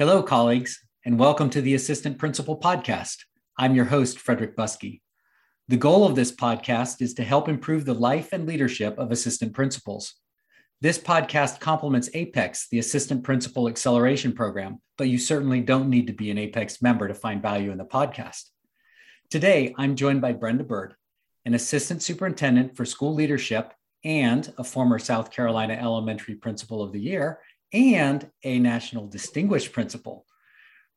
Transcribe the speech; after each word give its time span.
Hello, 0.00 0.22
colleagues, 0.22 0.82
and 1.04 1.18
welcome 1.18 1.50
to 1.50 1.60
the 1.60 1.74
Assistant 1.74 2.16
Principal 2.16 2.58
Podcast. 2.58 3.18
I'm 3.58 3.74
your 3.74 3.84
host, 3.84 4.18
Frederick 4.18 4.56
Buskey. 4.56 5.02
The 5.68 5.76
goal 5.76 6.06
of 6.06 6.16
this 6.16 6.32
podcast 6.32 7.02
is 7.02 7.12
to 7.12 7.22
help 7.22 7.50
improve 7.50 7.84
the 7.84 7.92
life 7.92 8.32
and 8.32 8.46
leadership 8.46 8.98
of 8.98 9.12
assistant 9.12 9.52
principals. 9.52 10.14
This 10.80 10.98
podcast 10.98 11.60
complements 11.60 12.08
APEX, 12.14 12.68
the 12.70 12.78
Assistant 12.78 13.24
Principal 13.24 13.68
Acceleration 13.68 14.32
Program, 14.32 14.80
but 14.96 15.10
you 15.10 15.18
certainly 15.18 15.60
don't 15.60 15.90
need 15.90 16.06
to 16.06 16.14
be 16.14 16.30
an 16.30 16.38
APEX 16.38 16.80
member 16.80 17.06
to 17.06 17.12
find 17.12 17.42
value 17.42 17.70
in 17.70 17.76
the 17.76 17.84
podcast. 17.84 18.44
Today, 19.28 19.74
I'm 19.76 19.96
joined 19.96 20.22
by 20.22 20.32
Brenda 20.32 20.64
Byrd, 20.64 20.94
an 21.44 21.52
Assistant 21.52 22.02
Superintendent 22.02 22.74
for 22.74 22.86
School 22.86 23.14
Leadership 23.14 23.74
and 24.02 24.50
a 24.56 24.64
former 24.64 24.98
South 24.98 25.30
Carolina 25.30 25.74
Elementary 25.74 26.36
Principal 26.36 26.82
of 26.82 26.92
the 26.92 27.00
Year 27.00 27.40
and 27.72 28.30
a 28.44 28.58
National 28.58 29.06
Distinguished 29.06 29.72
Principal. 29.72 30.26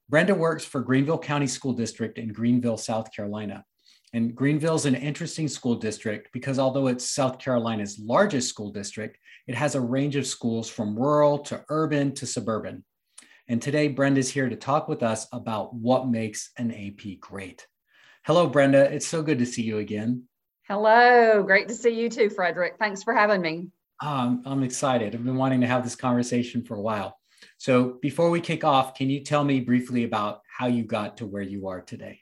Brenda 0.10 0.36
works 0.36 0.66
for 0.66 0.82
Greenville 0.82 1.18
County 1.18 1.48
School 1.48 1.74
District 1.74 2.18
in 2.18 2.34
Greenville, 2.34 2.78
South 2.78 3.12
Carolina. 3.14 3.66
And 4.14 4.36
Greenville 4.36 4.76
is 4.76 4.86
an 4.86 4.96
interesting 4.96 5.48
school 5.48 5.76
district 5.76 6.30
because 6.34 6.60
although 6.60 6.88
it's 6.88 7.10
South 7.10 7.40
Carolina's 7.40 7.98
largest 7.98 8.50
school 8.50 8.72
district, 8.72 9.18
it 9.48 9.56
has 9.56 9.74
a 9.74 9.82
range 9.82 10.16
of 10.16 10.28
schools 10.28 10.70
from 10.70 10.98
rural 10.98 11.40
to 11.40 11.64
urban 11.70 12.14
to 12.16 12.28
suburban. 12.28 12.84
And 13.48 13.62
today, 13.62 13.88
Brenda's 13.88 14.30
here 14.30 14.48
to 14.48 14.56
talk 14.56 14.88
with 14.88 15.04
us 15.04 15.28
about 15.34 15.74
what 15.74 16.08
makes 16.08 16.52
an 16.58 16.72
AP 16.72 17.20
great. 17.20 17.68
Hello, 18.26 18.48
Brenda. 18.48 18.94
It's 18.94 19.08
so 19.08 19.22
good 19.22 19.40
to 19.40 19.46
see 19.46 19.64
you 19.64 19.80
again. 19.80 20.28
Hello. 20.68 21.44
Great 21.44 21.68
to 21.68 21.76
see 21.76 22.00
you 22.00 22.10
too, 22.10 22.30
Frederick. 22.30 22.76
Thanks 22.80 23.04
for 23.04 23.14
having 23.14 23.42
me. 23.42 23.68
Um, 24.02 24.44
I'm 24.46 24.64
excited. 24.64 25.16
I've 25.16 25.24
been 25.24 25.38
wanting 25.38 25.62
to 25.62 25.68
have 25.68 25.84
this 25.84 25.96
conversation 25.96 26.64
for 26.64 26.76
a 26.76 26.82
while. 26.82 27.18
So, 27.58 27.98
before 28.02 28.30
we 28.30 28.42
kick 28.42 28.64
off, 28.64 28.96
can 28.96 29.10
you 29.10 29.22
tell 29.22 29.44
me 29.44 29.60
briefly 29.60 30.04
about 30.04 30.42
how 30.48 30.68
you 30.68 30.84
got 30.84 31.18
to 31.18 31.26
where 31.26 31.42
you 31.42 31.68
are 31.68 31.82
today? 31.82 32.22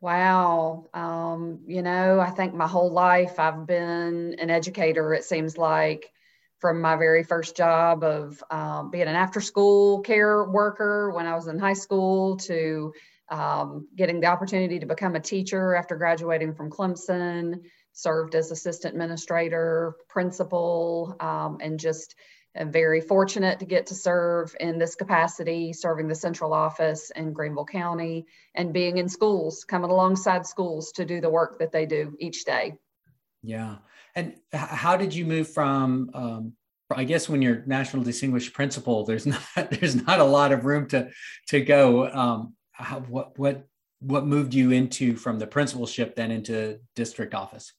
Wow. 0.00 0.86
Um, 0.92 1.60
you 1.66 1.82
know, 1.82 2.20
I 2.20 2.30
think 2.30 2.54
my 2.54 2.66
whole 2.66 2.90
life 2.90 3.38
I've 3.38 3.66
been 3.66 4.36
an 4.38 4.50
educator, 4.50 5.14
it 5.14 5.24
seems 5.24 5.56
like, 5.56 6.10
from 6.64 6.80
my 6.80 6.96
very 6.96 7.22
first 7.22 7.56
job 7.56 8.02
of 8.02 8.42
um, 8.50 8.90
being 8.90 9.06
an 9.06 9.14
after 9.14 9.38
school 9.38 10.00
care 10.00 10.44
worker 10.44 11.10
when 11.10 11.26
I 11.26 11.34
was 11.34 11.46
in 11.46 11.58
high 11.58 11.74
school 11.74 12.38
to 12.38 12.92
um, 13.28 13.86
getting 13.94 14.20
the 14.20 14.28
opportunity 14.28 14.78
to 14.78 14.86
become 14.86 15.14
a 15.14 15.20
teacher 15.20 15.74
after 15.74 15.96
graduating 15.96 16.54
from 16.54 16.70
Clemson 16.70 17.62
served 17.94 18.34
as 18.34 18.50
assistant 18.50 18.94
administrator, 18.94 19.94
principal, 20.08 21.16
um, 21.20 21.58
and 21.60 21.80
just 21.80 22.14
am 22.56 22.70
very 22.70 23.00
fortunate 23.00 23.60
to 23.60 23.64
get 23.64 23.86
to 23.86 23.94
serve 23.94 24.54
in 24.60 24.78
this 24.78 24.94
capacity, 24.94 25.72
serving 25.72 26.08
the 26.08 26.14
central 26.14 26.52
office 26.52 27.10
in 27.16 27.32
Greenville 27.32 27.64
County 27.64 28.26
and 28.54 28.72
being 28.72 28.98
in 28.98 29.08
schools, 29.08 29.64
coming 29.64 29.90
alongside 29.90 30.46
schools 30.46 30.92
to 30.92 31.04
do 31.04 31.20
the 31.20 31.30
work 31.30 31.58
that 31.58 31.72
they 31.72 31.86
do 31.86 32.16
each 32.20 32.44
day. 32.44 32.74
Yeah. 33.42 33.76
And 34.14 34.34
how 34.52 34.96
did 34.96 35.14
you 35.14 35.24
move 35.24 35.48
from, 35.48 36.10
um, 36.14 36.52
I 36.90 37.04
guess 37.04 37.28
when 37.28 37.42
you're 37.42 37.64
national 37.66 38.04
distinguished 38.04 38.54
principal, 38.54 39.04
there's 39.04 39.26
not, 39.56 39.70
there's 39.70 39.94
not 39.94 40.20
a 40.20 40.24
lot 40.24 40.52
of 40.52 40.64
room 40.64 40.88
to, 40.88 41.10
to 41.48 41.60
go. 41.60 42.08
Um, 42.08 42.54
how, 42.72 43.00
what, 43.00 43.38
what, 43.38 43.66
what 44.00 44.26
moved 44.26 44.52
you 44.52 44.72
into 44.72 45.16
from 45.16 45.38
the 45.38 45.46
principalship 45.46 46.16
then 46.16 46.30
into 46.30 46.78
district 46.94 47.34
office? 47.34 47.72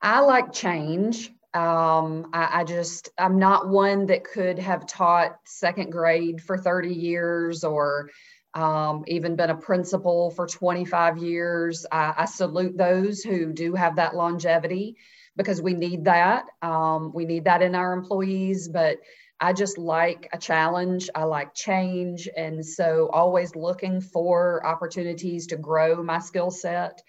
I 0.00 0.20
like 0.20 0.52
change. 0.52 1.30
Um, 1.54 2.30
I, 2.32 2.60
I, 2.60 2.64
just, 2.64 3.08
I'm 3.18 3.38
not 3.38 3.68
one 3.68 4.06
that 4.06 4.24
could 4.24 4.58
have 4.58 4.86
taught 4.86 5.38
second 5.46 5.90
grade 5.90 6.42
for 6.42 6.58
30 6.58 6.92
years 6.92 7.64
or 7.64 8.10
um, 8.54 9.04
even 9.06 9.36
been 9.36 9.50
a 9.50 9.56
principal 9.56 10.30
for 10.30 10.46
25 10.46 11.18
years. 11.18 11.86
I, 11.90 12.14
I, 12.18 12.24
salute 12.26 12.76
those 12.76 13.22
who 13.22 13.52
do 13.52 13.74
have 13.74 13.96
that 13.96 14.14
longevity 14.14 14.96
because 15.36 15.60
we 15.60 15.74
need 15.74 16.04
that. 16.06 16.44
Um, 16.62 17.12
we 17.14 17.24
need 17.24 17.44
that 17.44 17.62
in 17.62 17.74
our 17.74 17.92
employees, 17.92 18.68
but 18.68 18.98
I 19.38 19.52
just 19.52 19.76
like 19.76 20.28
a 20.32 20.38
challenge. 20.38 21.10
I 21.14 21.24
like 21.24 21.54
change. 21.54 22.28
And 22.34 22.64
so 22.64 23.10
always 23.12 23.54
looking 23.54 24.00
for 24.00 24.66
opportunities 24.66 25.46
to 25.48 25.56
grow 25.56 26.02
my 26.02 26.18
skill 26.18 26.50
set 26.50 27.02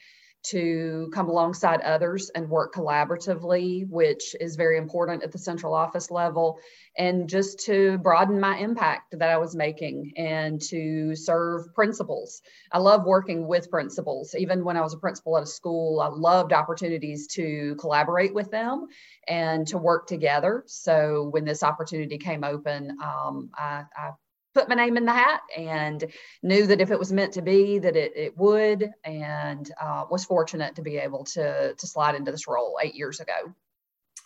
to 0.50 1.10
come 1.14 1.30
alongside 1.30 1.82
others 1.82 2.30
and 2.36 2.50
work 2.50 2.74
collaboratively, 2.74 3.88
which 3.90 4.36
is 4.40 4.56
very 4.56 4.78
important 4.78 5.24
at 5.24 5.32
the 5.32 5.38
central 5.38 5.74
office 5.74 6.12
level, 6.12 6.60
and 6.98 7.30
just 7.30 7.60
to 7.66 7.98
broaden 8.00 8.40
my 8.40 8.58
impact 8.58 9.18
that 9.18 9.30
I 9.30 9.38
was 9.38 9.56
making 9.56 10.14
and 10.18 10.62
to 10.70 11.16
serve 11.16 11.74
principals. 11.74 12.42
I 12.72 12.80
love 12.80 13.06
working 13.06 13.48
with 13.48 13.70
principals. 13.70 14.36
Even 14.38 14.64
when 14.64 14.78
I 14.78 14.82
was 14.82 14.94
a 14.94 15.00
principal 15.00 15.38
at 15.38 15.44
a 15.44 15.48
school, 15.48 16.00
I 16.00 16.08
loved 16.08 16.54
opportunities 16.54 17.28
to 17.28 17.76
collaborate 17.80 18.34
with 18.34 18.52
them 18.52 18.88
and 19.28 19.68
to 19.68 19.78
work 19.78 20.08
together. 20.08 20.64
So 20.68 21.30
when 21.32 21.46
this 21.46 21.64
opportunity 21.64 22.18
came 22.18 22.44
open, 22.44 22.98
um, 23.04 23.50
I, 23.56 23.84
I 23.96 24.12
put 24.58 24.68
my 24.68 24.76
name 24.76 24.98
in 24.98 25.06
the 25.06 25.14
hat 25.14 25.42
and 25.56 26.06
knew 26.42 26.66
that 26.66 26.82
if 26.82 26.90
it 26.90 26.98
was 26.98 27.14
meant 27.14 27.32
to 27.32 27.44
be 27.44 27.78
that 27.78 27.96
it, 27.96 28.12
it 28.16 28.36
would 28.38 28.90
and 29.04 29.72
uh, 29.80 30.04
was 30.10 30.26
fortunate 30.26 30.76
to 30.76 30.82
be 30.82 30.98
able 30.98 31.24
to 31.24 31.76
to 31.76 31.88
slide 31.88 32.16
into 32.16 32.32
this 32.32 32.48
role 32.48 32.80
eight 32.82 32.96
years 32.96 33.20
ago. 33.20 33.54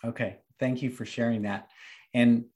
Okay. 0.02 0.38
Thank 0.58 0.80
you 0.80 0.90
for 0.90 1.04
sharing 1.04 1.42
that. 1.42 1.68
And 2.14 2.46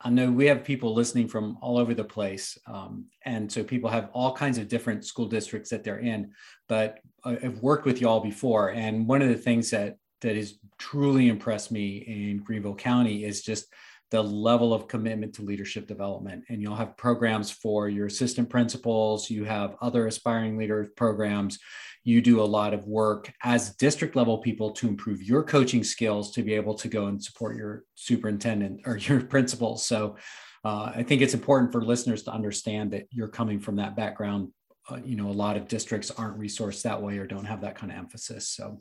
I, 0.00 0.10
know 0.10 0.30
we 0.30 0.44
have 0.46 0.64
people 0.64 0.94
listening 0.94 1.28
from 1.28 1.56
all 1.62 1.78
over 1.78 1.94
the 1.94 2.04
place 2.04 2.58
um, 2.66 3.06
and 3.24 3.50
so 3.50 3.64
people 3.64 3.88
have 3.88 4.10
all 4.12 4.34
kinds 4.34 4.58
of 4.58 4.68
different 4.68 5.06
school 5.06 5.24
districts 5.24 5.70
that 5.70 5.82
they're 5.82 6.00
in 6.00 6.30
but 6.68 6.98
i've 7.24 7.58
worked 7.62 7.86
with 7.86 8.02
y'all 8.02 8.20
before 8.20 8.72
and 8.72 9.08
one 9.08 9.22
of 9.22 9.28
the 9.28 9.42
things 9.46 9.70
that 9.70 9.96
that 10.20 10.36
has 10.36 10.58
truly 10.76 11.28
impressed 11.28 11.72
me 11.72 12.04
in 12.06 12.36
greenville 12.36 12.74
county 12.74 13.24
is 13.24 13.40
just 13.40 13.72
the 14.14 14.22
level 14.22 14.72
of 14.72 14.86
commitment 14.86 15.34
to 15.34 15.42
leadership 15.42 15.88
development. 15.88 16.44
And 16.48 16.62
you'll 16.62 16.76
have 16.76 16.96
programs 16.96 17.50
for 17.50 17.88
your 17.88 18.06
assistant 18.06 18.48
principals, 18.48 19.28
you 19.28 19.42
have 19.42 19.74
other 19.82 20.06
aspiring 20.06 20.56
leader 20.56 20.88
programs. 20.94 21.58
You 22.04 22.20
do 22.20 22.40
a 22.40 22.44
lot 22.44 22.74
of 22.74 22.86
work 22.86 23.32
as 23.42 23.74
district 23.74 24.14
level 24.14 24.38
people 24.38 24.70
to 24.70 24.86
improve 24.86 25.20
your 25.20 25.42
coaching 25.42 25.82
skills 25.82 26.30
to 26.34 26.44
be 26.44 26.54
able 26.54 26.74
to 26.74 26.86
go 26.86 27.06
and 27.06 27.20
support 27.20 27.56
your 27.56 27.82
superintendent 27.96 28.82
or 28.86 28.98
your 28.98 29.20
principals. 29.34 29.84
So 29.84 30.16
uh, 30.64 30.92
I 30.94 31.02
think 31.02 31.20
it's 31.20 31.34
important 31.34 31.72
for 31.72 31.84
listeners 31.84 32.22
to 32.22 32.32
understand 32.32 32.92
that 32.92 33.08
you're 33.10 33.26
coming 33.26 33.58
from 33.58 33.74
that 33.76 33.96
background. 33.96 34.52
Uh, 34.88 35.00
you 35.04 35.16
know, 35.16 35.28
a 35.28 35.32
lot 35.32 35.56
of 35.56 35.66
districts 35.66 36.12
aren't 36.12 36.38
resourced 36.38 36.82
that 36.82 37.02
way 37.02 37.18
or 37.18 37.26
don't 37.26 37.46
have 37.46 37.62
that 37.62 37.74
kind 37.74 37.90
of 37.90 37.98
emphasis. 37.98 38.48
So 38.48 38.78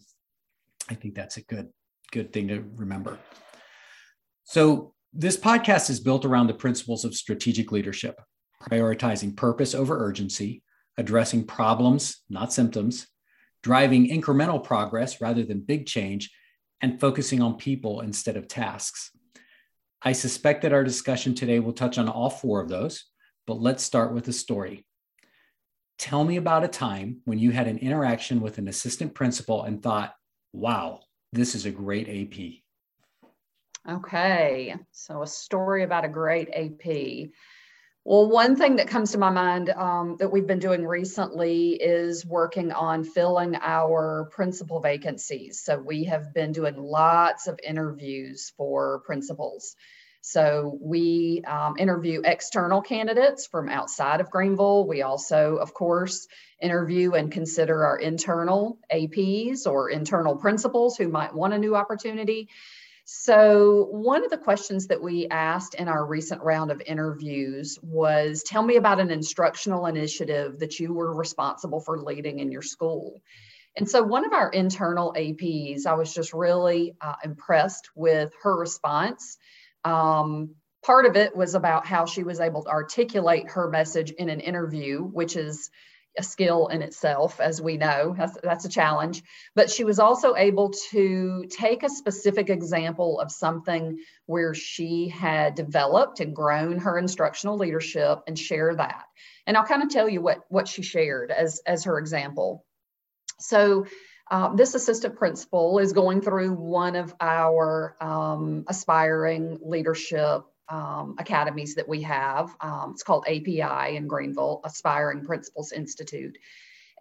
I 0.91 0.93
think 0.93 1.15
that's 1.15 1.37
a 1.37 1.41
good, 1.41 1.69
good 2.11 2.31
thing 2.31 2.49
to 2.49 2.63
remember. 2.75 3.17
So 4.43 4.92
this 5.13 5.37
podcast 5.37 5.91
is 5.91 5.99
built 5.99 6.25
around 6.25 6.47
the 6.47 6.53
principles 6.55 7.05
of 7.05 7.13
strategic 7.13 7.71
leadership, 7.71 8.19
prioritizing 8.61 9.35
purpose 9.37 9.75
over 9.75 10.03
urgency, 10.03 10.63
addressing 10.97 11.45
problems, 11.45 12.23
not 12.29 12.51
symptoms, 12.51 13.07
driving 13.61 14.09
incremental 14.09 14.63
progress 14.63 15.21
rather 15.21 15.43
than 15.43 15.59
big 15.59 15.85
change, 15.85 16.31
and 16.81 16.99
focusing 16.99 17.41
on 17.41 17.57
people 17.57 18.01
instead 18.01 18.35
of 18.35 18.47
tasks. 18.47 19.11
I 20.01 20.13
suspect 20.13 20.63
that 20.63 20.73
our 20.73 20.83
discussion 20.83 21.35
today 21.35 21.59
will 21.59 21.73
touch 21.73 21.97
on 21.99 22.09
all 22.09 22.31
four 22.31 22.59
of 22.59 22.67
those, 22.67 23.05
but 23.45 23.61
let's 23.61 23.83
start 23.83 24.13
with 24.13 24.27
a 24.27 24.33
story. 24.33 24.85
Tell 25.99 26.23
me 26.23 26.37
about 26.37 26.63
a 26.63 26.67
time 26.67 27.21
when 27.25 27.37
you 27.37 27.51
had 27.51 27.67
an 27.67 27.77
interaction 27.77 28.41
with 28.41 28.57
an 28.57 28.67
assistant 28.67 29.13
principal 29.13 29.63
and 29.63 29.81
thought, 29.81 30.13
wow, 30.51 31.01
this 31.31 31.53
is 31.53 31.65
a 31.65 31.71
great 31.71 32.09
AP. 32.09 32.62
Okay, 33.89 34.75
so 34.93 35.23
a 35.23 35.27
story 35.27 35.83
about 35.83 36.05
a 36.05 36.09
great 36.09 36.47
AP. 36.53 37.31
Well, 38.05 38.29
one 38.29 38.55
thing 38.55 38.77
that 38.77 38.87
comes 38.87 39.11
to 39.11 39.17
my 39.17 39.29
mind 39.29 39.69
um, 39.71 40.15
that 40.19 40.31
we've 40.31 40.47
been 40.47 40.59
doing 40.59 40.85
recently 40.85 41.71
is 41.71 42.25
working 42.25 42.71
on 42.71 43.03
filling 43.03 43.55
our 43.61 44.29
principal 44.31 44.79
vacancies. 44.79 45.61
So 45.65 45.77
we 45.77 46.05
have 46.05 46.33
been 46.33 46.53
doing 46.53 46.77
lots 46.77 47.47
of 47.47 47.59
interviews 47.61 48.53
for 48.55 49.01
principals. 49.05 49.75
So 50.21 50.77
we 50.81 51.43
um, 51.45 51.75
interview 51.77 52.21
external 52.23 52.81
candidates 52.81 53.47
from 53.47 53.67
outside 53.67 54.21
of 54.21 54.31
Greenville. 54.31 54.87
We 54.87 55.01
also, 55.01 55.57
of 55.57 55.73
course, 55.73 56.27
interview 56.61 57.11
and 57.11 57.29
consider 57.29 57.85
our 57.85 57.97
internal 57.97 58.79
APs 58.93 59.67
or 59.67 59.89
internal 59.89 60.37
principals 60.37 60.95
who 60.95 61.09
might 61.09 61.35
want 61.35 61.53
a 61.53 61.57
new 61.57 61.75
opportunity. 61.75 62.47
So, 63.05 63.87
one 63.91 64.23
of 64.23 64.31
the 64.31 64.37
questions 64.37 64.87
that 64.87 65.01
we 65.01 65.27
asked 65.27 65.75
in 65.75 65.89
our 65.89 66.05
recent 66.05 66.41
round 66.41 66.71
of 66.71 66.81
interviews 66.85 67.77
was 67.81 68.43
Tell 68.43 68.63
me 68.63 68.77
about 68.77 69.01
an 69.01 69.11
instructional 69.11 69.87
initiative 69.87 70.59
that 70.59 70.79
you 70.79 70.93
were 70.93 71.13
responsible 71.13 71.81
for 71.81 71.99
leading 71.99 72.39
in 72.39 72.51
your 72.51 72.61
school. 72.61 73.21
And 73.75 73.89
so, 73.89 74.03
one 74.03 74.25
of 74.25 74.31
our 74.31 74.49
internal 74.49 75.13
APs, 75.17 75.85
I 75.85 75.95
was 75.95 76.13
just 76.13 76.33
really 76.33 76.95
uh, 77.01 77.15
impressed 77.25 77.89
with 77.93 78.31
her 78.43 78.55
response. 78.55 79.37
Um, 79.83 80.55
part 80.81 81.05
of 81.05 81.17
it 81.17 81.35
was 81.35 81.55
about 81.55 81.85
how 81.85 82.05
she 82.05 82.23
was 82.23 82.39
able 82.39 82.63
to 82.63 82.69
articulate 82.69 83.51
her 83.51 83.69
message 83.69 84.11
in 84.11 84.29
an 84.29 84.39
interview, 84.39 85.01
which 85.01 85.35
is 85.35 85.71
a 86.17 86.23
skill 86.23 86.67
in 86.67 86.81
itself, 86.81 87.39
as 87.39 87.61
we 87.61 87.77
know. 87.77 88.15
That's, 88.17 88.37
that's, 88.43 88.65
a 88.65 88.69
challenge. 88.69 89.23
But 89.55 89.69
she 89.69 89.83
was 89.83 89.99
also 89.99 90.35
able 90.35 90.71
to 90.91 91.45
take 91.49 91.83
a 91.83 91.89
specific 91.89 92.49
example 92.49 93.19
of 93.19 93.31
something 93.31 93.99
where 94.25 94.53
she 94.53 95.09
had 95.09 95.55
developed 95.55 96.19
and 96.19 96.35
grown 96.35 96.79
her 96.79 96.97
instructional 96.97 97.57
leadership 97.57 98.21
and 98.27 98.37
share 98.37 98.75
that. 98.75 99.05
And 99.47 99.57
I'll 99.57 99.65
kind 99.65 99.83
of 99.83 99.89
tell 99.89 100.07
you 100.07 100.21
what, 100.21 100.41
what 100.49 100.67
she 100.67 100.83
shared 100.83 101.31
as, 101.31 101.61
as 101.65 101.85
her 101.85 101.97
example. 101.97 102.65
So, 103.39 103.85
uh, 104.31 104.55
this 104.55 104.73
assistant 104.73 105.17
principal 105.17 105.79
is 105.79 105.91
going 105.93 106.21
through 106.21 106.53
one 106.53 106.95
of 106.95 107.13
our 107.19 107.95
um, 107.99 108.63
aspiring 108.67 109.59
leadership 109.61 110.43
um, 110.69 111.15
academies 111.17 111.75
that 111.75 111.87
we 111.87 112.01
have. 112.03 112.55
Um, 112.61 112.91
it's 112.93 113.03
called 113.03 113.25
API 113.27 113.95
in 113.95 114.07
Greenville, 114.07 114.61
Aspiring 114.63 115.25
Principals 115.25 115.71
Institute. 115.71 116.37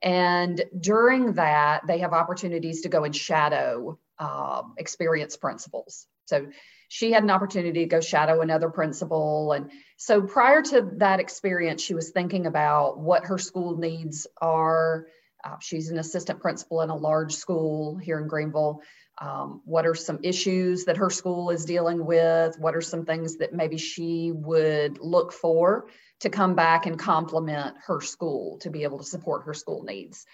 And 0.02 0.64
during 0.78 1.34
that, 1.34 1.86
they 1.86 1.98
have 1.98 2.12
opportunities 2.12 2.82
to 2.82 2.88
go 2.88 3.04
and 3.04 3.14
shadow 3.14 3.98
uh, 4.18 4.62
experienced 4.76 5.40
principals. 5.40 6.06
So 6.26 6.48
she 6.88 7.12
had 7.12 7.22
an 7.22 7.30
opportunity 7.30 7.80
to 7.80 7.86
go 7.86 8.00
shadow 8.00 8.40
another 8.40 8.68
principal. 8.68 9.52
And 9.52 9.70
so 9.96 10.22
prior 10.22 10.62
to 10.62 10.90
that 10.96 11.20
experience, 11.20 11.82
she 11.82 11.94
was 11.94 12.10
thinking 12.10 12.46
about 12.46 12.98
what 12.98 13.26
her 13.26 13.38
school 13.38 13.78
needs 13.78 14.26
are. 14.40 15.06
Uh, 15.44 15.56
she's 15.60 15.90
an 15.90 15.98
assistant 15.98 16.40
principal 16.40 16.82
in 16.82 16.90
a 16.90 16.96
large 16.96 17.34
school 17.34 17.96
here 17.96 18.18
in 18.18 18.28
Greenville 18.28 18.82
um, 19.22 19.60
what 19.64 19.86
are 19.86 19.94
some 19.94 20.18
issues 20.24 20.84
that 20.86 20.96
her 20.96 21.08
school 21.08 21.50
is 21.50 21.64
dealing 21.64 22.04
with? 22.04 22.58
What 22.58 22.74
are 22.74 22.80
some 22.80 23.04
things 23.04 23.36
that 23.36 23.52
maybe 23.52 23.78
she 23.78 24.32
would 24.34 24.98
look 24.98 25.32
for 25.32 25.86
to 26.20 26.28
come 26.28 26.56
back 26.56 26.86
and 26.86 26.98
complement 26.98 27.76
her 27.86 28.00
school 28.00 28.58
to 28.62 28.70
be 28.70 28.82
able 28.82 28.98
to 28.98 29.04
support 29.04 29.44
her 29.44 29.54
school 29.54 29.84
needs? 29.84 30.26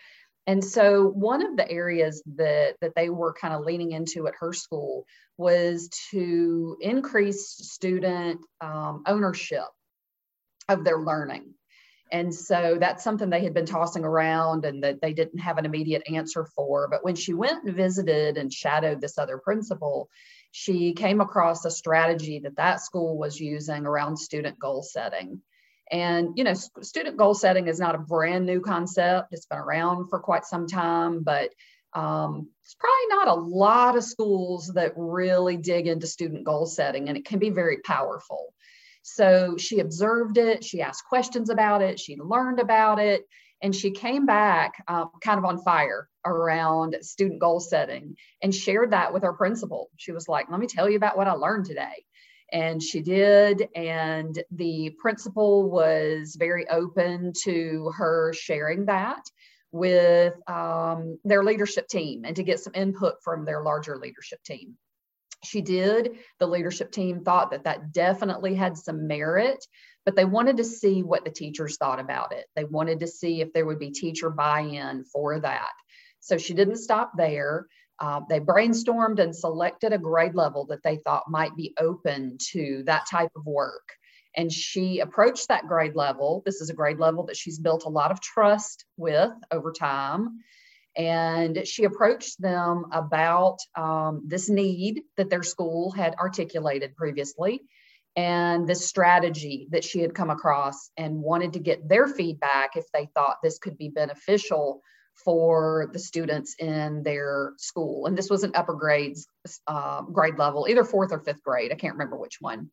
And 0.46 0.64
so 0.64 1.06
one 1.06 1.44
of 1.44 1.58
the 1.58 1.70
areas 1.70 2.22
that 2.36 2.76
that 2.80 2.94
they 2.96 3.10
were 3.10 3.34
kind 3.34 3.52
of 3.52 3.66
leaning 3.66 3.92
into 3.92 4.26
at 4.26 4.34
her 4.40 4.54
school 4.54 5.04
was 5.36 5.90
to 6.10 6.78
increase 6.80 7.46
student 7.46 8.40
um, 8.62 9.02
ownership 9.06 9.66
of 10.70 10.84
their 10.84 10.98
learning 10.98 11.52
and 12.10 12.34
so 12.34 12.76
that's 12.80 13.04
something 13.04 13.28
they 13.28 13.44
had 13.44 13.54
been 13.54 13.66
tossing 13.66 14.04
around 14.04 14.64
and 14.64 14.82
that 14.82 15.00
they 15.00 15.12
didn't 15.12 15.38
have 15.38 15.58
an 15.58 15.66
immediate 15.66 16.02
answer 16.10 16.46
for. 16.56 16.88
But 16.88 17.04
when 17.04 17.14
she 17.14 17.34
went 17.34 17.64
and 17.64 17.74
visited 17.74 18.38
and 18.38 18.52
shadowed 18.52 19.00
this 19.00 19.18
other 19.18 19.38
principal, 19.38 20.08
she 20.50 20.92
came 20.92 21.20
across 21.20 21.64
a 21.64 21.70
strategy 21.70 22.38
that 22.40 22.56
that 22.56 22.80
school 22.80 23.18
was 23.18 23.38
using 23.38 23.84
around 23.84 24.16
student 24.16 24.58
goal 24.58 24.82
setting. 24.82 25.42
And, 25.90 26.36
you 26.36 26.44
know, 26.44 26.54
student 26.54 27.16
goal 27.16 27.34
setting 27.34 27.68
is 27.68 27.80
not 27.80 27.94
a 27.94 27.98
brand 27.98 28.44
new 28.46 28.60
concept, 28.60 29.32
it's 29.32 29.46
been 29.46 29.58
around 29.58 30.08
for 30.08 30.18
quite 30.18 30.44
some 30.44 30.66
time, 30.66 31.22
but 31.22 31.50
um, 31.94 32.48
it's 32.64 32.74
probably 32.74 33.06
not 33.08 33.28
a 33.28 33.40
lot 33.40 33.96
of 33.96 34.04
schools 34.04 34.72
that 34.74 34.92
really 34.96 35.56
dig 35.56 35.86
into 35.86 36.06
student 36.06 36.44
goal 36.44 36.66
setting, 36.66 37.08
and 37.08 37.16
it 37.16 37.24
can 37.24 37.38
be 37.38 37.50
very 37.50 37.78
powerful. 37.78 38.52
So 39.14 39.56
she 39.56 39.80
observed 39.80 40.38
it, 40.38 40.64
she 40.64 40.82
asked 40.82 41.04
questions 41.08 41.50
about 41.50 41.82
it, 41.82 41.98
she 41.98 42.16
learned 42.16 42.60
about 42.60 42.98
it, 42.98 43.24
and 43.62 43.74
she 43.74 43.90
came 43.90 44.26
back 44.26 44.84
uh, 44.86 45.06
kind 45.22 45.38
of 45.38 45.44
on 45.44 45.58
fire 45.58 46.08
around 46.24 46.96
student 47.00 47.40
goal 47.40 47.58
setting 47.58 48.16
and 48.42 48.54
shared 48.54 48.92
that 48.92 49.12
with 49.12 49.22
her 49.22 49.32
principal. 49.32 49.90
She 49.96 50.12
was 50.12 50.28
like, 50.28 50.50
Let 50.50 50.60
me 50.60 50.66
tell 50.66 50.88
you 50.88 50.96
about 50.96 51.16
what 51.16 51.28
I 51.28 51.32
learned 51.32 51.66
today. 51.66 52.04
And 52.52 52.82
she 52.82 53.00
did. 53.00 53.68
And 53.74 54.42
the 54.50 54.94
principal 54.98 55.70
was 55.70 56.36
very 56.38 56.68
open 56.68 57.32
to 57.44 57.92
her 57.96 58.32
sharing 58.32 58.86
that 58.86 59.22
with 59.70 60.34
um, 60.48 61.18
their 61.24 61.44
leadership 61.44 61.88
team 61.88 62.24
and 62.24 62.36
to 62.36 62.42
get 62.42 62.60
some 62.60 62.74
input 62.74 63.14
from 63.22 63.44
their 63.44 63.62
larger 63.62 63.98
leadership 63.98 64.42
team 64.42 64.76
she 65.44 65.60
did. 65.60 66.18
The 66.38 66.46
leadership 66.46 66.92
team 66.92 67.22
thought 67.22 67.50
that 67.50 67.64
that 67.64 67.92
definitely 67.92 68.54
had 68.54 68.76
some 68.76 69.06
merit, 69.06 69.64
but 70.04 70.16
they 70.16 70.24
wanted 70.24 70.56
to 70.58 70.64
see 70.64 71.02
what 71.02 71.24
the 71.24 71.30
teachers 71.30 71.76
thought 71.76 72.00
about 72.00 72.32
it. 72.32 72.46
They 72.56 72.64
wanted 72.64 73.00
to 73.00 73.06
see 73.06 73.40
if 73.40 73.52
there 73.52 73.66
would 73.66 73.78
be 73.78 73.90
teacher 73.90 74.30
buy 74.30 74.60
in 74.60 75.04
for 75.04 75.40
that. 75.40 75.72
So 76.20 76.38
she 76.38 76.54
didn't 76.54 76.76
stop 76.76 77.12
there. 77.16 77.66
Uh, 78.00 78.20
they 78.28 78.40
brainstormed 78.40 79.18
and 79.18 79.34
selected 79.34 79.92
a 79.92 79.98
grade 79.98 80.34
level 80.34 80.66
that 80.66 80.82
they 80.82 80.96
thought 80.96 81.30
might 81.30 81.56
be 81.56 81.74
open 81.78 82.38
to 82.52 82.82
that 82.86 83.06
type 83.10 83.30
of 83.36 83.44
work. 83.44 83.88
And 84.36 84.52
she 84.52 85.00
approached 85.00 85.48
that 85.48 85.66
grade 85.66 85.96
level. 85.96 86.42
This 86.44 86.60
is 86.60 86.70
a 86.70 86.74
grade 86.74 86.98
level 86.98 87.24
that 87.26 87.36
she's 87.36 87.58
built 87.58 87.86
a 87.86 87.90
lot 87.90 88.12
of 88.12 88.20
trust 88.20 88.84
with 88.96 89.32
over 89.50 89.72
time 89.72 90.38
and 90.98 91.66
she 91.66 91.84
approached 91.84 92.42
them 92.42 92.86
about 92.92 93.58
um, 93.76 94.22
this 94.26 94.50
need 94.50 95.02
that 95.16 95.30
their 95.30 95.44
school 95.44 95.92
had 95.92 96.16
articulated 96.16 96.96
previously 96.96 97.62
and 98.16 98.66
this 98.66 98.84
strategy 98.84 99.68
that 99.70 99.84
she 99.84 100.00
had 100.00 100.12
come 100.12 100.28
across 100.28 100.90
and 100.96 101.14
wanted 101.14 101.52
to 101.52 101.60
get 101.60 101.88
their 101.88 102.08
feedback 102.08 102.76
if 102.76 102.84
they 102.92 103.08
thought 103.14 103.36
this 103.42 103.60
could 103.60 103.78
be 103.78 103.88
beneficial 103.88 104.82
for 105.24 105.88
the 105.92 106.00
students 106.00 106.56
in 106.58 107.04
their 107.04 107.52
school. 107.58 108.06
And 108.06 108.18
this 108.18 108.28
was 108.28 108.42
an 108.42 108.52
upper 108.56 108.74
grades 108.74 109.28
uh, 109.68 110.02
grade 110.02 110.36
level, 110.36 110.66
either 110.68 110.84
fourth 110.84 111.12
or 111.12 111.20
fifth 111.20 111.44
grade. 111.44 111.70
I 111.70 111.76
can't 111.76 111.94
remember 111.94 112.16
which 112.16 112.38
one. 112.40 112.70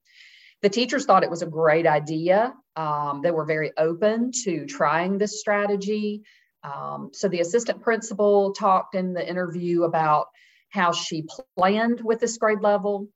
The 0.63 0.69
teachers 0.69 1.05
thought 1.05 1.23
it 1.23 1.29
was 1.29 1.43
a 1.43 1.47
great 1.47 1.85
idea. 1.85 2.53
Um, 2.75 3.21
they 3.23 3.31
were 3.31 3.45
very 3.45 3.71
open 3.77 4.31
to 4.45 4.65
trying 4.65 5.19
this 5.19 5.39
strategy. 5.39 6.23
Um, 6.65 7.11
so 7.13 7.27
the 7.27 7.41
assistant 7.41 7.81
principal 7.81 8.53
talked 8.53 8.95
in 8.95 9.13
the 9.13 9.27
interview 9.27 9.83
about 9.83 10.27
how 10.69 10.91
she 10.91 11.25
planned 11.57 12.01
with 12.03 12.19
this 12.19 12.37
grade 12.37 12.61
level. 12.61 13.07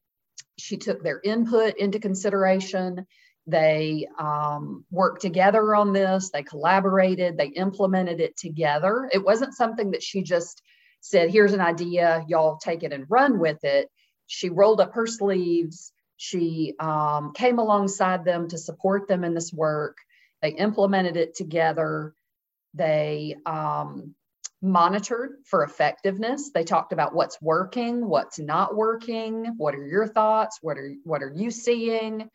She 0.57 0.78
took 0.78 1.04
their 1.04 1.19
input 1.24 1.78
into 1.78 2.00
consideration. 2.00 3.06
They 3.48 4.07
um, 4.19 4.86
worked 4.92 5.22
together 5.22 5.74
on 5.74 5.92
this, 5.92 6.30
they 6.30 6.44
collaborated, 6.44 7.38
they 7.38 7.48
implemented 7.48 8.19
it 8.19 8.38
together. 8.38 9.10
It 9.12 9.24
wasn't 9.24 9.56
something 9.56 9.92
that 9.92 10.04
she 10.04 10.22
just 10.22 10.62
said, 11.02 11.31
Here's 11.31 11.54
an 11.54 11.62
idea, 11.62 12.24
y'all 12.28 12.57
take 12.57 12.84
it 12.84 12.94
and 12.94 13.06
run 13.10 13.40
with 13.40 13.63
it. 13.63 13.90
She 14.28 14.50
rolled 14.50 14.81
up 14.81 14.94
her 14.94 15.07
sleeves. 15.07 15.92
She 16.18 16.75
um, 16.80 17.31
came 17.34 17.57
alongside 17.57 18.25
them 18.25 18.50
to 18.50 18.57
support 18.57 19.07
them 19.07 19.24
in 19.24 19.34
this 19.34 19.52
work. 19.52 19.98
They 20.42 20.50
implemented 20.50 21.18
it 21.18 21.36
together. 21.36 22.14
They 22.73 23.35
um, 23.45 24.16
monitored 24.61 25.38
for 25.45 25.64
effectiveness. 25.64 26.52
They 26.54 26.64
talked 26.64 26.92
about 26.92 27.16
what's 27.16 27.42
working, 27.42 28.07
what's 28.07 28.40
not 28.40 28.76
working, 28.76 29.54
what 29.57 29.76
are 29.76 29.85
your 29.85 30.07
thoughts, 30.07 30.59
what 30.61 30.78
are 30.78 30.94
what 31.04 31.23
are 31.23 31.33
you 31.33 31.52
seeing. 31.52 32.30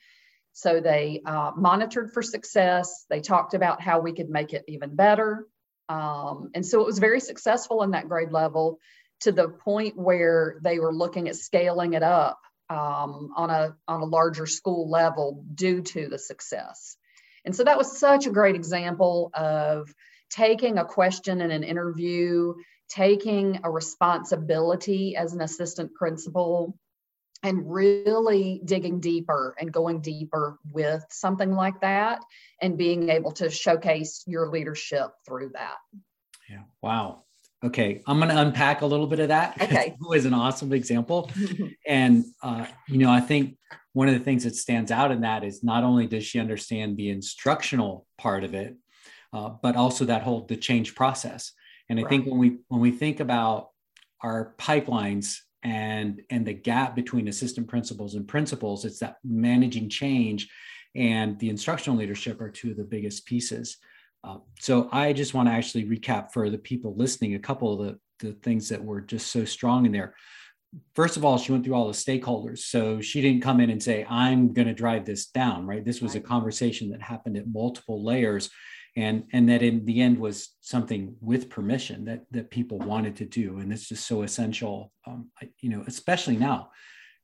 So 0.53 0.81
they 0.81 1.21
uh, 1.27 1.53
monitored 1.57 2.13
for 2.13 2.23
success. 2.23 3.07
They 3.11 3.21
talked 3.21 3.55
about 3.55 3.81
how 3.81 4.01
we 4.01 4.13
could 4.13 4.31
make 4.31 4.53
it 4.53 4.65
even 4.69 4.95
better. 4.95 5.47
Um, 5.89 6.51
and 6.55 6.65
so 6.65 6.81
it 6.81 6.87
was 6.87 6.99
very 6.99 7.21
successful 7.21 7.83
in 7.83 7.91
that 7.91 8.09
grade 8.09 8.33
level 8.33 8.79
to 9.21 9.33
the 9.33 9.49
point 9.49 9.99
where 9.99 10.59
they 10.63 10.79
were 10.79 10.95
looking 10.95 11.29
at 11.29 11.37
scaling 11.37 11.95
it 11.95 12.03
up 12.03 12.41
um, 12.71 13.31
on 13.37 13.51
a 13.51 13.77
on 13.87 14.01
a 14.01 14.07
larger 14.07 14.47
school 14.47 14.89
level 14.89 15.45
due 15.55 15.83
to 15.83 16.09
the 16.09 16.19
success. 16.19 16.97
And 17.45 17.55
so 17.55 17.65
that 17.65 17.77
was 17.77 17.99
such 17.99 18.27
a 18.27 18.31
great 18.31 18.55
example 18.55 19.31
of 19.35 19.93
taking 20.35 20.79
a 20.79 20.85
question 20.85 21.41
in 21.41 21.51
an 21.51 21.63
interview, 21.63 22.55
taking 22.89 23.61
a 23.63 23.71
responsibility 23.71 25.17
as 25.17 25.33
an 25.33 25.41
assistant 25.41 25.95
principal, 25.95 26.77
and 27.45 27.71
really 27.71 28.63
digging 28.65 29.01
deeper 29.01 29.55
and 29.61 29.71
going 29.71 30.01
deeper 30.01 30.59
with 30.73 31.05
something 31.11 31.53
like 31.53 31.79
that 31.83 32.21
and 32.61 32.79
being 32.79 33.11
able 33.11 33.33
to 33.33 33.51
showcase 33.51 34.25
your 34.27 34.49
leadership 34.51 35.11
through 35.27 35.51
that. 35.53 35.77
Yeah. 36.49 36.63
Wow. 36.81 37.25
Okay. 37.63 38.03
I'm 38.07 38.19
going 38.19 38.31
to 38.31 38.41
unpack 38.41 38.81
a 38.81 38.87
little 38.87 39.07
bit 39.07 39.21
of 39.21 39.29
that. 39.29 39.57
Okay. 39.63 39.95
Who 40.01 40.15
is 40.15 40.25
an 40.25 40.33
awesome 40.33 40.73
example. 40.73 41.31
and, 41.87 42.25
uh, 42.43 42.67
you 42.89 42.97
know, 42.99 43.11
I 43.11 43.21
think 43.21 43.57
one 43.93 44.09
of 44.09 44.15
the 44.15 44.25
things 44.25 44.45
that 44.45 44.57
stands 44.57 44.91
out 44.91 45.11
in 45.11 45.21
that 45.21 45.45
is 45.45 45.63
not 45.63 45.85
only 45.85 46.07
does 46.07 46.25
she 46.25 46.41
understand 46.41 46.97
the 46.97 47.11
instructional 47.11 48.07
part 48.17 48.45
of 48.45 48.55
it, 48.55 48.75
uh, 49.35 49.51
but 49.63 49.77
also 49.77 50.05
that 50.07 50.23
whole 50.23 50.47
the 50.47 50.57
change 50.57 50.95
process. 50.95 51.53
And 51.91 51.99
I 51.99 52.03
right. 52.03 52.09
think 52.09 52.27
when 52.27 52.39
we 52.39 52.59
when 52.69 52.81
we 52.81 52.93
think 52.93 53.21
about 53.21 53.71
our 54.23 54.55
pipelines 54.59 55.39
and 55.63 56.23
and 56.31 56.47
the 56.47 56.55
gap 56.55 56.95
between 56.95 57.29
assistant 57.29 57.69
principals 57.69 58.15
and 58.15 58.27
principals, 58.27 58.85
it's 58.85 59.01
that 59.01 59.17
managing 59.25 59.91
change 59.91 60.49
and 60.95 61.39
the 61.41 61.51
instructional 61.51 61.99
leadership 61.99 62.41
are 62.41 62.51
two 62.51 62.71
of 62.71 62.77
the 62.77 62.85
biggest 62.85 63.27
pieces. 63.27 63.79
Uh, 64.23 64.39
so 64.59 64.89
I 64.93 65.13
just 65.13 65.35
want 65.35 65.49
to 65.49 65.53
actually 65.53 65.85
recap 65.85 66.33
for 66.33 66.49
the 66.49 66.59
people 66.59 66.95
listening 66.97 67.35
a 67.35 67.41
couple 67.41 67.73
of 67.73 67.87
the, 67.87 68.27
the 68.27 68.33
things 68.35 68.69
that 68.69 68.83
were 68.83 69.01
just 69.01 69.31
so 69.31 69.45
strong 69.45 69.87
in 69.87 69.93
there. 69.93 70.15
first 70.95 71.17
of 71.17 71.25
all, 71.25 71.39
she 71.39 71.53
went 71.53 71.65
through 71.65 71.75
all 71.75 71.87
the 71.87 71.93
stakeholders. 71.93 72.59
So 72.59 73.01
she 73.01 73.21
didn't 73.21 73.43
come 73.43 73.61
in 73.61 73.71
and 73.71 73.83
say, 73.83 74.07
I'm 74.09 74.53
going 74.53 74.69
to 74.69 74.75
drive 74.75 75.05
this 75.05 75.27
down, 75.27 75.67
right? 75.67 75.85
This 75.85 76.01
was 76.01 76.15
a 76.15 76.21
conversation 76.21 76.91
that 76.91 77.03
happened 77.03 77.37
at 77.37 77.47
multiple 77.47 78.05
layers. 78.05 78.51
And, 78.97 79.25
and 79.33 79.49
that 79.49 79.63
in 79.63 79.85
the 79.85 80.01
end 80.01 80.19
was 80.19 80.51
something 80.61 81.17
with 81.21 81.51
permission 81.51 82.05
that, 82.05 82.25
that 82.31 82.51
people 82.51 82.79
wanted 82.79 83.17
to 83.17 83.25
do. 83.25 83.59
And 83.59 83.73
it's 83.73 83.89
just 83.89 84.07
so 84.07 84.23
essential, 84.23 84.93
um, 85.07 85.31
you 85.61 85.69
know, 85.71 85.83
especially 85.87 86.37
now 86.37 86.71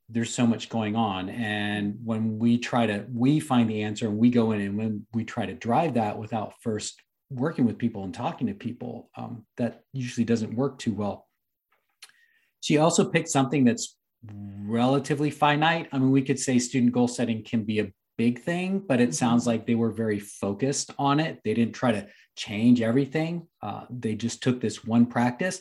there's 0.08 0.34
so 0.34 0.46
much 0.46 0.68
going 0.68 0.96
on. 0.96 1.28
And 1.28 1.96
when 2.02 2.38
we 2.38 2.58
try 2.58 2.86
to, 2.86 3.06
we 3.12 3.38
find 3.38 3.70
the 3.70 3.82
answer 3.82 4.08
and 4.08 4.18
we 4.18 4.30
go 4.30 4.50
in 4.50 4.60
and 4.60 4.76
when 4.76 5.06
we 5.14 5.24
try 5.24 5.46
to 5.46 5.54
drive 5.54 5.94
that 5.94 6.18
without 6.18 6.54
first 6.60 7.00
working 7.30 7.64
with 7.64 7.78
people 7.78 8.02
and 8.02 8.12
talking 8.12 8.48
to 8.48 8.54
people, 8.54 9.08
um, 9.16 9.46
that 9.56 9.82
usually 9.92 10.24
doesn't 10.24 10.56
work 10.56 10.78
too 10.78 10.92
well 10.92 11.28
she 12.60 12.76
also 12.78 13.08
picked 13.08 13.28
something 13.28 13.64
that's 13.64 13.96
relatively 14.64 15.30
finite. 15.30 15.88
I 15.92 15.98
mean, 15.98 16.10
we 16.10 16.22
could 16.22 16.38
say 16.38 16.58
student 16.58 16.92
goal 16.92 17.08
setting 17.08 17.42
can 17.42 17.64
be 17.64 17.80
a 17.80 17.90
big 18.20 18.42
thing, 18.42 18.80
but 18.86 19.00
it 19.00 19.04
mm-hmm. 19.04 19.12
sounds 19.12 19.46
like 19.46 19.64
they 19.64 19.74
were 19.74 19.90
very 19.90 20.18
focused 20.18 20.90
on 20.98 21.20
it. 21.20 21.40
They 21.42 21.54
didn't 21.54 21.72
try 21.72 21.92
to 21.92 22.06
change 22.36 22.82
everything. 22.82 23.48
Uh, 23.62 23.84
they 23.88 24.14
just 24.14 24.42
took 24.42 24.60
this 24.60 24.84
one 24.84 25.06
practice, 25.06 25.58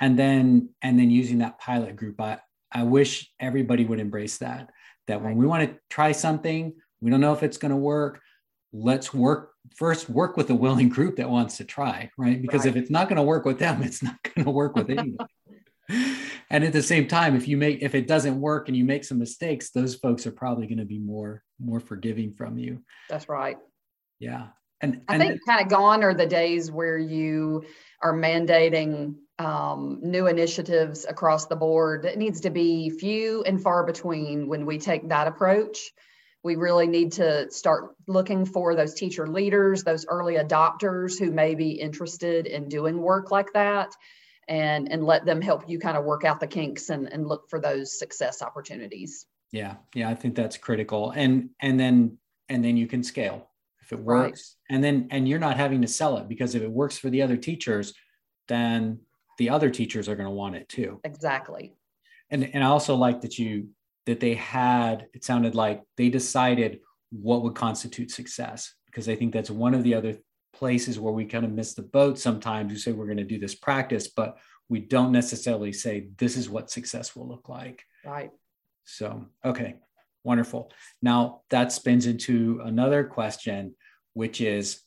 and 0.00 0.18
then 0.18 0.70
and 0.80 0.98
then 0.98 1.10
using 1.10 1.38
that 1.38 1.58
pilot 1.58 1.96
group. 1.96 2.18
I 2.18 2.38
I 2.72 2.84
wish 2.84 3.30
everybody 3.38 3.84
would 3.84 4.00
embrace 4.00 4.38
that. 4.38 4.70
That 5.06 5.22
when 5.22 5.36
we 5.36 5.46
want 5.46 5.68
to 5.68 5.78
try 5.90 6.12
something, 6.12 6.72
we 7.02 7.10
don't 7.10 7.20
know 7.20 7.34
if 7.34 7.42
it's 7.42 7.58
going 7.58 7.72
to 7.72 7.84
work. 7.94 8.22
Let's 8.72 9.12
work 9.12 9.52
first. 9.76 10.08
Work 10.08 10.38
with 10.38 10.48
a 10.48 10.54
willing 10.54 10.88
group 10.88 11.16
that 11.16 11.28
wants 11.28 11.58
to 11.58 11.64
try, 11.64 12.10
right? 12.16 12.40
Because 12.40 12.64
right. 12.64 12.74
if 12.74 12.76
it's 12.76 12.90
not 12.90 13.10
going 13.10 13.20
to 13.20 13.30
work 13.32 13.44
with 13.44 13.58
them, 13.58 13.82
it's 13.82 14.02
not 14.02 14.16
going 14.22 14.46
to 14.46 14.50
work 14.50 14.76
with 14.76 14.88
anybody. 14.96 15.30
and 16.50 16.64
at 16.64 16.72
the 16.72 16.82
same 16.82 17.06
time 17.06 17.36
if 17.36 17.48
you 17.48 17.56
make 17.56 17.82
if 17.82 17.94
it 17.94 18.06
doesn't 18.06 18.40
work 18.40 18.68
and 18.68 18.76
you 18.76 18.84
make 18.84 19.04
some 19.04 19.18
mistakes 19.18 19.70
those 19.70 19.94
folks 19.94 20.26
are 20.26 20.36
probably 20.42 20.66
going 20.66 20.84
to 20.84 20.84
be 20.84 20.98
more 20.98 21.42
more 21.58 21.80
forgiving 21.80 22.32
from 22.32 22.58
you. 22.58 22.82
That's 23.08 23.28
right. 23.28 23.58
Yeah. 24.18 24.48
And 24.80 25.02
i 25.08 25.14
and 25.14 25.22
think 25.22 25.40
kind 25.46 25.60
of 25.60 25.68
gone 25.68 26.04
are 26.04 26.14
the 26.14 26.26
days 26.26 26.70
where 26.70 26.98
you 26.98 27.64
are 28.00 28.12
mandating 28.12 29.16
um, 29.38 30.00
new 30.02 30.26
initiatives 30.26 31.04
across 31.08 31.46
the 31.46 31.56
board. 31.56 32.04
It 32.04 32.18
needs 32.18 32.40
to 32.42 32.50
be 32.50 32.90
few 32.90 33.42
and 33.42 33.60
far 33.60 33.84
between 33.84 34.48
when 34.48 34.66
we 34.66 34.78
take 34.78 35.08
that 35.08 35.26
approach. 35.26 35.92
We 36.44 36.56
really 36.56 36.86
need 36.86 37.12
to 37.12 37.50
start 37.50 37.96
looking 38.06 38.46
for 38.46 38.74
those 38.74 38.94
teacher 38.94 39.26
leaders 39.26 39.82
those 39.82 40.06
early 40.06 40.34
adopters 40.34 41.18
who 41.18 41.30
may 41.30 41.54
be 41.54 41.72
interested 41.72 42.46
in 42.46 42.68
doing 42.68 43.00
work 43.00 43.30
like 43.30 43.52
that 43.54 43.94
and 44.48 44.90
and 44.90 45.04
let 45.04 45.26
them 45.26 45.42
help 45.42 45.68
you 45.68 45.78
kind 45.78 45.96
of 45.96 46.04
work 46.04 46.24
out 46.24 46.40
the 46.40 46.46
kinks 46.46 46.90
and, 46.90 47.12
and 47.12 47.26
look 47.26 47.50
for 47.50 47.60
those 47.60 47.98
success 47.98 48.40
opportunities 48.40 49.26
yeah 49.52 49.76
yeah 49.94 50.08
i 50.08 50.14
think 50.14 50.34
that's 50.34 50.56
critical 50.56 51.10
and 51.12 51.50
and 51.60 51.78
then 51.78 52.16
and 52.48 52.64
then 52.64 52.76
you 52.76 52.86
can 52.86 53.02
scale 53.02 53.50
if 53.80 53.92
it 53.92 53.98
works 53.98 54.56
right. 54.70 54.74
and 54.74 54.84
then 54.84 55.08
and 55.10 55.28
you're 55.28 55.38
not 55.38 55.56
having 55.56 55.80
to 55.82 55.88
sell 55.88 56.18
it 56.18 56.28
because 56.28 56.54
if 56.54 56.62
it 56.62 56.70
works 56.70 56.98
for 56.98 57.10
the 57.10 57.22
other 57.22 57.36
teachers 57.36 57.94
then 58.48 58.98
the 59.38 59.50
other 59.50 59.70
teachers 59.70 60.08
are 60.08 60.16
going 60.16 60.28
to 60.28 60.34
want 60.34 60.56
it 60.56 60.68
too 60.68 61.00
exactly 61.04 61.74
and 62.30 62.44
and 62.54 62.62
i 62.62 62.66
also 62.66 62.94
like 62.94 63.20
that 63.20 63.38
you 63.38 63.68
that 64.06 64.20
they 64.20 64.34
had 64.34 65.06
it 65.14 65.24
sounded 65.24 65.54
like 65.54 65.82
they 65.96 66.08
decided 66.08 66.80
what 67.10 67.42
would 67.42 67.54
constitute 67.54 68.10
success 68.10 68.74
because 68.86 69.08
i 69.08 69.14
think 69.14 69.32
that's 69.32 69.50
one 69.50 69.74
of 69.74 69.82
the 69.82 69.94
other 69.94 70.16
places 70.58 70.98
where 70.98 71.12
we 71.12 71.24
kind 71.24 71.44
of 71.44 71.52
miss 71.52 71.74
the 71.74 71.82
boat 71.82 72.18
sometimes. 72.18 72.72
We 72.72 72.78
say 72.78 72.92
we're 72.92 73.06
going 73.06 73.18
to 73.18 73.24
do 73.24 73.38
this 73.38 73.54
practice, 73.54 74.08
but 74.08 74.38
we 74.68 74.80
don't 74.80 75.12
necessarily 75.12 75.72
say 75.72 76.08
this 76.18 76.36
is 76.36 76.50
what 76.50 76.70
success 76.70 77.14
will 77.14 77.28
look 77.28 77.48
like. 77.48 77.84
Right. 78.04 78.30
So, 78.88 79.26
okay, 79.44 79.76
wonderful. 80.24 80.72
Now 81.02 81.42
that 81.50 81.72
spins 81.72 82.06
into 82.06 82.60
another 82.64 83.04
question, 83.04 83.74
which 84.14 84.40
is 84.40 84.80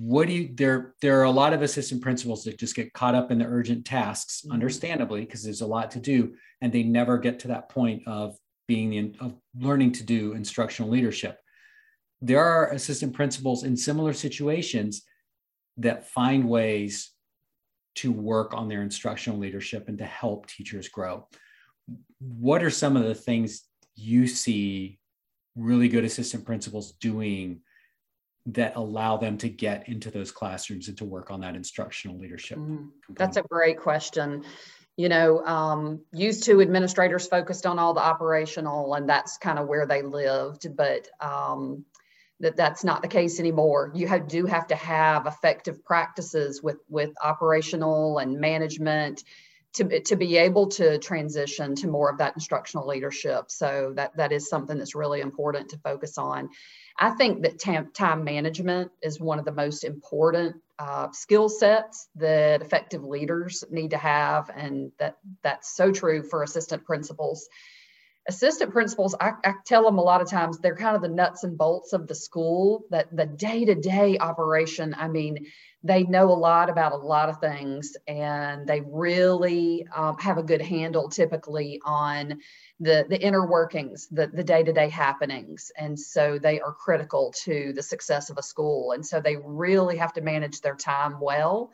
what 0.00 0.26
do 0.26 0.32
you 0.32 0.50
there 0.52 0.94
there 1.00 1.20
are 1.20 1.24
a 1.24 1.30
lot 1.30 1.52
of 1.52 1.62
assistant 1.62 2.02
principals 2.02 2.42
that 2.42 2.58
just 2.58 2.74
get 2.74 2.92
caught 2.92 3.14
up 3.14 3.30
in 3.30 3.38
the 3.38 3.44
urgent 3.44 3.84
tasks 3.84 4.40
mm-hmm. 4.40 4.52
understandably 4.52 5.20
because 5.20 5.44
there's 5.44 5.60
a 5.60 5.66
lot 5.66 5.92
to 5.92 6.00
do 6.00 6.34
and 6.60 6.72
they 6.72 6.82
never 6.82 7.18
get 7.18 7.38
to 7.38 7.48
that 7.48 7.68
point 7.68 8.02
of 8.08 8.36
being 8.66 8.90
the 8.90 9.14
of 9.20 9.36
learning 9.56 9.92
to 9.92 10.02
do 10.02 10.32
instructional 10.32 10.90
leadership 10.90 11.38
there 12.20 12.44
are 12.44 12.70
assistant 12.72 13.14
principals 13.14 13.62
in 13.62 13.76
similar 13.76 14.12
situations 14.12 15.02
that 15.76 16.08
find 16.08 16.48
ways 16.48 17.12
to 17.96 18.12
work 18.12 18.54
on 18.54 18.68
their 18.68 18.82
instructional 18.82 19.38
leadership 19.38 19.88
and 19.88 19.98
to 19.98 20.04
help 20.04 20.46
teachers 20.46 20.88
grow. 20.88 21.26
What 22.18 22.62
are 22.62 22.70
some 22.70 22.96
of 22.96 23.04
the 23.04 23.14
things 23.14 23.64
you 23.94 24.26
see 24.26 24.98
really 25.56 25.88
good 25.88 26.04
assistant 26.04 26.44
principals 26.44 26.92
doing 26.92 27.60
that 28.46 28.76
allow 28.76 29.16
them 29.16 29.36
to 29.38 29.48
get 29.48 29.88
into 29.88 30.10
those 30.10 30.30
classrooms 30.30 30.88
and 30.88 30.96
to 30.98 31.04
work 31.04 31.30
on 31.30 31.40
that 31.40 31.54
instructional 31.54 32.18
leadership? 32.18 32.58
Mm, 32.58 32.88
that's 33.10 33.36
a 33.36 33.42
great 33.42 33.78
question. 33.78 34.44
You 34.96 35.08
know, 35.08 35.44
um, 35.46 36.00
used 36.12 36.44
to 36.44 36.60
administrators 36.60 37.26
focused 37.26 37.66
on 37.66 37.78
all 37.78 37.94
the 37.94 38.00
operational, 38.00 38.94
and 38.94 39.08
that's 39.08 39.38
kind 39.38 39.58
of 39.58 39.66
where 39.66 39.86
they 39.86 40.02
lived. 40.02 40.74
But 40.76 41.08
um, 41.20 41.84
that 42.40 42.56
that's 42.56 42.84
not 42.84 43.02
the 43.02 43.08
case 43.08 43.38
anymore. 43.38 43.92
You 43.94 44.08
have, 44.08 44.26
do 44.26 44.46
have 44.46 44.66
to 44.68 44.74
have 44.74 45.26
effective 45.26 45.84
practices 45.84 46.62
with 46.62 46.78
with 46.88 47.10
operational 47.22 48.18
and 48.18 48.40
management 48.40 49.24
to, 49.74 50.00
to 50.00 50.16
be 50.16 50.36
able 50.36 50.68
to 50.68 50.98
transition 50.98 51.74
to 51.76 51.86
more 51.86 52.10
of 52.10 52.18
that 52.18 52.34
instructional 52.34 52.86
leadership. 52.86 53.50
So 53.50 53.92
that 53.96 54.16
that 54.16 54.32
is 54.32 54.48
something 54.48 54.78
that's 54.78 54.94
really 54.94 55.20
important 55.20 55.70
to 55.70 55.78
focus 55.78 56.18
on. 56.18 56.50
I 56.98 57.10
think 57.10 57.42
that 57.42 57.58
tam, 57.58 57.92
time 57.92 58.24
management 58.24 58.90
is 59.02 59.20
one 59.20 59.38
of 59.38 59.44
the 59.44 59.52
most 59.52 59.84
important 59.84 60.56
uh, 60.78 61.08
skill 61.12 61.48
sets 61.48 62.08
that 62.16 62.62
effective 62.62 63.04
leaders 63.04 63.64
need 63.70 63.90
to 63.90 63.98
have, 63.98 64.50
and 64.54 64.92
that 64.98 65.16
that's 65.42 65.74
so 65.74 65.92
true 65.92 66.22
for 66.22 66.42
assistant 66.42 66.84
principals 66.84 67.48
assistant 68.28 68.72
principals 68.72 69.14
I, 69.18 69.32
I, 69.44 69.54
tell 69.66 69.84
them 69.84 69.98
a 69.98 70.02
lot 70.02 70.20
of 70.20 70.28
times 70.28 70.58
they're 70.58 70.76
kind 70.76 70.94
of 70.94 71.02
the 71.02 71.08
nuts 71.08 71.42
and 71.42 71.56
bolts 71.56 71.92
of 71.92 72.06
the 72.06 72.14
school 72.14 72.84
that 72.90 73.14
the 73.14 73.26
day-to-day 73.26 74.18
operation 74.18 74.94
i 74.96 75.08
mean 75.08 75.46
they 75.82 76.02
know 76.02 76.30
a 76.30 76.32
lot 76.32 76.68
about 76.68 76.92
a 76.92 76.96
lot 76.96 77.28
of 77.28 77.40
things 77.40 77.96
and 78.06 78.66
they 78.66 78.82
really 78.86 79.86
um, 79.94 80.16
have 80.18 80.36
a 80.36 80.42
good 80.42 80.60
handle 80.60 81.08
typically 81.08 81.80
on 81.84 82.38
the 82.80 83.06
the 83.08 83.20
inner 83.20 83.46
workings 83.46 84.06
the, 84.08 84.26
the 84.26 84.44
day-to-day 84.44 84.88
happenings 84.88 85.72
and 85.78 85.98
so 85.98 86.38
they 86.38 86.60
are 86.60 86.72
critical 86.72 87.32
to 87.44 87.72
the 87.74 87.82
success 87.82 88.30
of 88.30 88.38
a 88.38 88.42
school 88.42 88.92
and 88.92 89.04
so 89.04 89.20
they 89.20 89.36
really 89.44 89.96
have 89.96 90.12
to 90.12 90.20
manage 90.20 90.60
their 90.60 90.76
time 90.76 91.18
well 91.20 91.70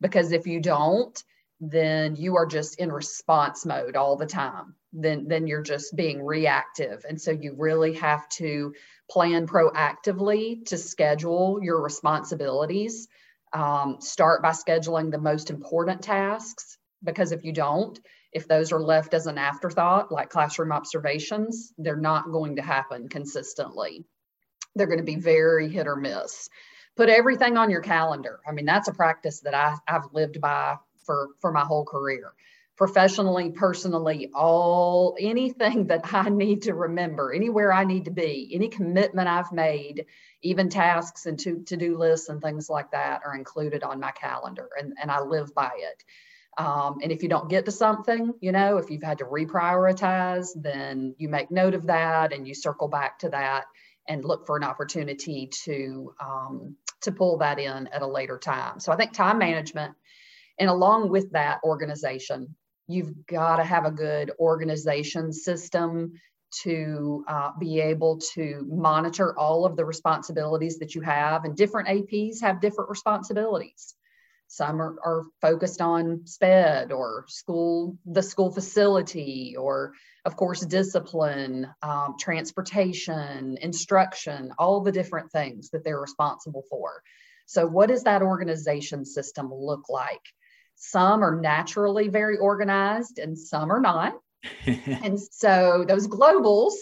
because 0.00 0.32
if 0.32 0.46
you 0.46 0.60
don't 0.60 1.24
then 1.60 2.14
you 2.14 2.36
are 2.36 2.46
just 2.46 2.78
in 2.78 2.92
response 2.92 3.66
mode 3.66 3.96
all 3.96 4.16
the 4.16 4.26
time. 4.26 4.74
Then 4.92 5.26
then 5.28 5.46
you're 5.46 5.62
just 5.62 5.94
being 5.96 6.24
reactive 6.24 7.04
and 7.06 7.20
so 7.20 7.30
you 7.30 7.54
really 7.58 7.94
have 7.94 8.28
to 8.30 8.74
plan 9.10 9.46
proactively 9.46 10.64
to 10.66 10.78
schedule 10.78 11.58
your 11.62 11.82
responsibilities 11.82 13.08
um, 13.52 13.98
start 14.00 14.42
by 14.42 14.50
scheduling 14.50 15.10
the 15.10 15.18
most 15.18 15.50
important 15.50 16.02
tasks 16.02 16.78
because 17.02 17.32
if 17.32 17.44
you 17.44 17.52
don't 17.52 17.98
if 18.30 18.46
those 18.46 18.72
are 18.72 18.80
left 18.80 19.14
as 19.14 19.26
an 19.26 19.38
afterthought 19.38 20.12
like 20.12 20.30
classroom 20.30 20.72
observations 20.72 21.72
they're 21.78 21.96
not 21.96 22.30
going 22.30 22.56
to 22.56 22.62
happen 22.62 23.08
consistently. 23.08 24.04
They're 24.74 24.86
going 24.86 24.98
to 24.98 25.04
be 25.04 25.16
very 25.16 25.68
hit 25.70 25.86
or 25.86 25.96
miss. 25.96 26.48
Put 26.96 27.08
everything 27.08 27.56
on 27.56 27.70
your 27.70 27.80
calendar. 27.80 28.40
I 28.46 28.52
mean 28.52 28.66
that's 28.66 28.88
a 28.88 28.92
practice 28.92 29.40
that 29.40 29.54
I, 29.54 29.76
i've 29.86 30.12
lived 30.12 30.40
by 30.40 30.76
for 31.04 31.28
for 31.40 31.52
my 31.52 31.64
whole 31.64 31.84
career 31.84 32.32
professionally 32.78 33.50
personally 33.50 34.30
all 34.32 35.16
anything 35.18 35.88
that 35.88 36.00
i 36.14 36.28
need 36.28 36.62
to 36.62 36.72
remember 36.72 37.32
anywhere 37.32 37.72
i 37.72 37.84
need 37.84 38.04
to 38.04 38.12
be 38.12 38.48
any 38.54 38.68
commitment 38.68 39.28
i've 39.28 39.50
made 39.50 40.06
even 40.42 40.68
tasks 40.68 41.26
and 41.26 41.40
to 41.40 41.60
to-do 41.64 41.98
lists 41.98 42.28
and 42.28 42.40
things 42.40 42.70
like 42.70 42.88
that 42.92 43.20
are 43.26 43.34
included 43.34 43.82
on 43.82 43.98
my 43.98 44.12
calendar 44.12 44.68
and, 44.78 44.94
and 45.02 45.10
i 45.10 45.20
live 45.20 45.52
by 45.54 45.70
it. 45.76 46.04
Um, 46.56 46.98
and 47.02 47.12
if 47.12 47.22
you 47.22 47.28
don't 47.28 47.50
get 47.50 47.64
to 47.64 47.72
something 47.72 48.32
you 48.40 48.52
know 48.52 48.78
if 48.78 48.90
you've 48.90 49.02
had 49.02 49.18
to 49.18 49.24
reprioritize 49.24 50.50
then 50.54 51.16
you 51.18 51.28
make 51.28 51.50
note 51.50 51.74
of 51.74 51.86
that 51.88 52.32
and 52.32 52.46
you 52.46 52.54
circle 52.54 52.88
back 52.88 53.18
to 53.18 53.28
that 53.30 53.64
and 54.06 54.24
look 54.24 54.46
for 54.46 54.56
an 54.56 54.64
opportunity 54.64 55.50
to 55.64 56.14
um, 56.20 56.76
to 57.00 57.10
pull 57.12 57.38
that 57.38 57.58
in 57.58 57.88
at 57.88 58.02
a 58.02 58.06
later 58.06 58.38
time. 58.38 58.78
So 58.78 58.92
i 58.92 58.96
think 58.96 59.12
time 59.12 59.38
management 59.38 59.94
and 60.58 60.68
along 60.68 61.08
with 61.10 61.30
that 61.32 61.60
organization, 61.62 62.54
you've 62.88 63.26
got 63.26 63.56
to 63.56 63.64
have 63.64 63.84
a 63.84 63.90
good 63.90 64.32
organization 64.40 65.32
system 65.32 66.12
to 66.62 67.24
uh, 67.28 67.50
be 67.60 67.78
able 67.80 68.18
to 68.34 68.66
monitor 68.68 69.38
all 69.38 69.66
of 69.66 69.76
the 69.76 69.84
responsibilities 69.84 70.78
that 70.78 70.94
you 70.94 71.02
have. 71.02 71.44
And 71.44 71.54
different 71.54 71.88
APs 71.88 72.40
have 72.40 72.60
different 72.60 72.88
responsibilities. 72.88 73.94
some 74.46 74.80
are, 74.80 74.96
are 75.04 75.24
focused 75.42 75.82
on 75.82 76.22
sped 76.24 76.90
or 76.90 77.26
school 77.28 77.98
the 78.06 78.22
school 78.22 78.50
facility 78.50 79.54
or 79.58 79.92
of 80.24 80.36
course 80.36 80.60
discipline 80.64 81.68
um, 81.82 82.14
transportation 82.18 83.58
instruction 83.60 84.50
all 84.58 84.80
the 84.80 84.92
different 84.92 85.30
things 85.30 85.68
that 85.68 85.84
they're 85.84 86.00
responsible 86.00 86.64
for 86.70 87.02
so 87.44 87.66
what 87.66 87.90
does 87.90 88.04
that 88.04 88.22
organization 88.22 89.04
system 89.04 89.52
look 89.52 89.90
like 89.90 90.24
some 90.78 91.22
are 91.22 91.40
naturally 91.40 92.08
very 92.08 92.38
organized 92.38 93.18
and 93.18 93.38
some 93.38 93.70
are 93.72 93.80
not. 93.80 94.14
And 95.02 95.18
so 95.20 95.84
those 95.86 96.06
globals 96.06 96.74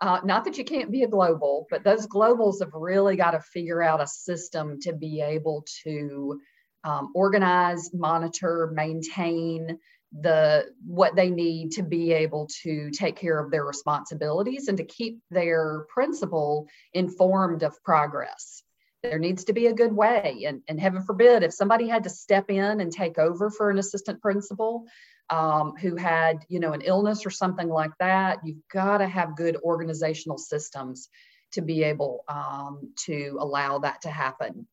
uh, 0.00 0.20
not 0.24 0.44
that 0.44 0.56
you 0.56 0.64
can't 0.64 0.90
be 0.90 1.02
a 1.02 1.08
global, 1.08 1.66
but 1.70 1.84
those 1.84 2.06
globals 2.06 2.60
have 2.60 2.72
really 2.72 3.16
got 3.16 3.32
to 3.32 3.40
figure 3.40 3.82
out 3.82 4.00
a 4.00 4.06
system 4.06 4.80
to 4.80 4.94
be 4.94 5.20
able 5.20 5.64
to 5.84 6.40
um, 6.84 7.12
organize, 7.14 7.92
monitor, 7.92 8.70
maintain 8.72 9.78
the 10.22 10.64
what 10.84 11.14
they 11.14 11.30
need 11.30 11.70
to 11.70 11.82
be 11.82 12.12
able 12.12 12.48
to 12.62 12.90
take 12.90 13.14
care 13.14 13.38
of 13.38 13.50
their 13.50 13.64
responsibilities 13.64 14.66
and 14.66 14.78
to 14.78 14.84
keep 14.84 15.20
their 15.30 15.86
principal 15.88 16.66
informed 16.94 17.62
of 17.62 17.80
progress 17.84 18.64
there 19.02 19.18
needs 19.18 19.44
to 19.44 19.52
be 19.52 19.66
a 19.66 19.74
good 19.74 19.92
way 19.92 20.44
and, 20.46 20.62
and 20.68 20.80
heaven 20.80 21.02
forbid 21.02 21.42
if 21.42 21.52
somebody 21.52 21.88
had 21.88 22.04
to 22.04 22.10
step 22.10 22.50
in 22.50 22.80
and 22.80 22.92
take 22.92 23.18
over 23.18 23.50
for 23.50 23.70
an 23.70 23.78
assistant 23.78 24.20
principal 24.20 24.84
um, 25.30 25.74
who 25.80 25.96
had 25.96 26.38
you 26.48 26.60
know 26.60 26.72
an 26.72 26.82
illness 26.82 27.24
or 27.24 27.30
something 27.30 27.68
like 27.68 27.92
that 27.98 28.38
you've 28.44 28.68
got 28.72 28.98
to 28.98 29.06
have 29.06 29.36
good 29.36 29.56
organizational 29.62 30.38
systems 30.38 31.08
to 31.52 31.62
be 31.62 31.82
able 31.82 32.24
um, 32.28 32.92
to 32.96 33.36
allow 33.40 33.78
that 33.78 34.02
to 34.02 34.10
happen 34.10 34.66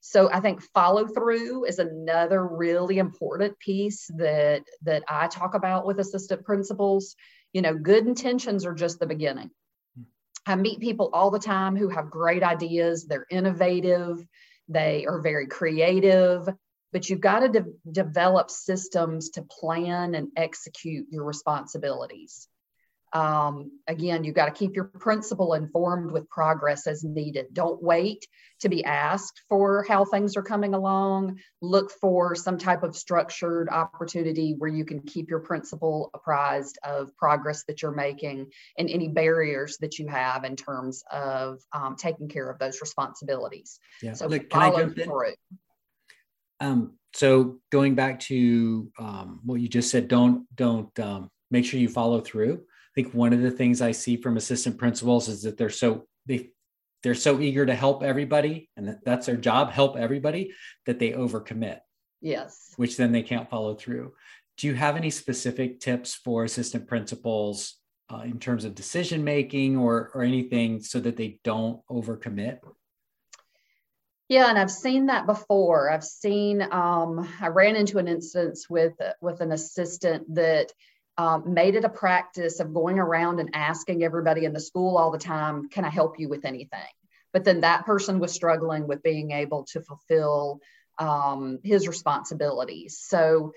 so 0.00 0.30
I 0.32 0.40
think 0.40 0.62
follow 0.62 1.06
through 1.06 1.66
is 1.66 1.78
another 1.78 2.44
really 2.46 2.98
important 2.98 3.58
piece 3.58 4.10
that 4.16 4.64
that 4.82 5.04
I 5.08 5.28
talk 5.28 5.54
about 5.54 5.86
with 5.86 6.00
assistant 6.00 6.44
principals. 6.44 7.16
You 7.52 7.62
know, 7.62 7.74
good 7.74 8.06
intentions 8.06 8.64
are 8.64 8.74
just 8.74 8.98
the 8.98 9.06
beginning. 9.06 9.50
I 10.46 10.56
meet 10.56 10.80
people 10.80 11.10
all 11.12 11.30
the 11.30 11.38
time 11.38 11.76
who 11.76 11.88
have 11.88 12.10
great 12.10 12.42
ideas, 12.42 13.06
they're 13.06 13.26
innovative, 13.30 14.24
they 14.68 15.06
are 15.06 15.20
very 15.20 15.46
creative, 15.46 16.48
but 16.92 17.08
you've 17.08 17.20
got 17.20 17.40
to 17.40 17.48
de- 17.48 17.92
develop 17.92 18.50
systems 18.50 19.30
to 19.30 19.42
plan 19.42 20.14
and 20.14 20.28
execute 20.36 21.06
your 21.10 21.24
responsibilities. 21.24 22.48
Um, 23.12 23.72
again, 23.88 24.22
you've 24.24 24.36
got 24.36 24.46
to 24.46 24.52
keep 24.52 24.76
your 24.76 24.84
principal 24.84 25.54
informed 25.54 26.12
with 26.12 26.28
progress 26.28 26.86
as 26.86 27.02
needed. 27.02 27.46
Don't 27.52 27.82
wait 27.82 28.26
to 28.60 28.68
be 28.68 28.84
asked 28.84 29.42
for 29.48 29.84
how 29.88 30.04
things 30.04 30.36
are 30.36 30.42
coming 30.42 30.74
along. 30.74 31.40
Look 31.60 31.90
for 31.90 32.34
some 32.34 32.58
type 32.58 32.82
of 32.82 32.96
structured 32.96 33.68
opportunity 33.68 34.54
where 34.56 34.70
you 34.70 34.84
can 34.84 35.00
keep 35.00 35.28
your 35.28 35.40
principal 35.40 36.10
apprised 36.14 36.78
of 36.84 37.16
progress 37.16 37.64
that 37.64 37.82
you're 37.82 37.90
making 37.90 38.50
and 38.78 38.88
any 38.88 39.08
barriers 39.08 39.76
that 39.78 39.98
you 39.98 40.06
have 40.06 40.44
in 40.44 40.54
terms 40.54 41.02
of 41.10 41.60
um, 41.72 41.96
taking 41.96 42.28
care 42.28 42.48
of 42.48 42.58
those 42.58 42.80
responsibilities. 42.80 43.80
Yeah. 44.02 44.12
So 44.12 44.26
Look, 44.26 44.50
follow 44.50 44.88
through. 44.90 45.34
Um, 46.60 46.92
so 47.14 47.58
going 47.70 47.96
back 47.96 48.20
to 48.20 48.92
um, 48.98 49.40
what 49.44 49.60
you 49.60 49.68
just 49.68 49.90
said, 49.90 50.06
don't 50.06 50.44
don't 50.54 50.96
um, 51.00 51.30
make 51.50 51.64
sure 51.64 51.80
you 51.80 51.88
follow 51.88 52.20
through 52.20 52.62
think 52.94 53.14
one 53.14 53.32
of 53.32 53.40
the 53.40 53.50
things 53.50 53.80
I 53.80 53.92
see 53.92 54.16
from 54.16 54.36
assistant 54.36 54.78
principals 54.78 55.28
is 55.28 55.42
that 55.42 55.56
they're 55.56 55.70
so 55.70 56.06
they 56.26 56.50
they're 57.02 57.14
so 57.14 57.40
eager 57.40 57.64
to 57.64 57.74
help 57.74 58.02
everybody 58.02 58.68
and 58.76 58.98
that's 59.04 59.26
their 59.26 59.36
job 59.36 59.70
help 59.70 59.96
everybody 59.96 60.52
that 60.86 60.98
they 60.98 61.12
overcommit 61.12 61.80
yes 62.20 62.72
which 62.76 62.96
then 62.96 63.12
they 63.12 63.22
can't 63.22 63.50
follow 63.50 63.74
through 63.74 64.12
do 64.58 64.66
you 64.66 64.74
have 64.74 64.96
any 64.96 65.10
specific 65.10 65.80
tips 65.80 66.14
for 66.14 66.44
assistant 66.44 66.86
principals 66.86 67.76
uh, 68.12 68.22
in 68.24 68.38
terms 68.38 68.64
of 68.64 68.74
decision 68.74 69.24
making 69.24 69.76
or 69.76 70.10
or 70.14 70.22
anything 70.22 70.80
so 70.80 71.00
that 71.00 71.16
they 71.16 71.38
don't 71.44 71.80
overcommit 71.90 72.58
yeah, 74.30 74.48
and 74.48 74.56
I've 74.56 74.70
seen 74.70 75.06
that 75.06 75.26
before. 75.26 75.90
I've 75.90 76.04
seen. 76.04 76.62
Um, 76.62 77.28
I 77.40 77.48
ran 77.48 77.74
into 77.74 77.98
an 77.98 78.06
instance 78.06 78.70
with 78.70 78.92
with 79.20 79.40
an 79.40 79.50
assistant 79.50 80.32
that 80.36 80.72
um, 81.20 81.52
made 81.52 81.74
it 81.74 81.84
a 81.84 81.90
practice 81.90 82.60
of 82.60 82.72
going 82.72 82.98
around 82.98 83.40
and 83.40 83.50
asking 83.52 84.02
everybody 84.02 84.46
in 84.46 84.54
the 84.54 84.60
school 84.60 84.96
all 84.96 85.10
the 85.10 85.18
time, 85.18 85.68
Can 85.68 85.84
I 85.84 85.90
help 85.90 86.18
you 86.18 86.30
with 86.30 86.46
anything? 86.46 86.94
But 87.34 87.44
then 87.44 87.60
that 87.60 87.84
person 87.84 88.20
was 88.20 88.32
struggling 88.32 88.88
with 88.88 89.02
being 89.02 89.30
able 89.30 89.64
to 89.72 89.82
fulfill 89.82 90.60
um, 90.98 91.58
his 91.62 91.86
responsibilities. 91.86 92.98
So 92.98 93.52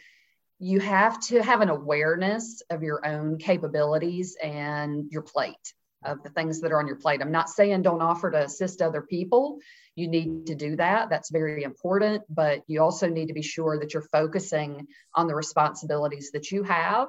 you 0.60 0.82
have 0.82 1.22
to 1.28 1.42
have 1.42 1.62
an 1.62 1.70
awareness 1.70 2.62
of 2.70 2.84
your 2.84 3.06
own 3.06 3.38
capabilities 3.38 4.36
and 4.44 5.10
your 5.10 5.22
plate 5.22 5.74
of 6.04 6.22
the 6.22 6.30
things 6.30 6.60
that 6.62 6.74
are 6.74 6.80
on 6.80 6.88
your 6.88 6.98
plate. 6.98 7.22
I'm 7.22 7.32
not 7.32 7.50
saying 7.50 7.82
don't 7.82 8.02
offer 8.02 8.30
to 8.30 8.44
assist 8.44 8.82
other 8.82 9.02
people. 9.02 9.60
You 9.96 10.10
need 10.10 10.48
to 10.48 10.56
do 10.56 10.76
that. 10.76 11.10
That's 11.10 11.32
very 11.32 11.64
important. 11.64 12.24
But 12.30 12.64
you 12.68 12.82
also 12.82 13.08
need 13.08 13.30
to 13.30 13.34
be 13.34 13.42
sure 13.42 13.80
that 13.80 13.94
you're 13.94 14.10
focusing 14.12 14.88
on 15.16 15.28
the 15.28 15.36
responsibilities 15.36 16.32
that 16.34 16.52
you 16.52 16.64
have 16.64 17.08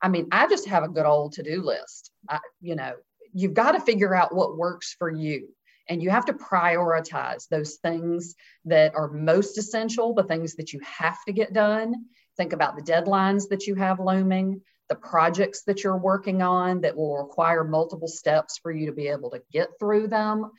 I 0.00 0.08
mean, 0.08 0.28
I 0.30 0.46
just 0.46 0.68
have 0.68 0.84
a 0.84 0.88
good 0.88 1.06
old 1.06 1.32
to 1.34 1.42
do 1.42 1.62
list. 1.62 2.10
I, 2.28 2.38
you 2.60 2.76
know, 2.76 2.94
you've 3.32 3.54
got 3.54 3.72
to 3.72 3.80
figure 3.80 4.14
out 4.14 4.34
what 4.34 4.56
works 4.56 4.94
for 4.98 5.10
you. 5.10 5.48
And 5.88 6.02
you 6.02 6.10
have 6.10 6.26
to 6.26 6.34
prioritize 6.34 7.48
those 7.48 7.76
things 7.76 8.34
that 8.66 8.94
are 8.94 9.08
most 9.10 9.56
essential, 9.56 10.12
the 10.12 10.22
things 10.22 10.54
that 10.56 10.72
you 10.72 10.80
have 10.80 11.16
to 11.24 11.32
get 11.32 11.54
done. 11.54 11.94
Think 12.36 12.52
about 12.52 12.76
the 12.76 12.82
deadlines 12.82 13.48
that 13.48 13.66
you 13.66 13.74
have 13.76 13.98
looming, 13.98 14.60
the 14.88 14.96
projects 14.96 15.62
that 15.62 15.82
you're 15.82 15.96
working 15.96 16.42
on 16.42 16.82
that 16.82 16.96
will 16.96 17.16
require 17.16 17.64
multiple 17.64 18.08
steps 18.08 18.58
for 18.58 18.70
you 18.70 18.86
to 18.86 18.92
be 18.92 19.08
able 19.08 19.30
to 19.30 19.42
get 19.50 19.70
through 19.78 20.08
them 20.08 20.50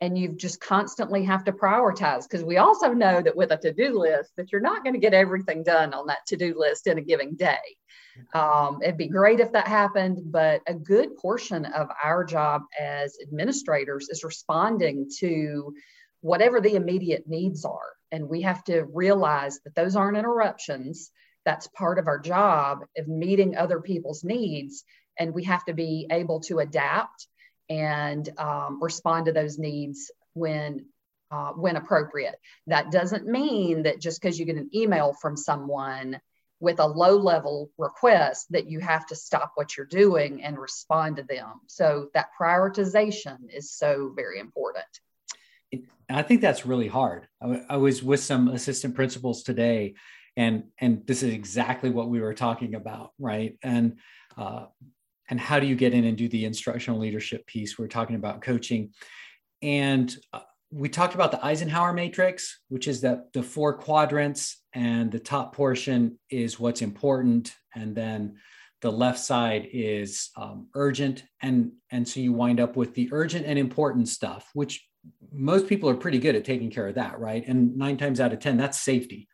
and 0.00 0.18
you 0.18 0.30
just 0.30 0.60
constantly 0.60 1.22
have 1.24 1.44
to 1.44 1.52
prioritize 1.52 2.24
because 2.24 2.44
we 2.44 2.56
also 2.56 2.92
know 2.92 3.22
that 3.22 3.36
with 3.36 3.52
a 3.52 3.56
to-do 3.56 3.96
list 4.00 4.32
that 4.36 4.50
you're 4.50 4.60
not 4.60 4.82
going 4.82 4.94
to 4.94 5.00
get 5.00 5.14
everything 5.14 5.62
done 5.62 5.94
on 5.94 6.08
that 6.08 6.26
to-do 6.26 6.54
list 6.58 6.88
in 6.88 6.98
a 6.98 7.02
given 7.02 7.36
day 7.36 7.60
um, 8.34 8.78
it'd 8.82 8.96
be 8.96 9.08
great 9.08 9.40
if 9.40 9.52
that 9.52 9.66
happened 9.66 10.20
but 10.32 10.60
a 10.66 10.74
good 10.74 11.16
portion 11.16 11.64
of 11.64 11.88
our 12.02 12.24
job 12.24 12.62
as 12.78 13.16
administrators 13.22 14.08
is 14.08 14.24
responding 14.24 15.08
to 15.18 15.74
whatever 16.22 16.60
the 16.60 16.76
immediate 16.76 17.28
needs 17.28 17.64
are. 17.64 17.92
And 18.10 18.28
we 18.28 18.42
have 18.42 18.64
to 18.64 18.84
realize 18.92 19.60
that 19.64 19.74
those 19.74 19.96
aren't 19.96 20.16
interruptions. 20.16 21.10
That's 21.44 21.66
part 21.68 21.98
of 21.98 22.06
our 22.06 22.18
job 22.18 22.78
of 22.96 23.08
meeting 23.08 23.56
other 23.56 23.80
people's 23.80 24.24
needs. 24.24 24.84
And 25.18 25.34
we 25.34 25.44
have 25.44 25.64
to 25.66 25.74
be 25.74 26.06
able 26.10 26.40
to 26.42 26.60
adapt 26.60 27.26
and 27.68 28.28
um, 28.38 28.78
respond 28.80 29.26
to 29.26 29.32
those 29.32 29.58
needs 29.58 30.10
when 30.34 30.86
uh, 31.30 31.52
when 31.52 31.76
appropriate. 31.76 32.34
That 32.66 32.90
doesn't 32.90 33.26
mean 33.26 33.84
that 33.84 34.00
just 34.00 34.20
because 34.20 34.38
you 34.38 34.44
get 34.44 34.56
an 34.56 34.70
email 34.74 35.14
from 35.20 35.36
someone 35.36 36.20
with 36.62 36.78
a 36.78 36.86
low 36.86 37.16
level 37.16 37.72
request 37.76 38.46
that 38.50 38.70
you 38.70 38.78
have 38.78 39.04
to 39.04 39.16
stop 39.16 39.50
what 39.56 39.76
you're 39.76 39.84
doing 39.84 40.44
and 40.44 40.56
respond 40.56 41.16
to 41.16 41.24
them. 41.24 41.60
So 41.66 42.08
that 42.14 42.28
prioritization 42.40 43.38
is 43.52 43.72
so 43.72 44.12
very 44.14 44.38
important. 44.38 44.86
I 46.08 46.22
think 46.22 46.40
that's 46.40 46.64
really 46.64 46.86
hard. 46.86 47.26
I, 47.68 47.78
was 47.78 48.00
with 48.02 48.20
some 48.20 48.46
assistant 48.48 48.94
principals 48.94 49.42
today, 49.42 49.94
and 50.36 50.64
and 50.78 51.04
this 51.06 51.22
is 51.22 51.32
exactly 51.32 51.90
what 51.90 52.08
we 52.08 52.20
were 52.20 52.34
talking 52.34 52.74
about, 52.74 53.10
right? 53.18 53.56
And 53.62 53.98
uh, 54.36 54.66
and 55.30 55.40
how 55.40 55.58
do 55.58 55.66
you 55.66 55.74
get 55.74 55.94
in 55.94 56.04
and 56.04 56.16
do 56.16 56.28
the 56.28 56.44
instructional 56.44 57.00
leadership 57.00 57.44
piece 57.46 57.78
we're 57.78 57.88
talking 57.88 58.16
about 58.16 58.42
coaching 58.42 58.90
and 59.62 60.14
uh, 60.32 60.40
we 60.70 60.88
talked 60.88 61.14
about 61.14 61.30
the 61.30 61.44
eisenhower 61.44 61.92
matrix 61.92 62.60
which 62.68 62.86
is 62.86 63.00
that 63.00 63.32
the 63.32 63.42
four 63.42 63.78
quadrants 63.78 64.61
and 64.74 65.10
the 65.10 65.18
top 65.18 65.54
portion 65.54 66.18
is 66.30 66.58
what's 66.58 66.82
important 66.82 67.54
and 67.74 67.94
then 67.94 68.36
the 68.80 68.90
left 68.90 69.20
side 69.20 69.68
is 69.72 70.30
um, 70.36 70.66
urgent 70.74 71.24
and 71.40 71.72
and 71.90 72.06
so 72.06 72.20
you 72.20 72.32
wind 72.32 72.60
up 72.60 72.76
with 72.76 72.94
the 72.94 73.08
urgent 73.12 73.46
and 73.46 73.58
important 73.58 74.08
stuff 74.08 74.50
which 74.54 74.86
most 75.32 75.66
people 75.66 75.88
are 75.88 75.94
pretty 75.94 76.18
good 76.18 76.36
at 76.36 76.44
taking 76.44 76.70
care 76.70 76.88
of 76.88 76.96
that 76.96 77.18
right? 77.18 77.46
And 77.46 77.76
nine 77.76 77.96
times 77.96 78.20
out 78.20 78.32
of 78.32 78.40
ten 78.40 78.56
that's 78.56 78.80
safety. 78.80 79.28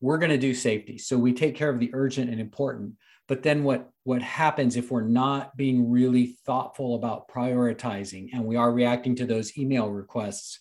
We're 0.00 0.18
going 0.18 0.30
to 0.30 0.38
do 0.38 0.54
safety 0.54 0.98
so 0.98 1.16
we 1.16 1.32
take 1.32 1.54
care 1.54 1.70
of 1.70 1.78
the 1.78 1.90
urgent 1.92 2.30
and 2.30 2.40
important. 2.40 2.94
But 3.28 3.42
then 3.42 3.64
what 3.64 3.90
what 4.04 4.22
happens 4.22 4.76
if 4.76 4.90
we're 4.90 5.02
not 5.02 5.56
being 5.56 5.90
really 5.90 6.36
thoughtful 6.44 6.94
about 6.94 7.28
prioritizing 7.28 8.28
and 8.32 8.44
we 8.44 8.56
are 8.56 8.72
reacting 8.72 9.16
to 9.16 9.26
those 9.26 9.56
email 9.56 9.90
requests? 9.90 10.60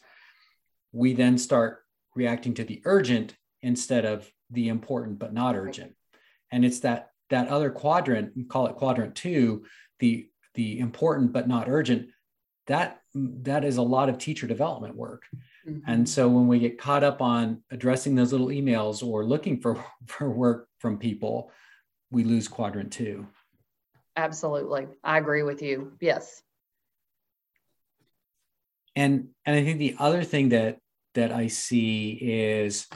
We 0.91 1.13
then 1.13 1.37
start 1.37 1.79
reacting 2.15 2.53
to 2.55 2.63
the 2.63 2.81
urgent 2.85 3.35
instead 3.65 4.05
of 4.05 4.31
the 4.51 4.69
important 4.69 5.19
but 5.19 5.33
not 5.33 5.55
urgent 5.55 5.93
and 6.51 6.63
it's 6.63 6.79
that 6.79 7.09
that 7.29 7.47
other 7.47 7.69
quadrant 7.69 8.31
call 8.47 8.67
it 8.67 8.75
quadrant 8.75 9.15
2 9.15 9.65
the 9.99 10.27
the 10.53 10.79
important 10.79 11.33
but 11.33 11.47
not 11.47 11.67
urgent 11.67 12.07
that 12.67 13.01
that 13.13 13.65
is 13.65 13.77
a 13.77 13.81
lot 13.81 14.09
of 14.09 14.17
teacher 14.17 14.47
development 14.47 14.95
work 14.95 15.23
Mm-hmm. 15.67 15.89
And 15.89 16.07
so 16.07 16.27
when 16.27 16.47
we 16.47 16.59
get 16.59 16.77
caught 16.77 17.03
up 17.03 17.21
on 17.21 17.63
addressing 17.71 18.15
those 18.15 18.31
little 18.31 18.47
emails 18.47 19.05
or 19.05 19.25
looking 19.25 19.59
for, 19.59 19.83
for 20.05 20.29
work 20.29 20.67
from 20.79 20.97
people, 20.97 21.51
we 22.11 22.23
lose 22.23 22.47
quadrant 22.47 22.91
two. 22.91 23.27
Absolutely. 24.15 24.87
I 25.03 25.17
agree 25.17 25.43
with 25.43 25.61
you. 25.61 25.93
Yes. 25.99 26.41
And 28.95 29.29
and 29.45 29.57
I 29.57 29.63
think 29.63 29.79
the 29.79 29.95
other 29.99 30.23
thing 30.23 30.49
that 30.49 30.77
that 31.15 31.33
I 31.33 31.47
see 31.47 32.11
is 32.11 32.87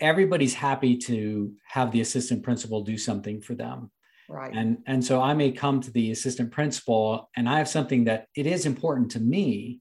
everybody's 0.00 0.54
happy 0.54 0.96
to 0.98 1.52
have 1.68 1.92
the 1.92 2.00
assistant 2.00 2.42
principal 2.42 2.82
do 2.82 2.98
something 2.98 3.40
for 3.40 3.54
them. 3.54 3.90
Right. 4.28 4.52
And 4.54 4.78
and 4.86 5.04
so 5.04 5.22
I 5.22 5.34
may 5.34 5.52
come 5.52 5.80
to 5.80 5.90
the 5.90 6.10
assistant 6.10 6.50
principal 6.50 7.30
and 7.36 7.48
I 7.48 7.58
have 7.58 7.68
something 7.68 8.04
that 8.04 8.26
it 8.34 8.46
is 8.46 8.66
important 8.66 9.12
to 9.12 9.20
me, 9.20 9.80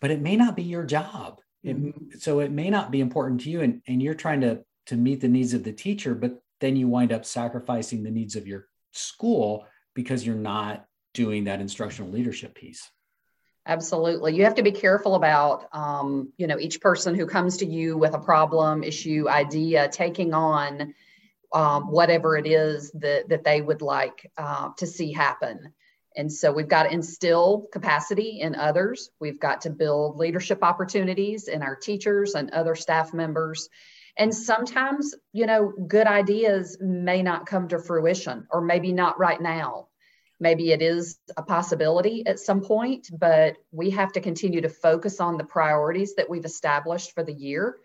but 0.00 0.10
it 0.10 0.20
may 0.20 0.36
not 0.36 0.56
be 0.56 0.64
your 0.64 0.84
job. 0.84 1.40
Mm-hmm. 1.64 2.12
It, 2.12 2.22
so 2.22 2.40
it 2.40 2.50
may 2.50 2.68
not 2.68 2.90
be 2.90 3.00
important 3.00 3.42
to 3.42 3.50
you 3.50 3.60
and, 3.60 3.82
and 3.86 4.02
you're 4.02 4.14
trying 4.14 4.40
to 4.40 4.64
to 4.86 4.96
meet 4.96 5.20
the 5.20 5.28
needs 5.28 5.52
of 5.52 5.64
the 5.64 5.72
teacher, 5.72 6.14
but 6.14 6.40
then 6.60 6.76
you 6.76 6.88
wind 6.88 7.12
up 7.12 7.24
sacrificing 7.24 8.02
the 8.02 8.10
needs 8.10 8.36
of 8.36 8.46
your 8.46 8.66
school 8.92 9.66
because 9.94 10.26
you're 10.26 10.36
not 10.36 10.84
doing 11.12 11.44
that 11.44 11.60
instructional 11.60 12.10
leadership 12.10 12.54
piece. 12.54 12.90
Absolutely. 13.68 14.36
You 14.36 14.44
have 14.44 14.54
to 14.54 14.62
be 14.62 14.70
careful 14.70 15.16
about, 15.16 15.66
um, 15.72 16.32
you 16.36 16.46
know, 16.46 16.58
each 16.58 16.80
person 16.80 17.16
who 17.16 17.26
comes 17.26 17.56
to 17.58 17.66
you 17.66 17.98
with 17.98 18.14
a 18.14 18.18
problem, 18.18 18.84
issue, 18.84 19.28
idea, 19.28 19.88
taking 19.88 20.32
on 20.34 20.94
um, 21.52 21.90
whatever 21.90 22.36
it 22.36 22.46
is 22.46 22.92
that, 22.92 23.28
that 23.28 23.42
they 23.42 23.60
would 23.60 23.82
like 23.82 24.30
uh, 24.38 24.70
to 24.76 24.86
see 24.86 25.12
happen. 25.12 25.72
And 26.14 26.32
so 26.32 26.52
we've 26.52 26.68
got 26.68 26.84
to 26.84 26.92
instill 26.92 27.66
capacity 27.72 28.40
in 28.40 28.54
others. 28.54 29.10
We've 29.20 29.40
got 29.40 29.62
to 29.62 29.70
build 29.70 30.16
leadership 30.16 30.60
opportunities 30.62 31.48
in 31.48 31.62
our 31.62 31.74
teachers 31.74 32.34
and 32.34 32.50
other 32.52 32.76
staff 32.76 33.12
members. 33.12 33.68
And 34.16 34.34
sometimes, 34.34 35.14
you 35.32 35.46
know, 35.46 35.72
good 35.88 36.06
ideas 36.06 36.78
may 36.80 37.22
not 37.22 37.46
come 37.46 37.68
to 37.68 37.80
fruition 37.80 38.46
or 38.50 38.60
maybe 38.60 38.92
not 38.92 39.18
right 39.18 39.40
now. 39.40 39.88
Maybe 40.38 40.72
it 40.72 40.82
is 40.82 41.18
a 41.36 41.42
possibility 41.42 42.26
at 42.26 42.38
some 42.38 42.60
point, 42.60 43.08
but 43.18 43.56
we 43.72 43.90
have 43.90 44.12
to 44.12 44.20
continue 44.20 44.60
to 44.60 44.68
focus 44.68 45.20
on 45.20 45.38
the 45.38 45.44
priorities 45.44 46.14
that 46.16 46.28
we've 46.28 46.44
established 46.44 47.12
for 47.12 47.22
the 47.22 47.32
year. 47.32 47.76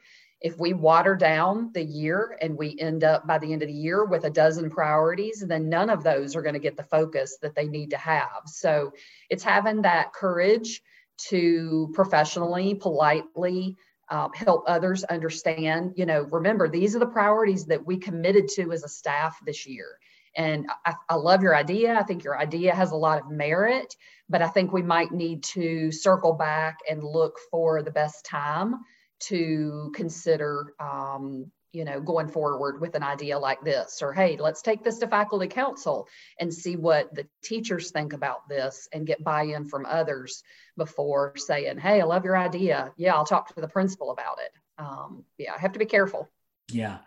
If 0.42 0.60
we 0.60 0.74
water 0.74 1.16
down 1.16 1.72
the 1.74 1.84
year 1.84 2.38
and 2.42 2.58
we 2.58 2.76
end 2.80 3.04
up 3.04 3.26
by 3.28 3.38
the 3.38 3.54
end 3.54 3.62
of 3.62 3.68
the 3.68 3.74
year 3.74 4.04
with 4.04 4.26
a 4.26 4.30
dozen 4.30 4.70
priorities, 4.70 5.44
then 5.48 5.70
none 5.70 5.90
of 5.90 6.04
those 6.04 6.36
are 6.36 6.42
going 6.42 6.56
to 6.56 6.60
get 6.60 6.76
the 6.76 6.84
focus 6.84 7.38
that 7.42 7.56
they 7.56 7.68
need 7.68 7.92
to 7.92 7.98
have. 7.98 8.42
So 8.48 8.92
it's 9.30 9.44
having 9.44 9.84
that 9.84 10.14
courage 10.14 10.82
to 11.30 11.92
professionally, 11.94 12.76
politely, 12.76 13.78
uh, 14.10 14.28
help 14.34 14.66
others 14.68 15.06
understand 15.06 15.94
you 15.96 16.06
know 16.06 16.24
remember 16.24 16.68
these 16.68 16.96
are 16.96 17.00
the 17.00 17.06
priorities 17.06 17.66
that 17.66 17.86
we 17.86 17.98
committed 17.98 18.50
to 18.50 18.74
as 18.74 18.84
a 18.84 18.90
staff 18.90 19.40
this 19.46 19.66
year 19.66 19.88
and 20.36 20.67
I, 20.86 20.96
I, 21.10 21.15
love 21.15 21.44
your 21.44 21.56
idea 21.56 21.96
i 22.00 22.04
think 22.04 22.24
your 22.24 22.38
idea 22.38 22.74
has 22.74 22.91
a 22.91 22.96
lot 22.96 23.20
of 23.20 23.30
merit 23.30 23.96
but 24.30 24.41
i 24.41 24.48
think 24.48 24.72
we 24.72 24.82
might 24.82 25.12
need 25.12 25.44
to 25.44 25.91
circle 25.91 26.34
back 26.34 26.80
and 26.89 27.04
look 27.04 27.38
for 27.50 27.84
the 27.84 27.91
best 27.91 28.26
time 28.26 28.76
to 29.20 29.91
consider 29.96 30.74
um, 30.80 31.52
you 31.74 31.86
know, 31.86 32.02
going 32.02 32.28
forward 32.28 32.82
with 32.82 32.96
an 32.96 33.04
idea 33.04 33.39
like 33.39 33.62
this, 33.62 34.02
or 34.02 34.12
hey, 34.12 34.38
let's 34.38 34.62
take 34.62 34.84
this 34.84 35.00
to 35.00 35.08
faculty 35.08 35.48
council 35.48 36.08
and 36.39 36.54
see 36.54 36.76
what 36.76 37.13
the 37.15 37.26
teachers 37.44 37.91
think 37.91 38.13
about 38.13 38.48
this 38.50 38.89
and 38.91 39.08
get 39.08 39.24
buy 39.24 39.44
in 39.44 39.65
from 39.65 39.86
others 39.86 40.44
before 40.78 41.34
saying, 41.38 41.78
hey, 41.78 42.02
I 42.02 42.04
love 42.04 42.26
your 42.26 42.38
idea. 42.38 42.91
Yeah, 42.98 43.15
I'll 43.15 43.26
talk 43.26 43.54
to 43.56 43.62
the 43.62 43.67
principal 43.67 44.12
about 44.12 44.39
it. 44.44 44.52
Um, 44.78 45.24
yeah, 45.38 45.54
I 45.54 45.60
have 45.60 45.74
to 45.74 45.80
be 45.80 45.86
careful. 45.86 46.30
Yeah. 46.74 47.00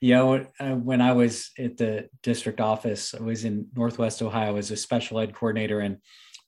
You 0.00 0.14
know, 0.14 0.46
uh, 0.58 0.74
when 0.76 1.00
I 1.00 1.12
was 1.12 1.50
at 1.58 1.76
the 1.76 2.08
district 2.22 2.60
office, 2.60 3.14
I 3.14 3.22
was 3.22 3.44
in 3.44 3.66
Northwest 3.74 4.22
Ohio 4.22 4.56
as 4.56 4.70
a 4.70 4.76
special 4.76 5.18
ed 5.20 5.34
coordinator. 5.34 5.80
And 5.80 5.98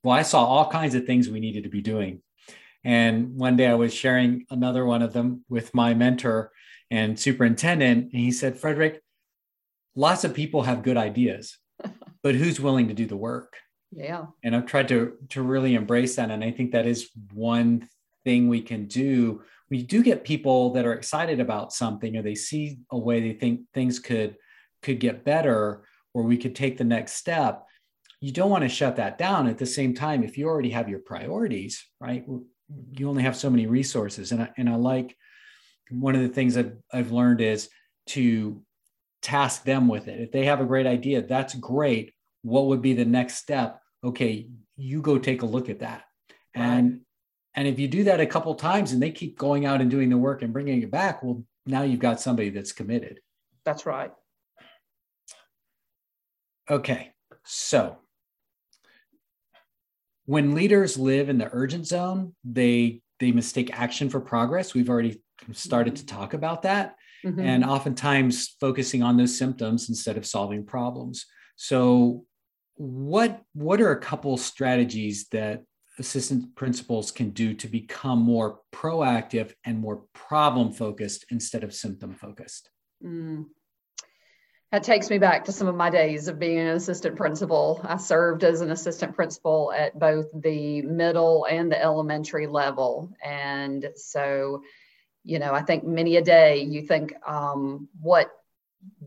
well, 0.03 0.17
I 0.17 0.23
saw 0.23 0.45
all 0.45 0.71
kinds 0.71 0.95
of 0.95 1.05
things 1.05 1.29
we 1.29 1.41
needed 1.41 1.65
to 1.65 1.71
be 1.71 1.83
doing. 1.83 2.23
And 2.85 3.37
one 3.37 3.57
day 3.57 3.69
I 3.69 3.75
was 3.75 3.95
sharing 3.95 4.47
another 4.51 4.85
one 4.85 5.03
of 5.03 5.13
them 5.13 5.45
with 5.49 5.75
my 5.75 5.95
mentor 5.95 6.51
and 6.91 7.19
superintendent. 7.19 8.13
And 8.13 8.21
he 8.21 8.33
said, 8.33 8.59
Frederick, 8.59 9.01
lots 9.95 10.25
of 10.25 10.35
people 10.35 10.63
have 10.63 10.83
good 10.83 10.97
ideas, 10.97 11.59
but 12.23 12.35
who's 12.35 12.61
willing 12.61 12.89
to 12.89 12.95
do 12.95 13.07
the 13.07 13.17
work? 13.17 13.57
Yeah. 13.93 14.27
And 14.43 14.57
I've 14.57 14.67
tried 14.67 14.89
to 14.89 15.15
to 15.31 15.43
really 15.43 15.75
embrace 15.75 16.17
that. 16.17 16.31
And 16.31 16.43
I 16.43 16.51
think 16.51 16.73
that 16.73 16.87
is 16.87 17.11
one 17.33 17.89
thing 18.25 18.49
we 18.49 18.63
can 18.63 18.87
do. 18.87 19.43
We 19.73 19.83
do 19.83 20.03
get 20.03 20.23
people 20.23 20.75
that 20.75 20.85
are 20.85 20.93
excited 20.93 21.41
about 21.41 21.73
something 21.73 22.15
or 22.15 22.23
they 22.23 22.35
see 22.35 22.79
a 22.91 22.99
way 22.99 23.21
they 23.21 23.33
think 23.33 23.63
things 23.73 23.99
could 23.99 24.37
could 24.83 25.01
get 25.01 25.25
better 25.25 25.85
or 26.13 26.25
we 26.25 26.37
could 26.37 26.55
take 26.55 26.77
the 26.77 26.85
next 26.85 27.15
step. 27.15 27.65
You 28.21 28.33
don't 28.33 28.51
want 28.51 28.65
to 28.65 28.69
shut 28.69 28.97
that 28.97 29.17
down. 29.17 29.49
At 29.49 29.57
the 29.57 29.65
same 29.65 29.95
time, 29.95 30.23
if 30.23 30.37
you 30.37 30.47
already 30.47 30.69
have 30.71 30.91
your 30.91 30.99
priorities, 30.99 31.83
right? 32.01 32.23
You 32.99 33.09
only 33.09 33.23
have 33.23 33.35
so 33.35 33.49
many 33.49 33.67
resources. 33.67 34.31
And 34.31 34.43
I, 34.43 34.51
and 34.59 34.69
I 34.69 34.75
like 34.75 35.17
one 35.91 36.17
of 36.17 36.21
the 36.21 36.29
things 36.29 36.59
I've, 36.59 36.75
I've 36.93 37.13
learned 37.13 37.41
is 37.41 37.71
to 38.09 38.63
task 39.23 39.65
them 39.65 39.89
with 39.89 40.07
it. 40.07 40.21
If 40.21 40.33
they 40.33 40.45
have 40.45 40.61
a 40.61 40.67
great 40.67 40.87
idea, 40.87 41.23
that's 41.23 41.55
great. 41.55 42.13
What 42.43 42.67
would 42.67 42.83
be 42.83 42.93
the 42.93 43.07
next 43.07 43.37
step? 43.37 43.81
Okay, 44.05 44.49
you 44.77 45.01
go 45.01 45.17
take 45.17 45.41
a 45.41 45.47
look 45.47 45.71
at 45.71 45.79
that. 45.79 46.05
Right. 46.55 46.65
And 46.65 47.01
and 47.55 47.69
if 47.69 47.79
you 47.79 47.89
do 47.89 48.05
that 48.05 48.21
a 48.21 48.27
couple 48.27 48.55
times 48.55 48.93
and 48.93 49.03
they 49.03 49.11
keep 49.11 49.39
going 49.39 49.67
out 49.67 49.81
and 49.81 49.91
doing 49.91 50.09
the 50.09 50.17
work 50.17 50.43
and 50.43 50.53
bringing 50.53 50.83
it 50.83 50.91
back, 50.91 51.23
well, 51.23 51.45
now 51.67 51.83
you've 51.83 52.01
got 52.01 52.21
somebody 52.21 52.51
that's 52.51 52.73
committed. 52.73 53.21
That's 53.65 53.87
right. 53.87 54.13
Okay, 56.71 57.13
so 57.45 57.99
when 60.25 60.55
leaders 60.55 60.97
live 60.97 61.29
in 61.29 61.39
the 61.39 61.51
urgent 61.53 61.87
zone, 61.87 62.35
they 62.45 63.03
they 63.21 63.33
mistake 63.33 63.71
action 63.73 64.09
for 64.09 64.21
progress. 64.21 64.75
We've 64.75 64.89
already 64.89 65.21
started 65.53 65.97
to 65.97 66.07
talk 66.07 66.35
about 66.35 66.63
that. 66.63 66.97
Mm-hmm. 67.25 67.41
And 67.41 67.65
oftentimes 67.65 68.57
focusing 68.61 69.03
on 69.03 69.17
those 69.17 69.37
symptoms 69.39 69.89
instead 69.89 70.17
of 70.17 70.27
solving 70.27 70.65
problems. 70.65 71.27
So, 71.57 72.25
what 72.75 73.43
what 73.53 73.81
are 73.81 73.93
a 73.93 74.01
couple 74.01 74.37
strategies 74.37 75.29
that 75.29 75.63
assistant 75.99 76.55
principals 76.55 77.11
can 77.11 77.31
do 77.31 77.55
to 77.55 77.69
become 77.69 78.21
more 78.21 78.61
proactive 78.73 79.53
and 79.65 79.79
more 79.79 80.05
problem 80.13 80.73
focused 80.73 81.27
instead 81.31 81.65
of 81.65 81.75
symptom 81.75 82.15
focused? 82.15 82.71
Mm. 83.05 83.47
That 84.73 84.85
takes 84.85 85.11
me 85.11 85.19
back 85.19 85.45
to 85.45 85.53
some 85.53 85.69
of 85.69 85.75
my 85.75 85.91
days 85.91 86.29
of 86.29 86.39
being 86.39 86.59
an 86.59 86.69
assistant 86.69 87.15
principal. 87.17 87.83
I 87.85 87.99
served 87.99 88.43
as 88.43 88.63
an 88.63 88.71
assistant 88.71 89.15
principal 89.15 89.71
at 89.71 89.99
both 89.99 90.29
the 90.33 90.81
middle 90.81 91.45
and 91.45 91.71
the 91.71 91.81
elementary 91.81 92.47
level. 92.47 93.13
And 93.23 93.91
so, 93.97 94.63
you 95.25 95.39
know, 95.39 95.53
I 95.53 95.61
think 95.61 95.85
many 95.85 96.17
a 96.17 96.23
day 96.23 96.63
you 96.63 96.87
think, 96.87 97.13
um, 97.27 97.89
what 98.01 98.31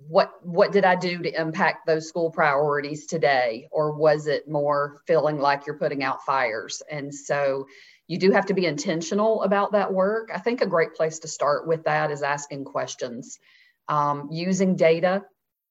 what 0.07 0.31
what 0.43 0.71
did 0.71 0.85
I 0.85 0.95
do 0.95 1.21
to 1.21 1.41
impact 1.41 1.85
those 1.85 2.07
school 2.07 2.31
priorities 2.31 3.07
today? 3.07 3.67
Or 3.71 3.93
was 3.93 4.27
it 4.27 4.47
more 4.47 5.01
feeling 5.07 5.39
like 5.39 5.65
you're 5.65 5.77
putting 5.77 6.03
out 6.03 6.23
fires? 6.25 6.81
And 6.89 7.13
so 7.13 7.67
you 8.07 8.17
do 8.17 8.31
have 8.31 8.45
to 8.47 8.53
be 8.53 8.65
intentional 8.65 9.43
about 9.43 9.71
that 9.71 9.93
work. 9.93 10.29
I 10.33 10.39
think 10.39 10.61
a 10.61 10.67
great 10.67 10.93
place 10.93 11.19
to 11.19 11.27
start 11.27 11.67
with 11.67 11.83
that 11.85 12.11
is 12.11 12.23
asking 12.23 12.65
questions. 12.65 13.39
Um, 13.87 14.29
using 14.31 14.75
data 14.75 15.23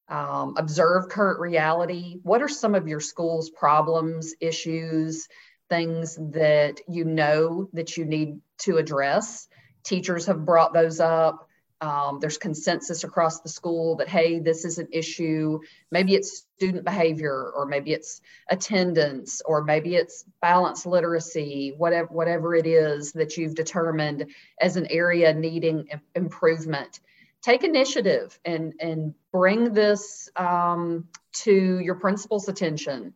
um, 0.09 0.55
observe 0.57 1.09
current 1.09 1.41
reality. 1.41 2.19
What 2.23 2.43
are 2.43 2.49
some 2.49 2.75
of 2.75 2.89
your 2.89 3.01
school's 3.01 3.51
problems, 3.51 4.35
issues, 4.41 5.29
things 5.71 6.17
that 6.33 6.81
you 6.89 7.05
know 7.05 7.69
that 7.73 7.97
you 7.97 8.05
need 8.05 8.41
to 8.61 8.77
address? 8.77 9.49
Teachers 9.83 10.27
have 10.27 10.45
brought 10.45 10.75
those 10.75 11.01
up. 11.01 11.49
Um, 11.81 12.19
there's 12.21 12.39
consensus 12.39 13.05
across 13.05 13.41
the 13.41 13.49
school 13.49 13.97
that, 13.97 14.09
hey, 14.09 14.39
this 14.39 14.65
is 14.65 14.79
an 14.79 14.89
issue. 14.93 15.61
Maybe 15.91 16.15
it's 16.15 16.47
student 16.57 16.85
behavior, 16.85 17.53
or 17.55 17.67
maybe 17.67 17.93
it's 17.93 18.21
attendance, 18.49 19.43
or 19.45 19.63
maybe 19.65 19.97
it's 19.97 20.25
balanced 20.41 20.87
literacy, 20.87 21.75
whatever, 21.77 22.09
whatever 22.09 22.55
it 22.55 22.67
is 22.67 23.13
that 23.13 23.37
you've 23.37 23.55
determined 23.55 24.27
as 24.61 24.77
an 24.77 24.87
area 24.89 25.35
needing 25.35 25.89
improvement. 26.15 27.01
Take 27.43 27.65
initiative 27.65 28.39
and 28.45 28.73
and 28.81 29.15
bring 29.31 29.75
this 29.75 30.31
um, 30.37 31.09
to 31.33 31.81
your 31.81 31.97
principal's 31.97 32.49
attention. 32.49 33.13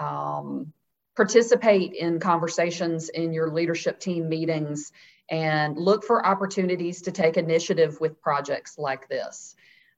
Um, 0.00 0.72
participate 1.14 1.94
in 1.94 2.20
conversations 2.20 3.08
in 3.08 3.32
your 3.32 3.50
leadership 3.50 3.98
team 4.00 4.28
meetings 4.28 4.92
and 5.30 5.76
look 5.76 6.04
for 6.04 6.24
opportunities 6.26 7.02
to 7.02 7.12
take 7.12 7.36
initiative 7.36 8.00
with 8.00 8.20
projects 8.20 8.78
like 8.78 9.08
this 9.08 9.54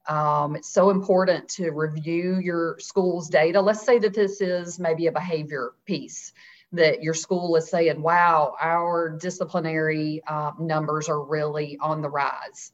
um, 0.09 0.57
it's 0.57 0.73
so 0.73 0.91
important 0.91 1.49
to 1.49 1.71
review 1.71 2.39
your 2.39 2.77
school's 2.79 3.29
data 3.29 3.61
let's 3.61 3.85
say 3.85 3.99
that 3.99 4.15
this 4.15 4.41
is 4.41 4.79
maybe 4.79 5.07
a 5.07 5.13
behavior 5.13 5.73
piece 5.85 6.33
that 6.73 7.03
your 7.03 7.15
school 7.15 7.57
is 7.57 7.69
saying, 7.69 8.01
wow, 8.01 8.55
our 8.61 9.11
disciplinary 9.11 10.23
uh, 10.27 10.53
numbers 10.59 11.09
are 11.09 11.23
really 11.23 11.79
on 11.81 12.01
the 12.01 12.09
rise. 12.09 12.73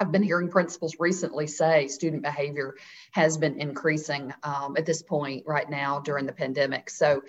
I've 0.00 0.10
been 0.10 0.24
hearing 0.24 0.50
principals 0.50 0.96
recently 0.98 1.46
say 1.46 1.86
student 1.86 2.22
behavior 2.22 2.74
has 3.12 3.36
been 3.36 3.60
increasing 3.60 4.34
um, 4.42 4.76
at 4.76 4.86
this 4.86 5.02
point 5.02 5.44
right 5.46 5.68
now 5.70 6.00
during 6.00 6.26
the 6.26 6.32
pandemic. 6.32 6.90
So, 6.90 7.22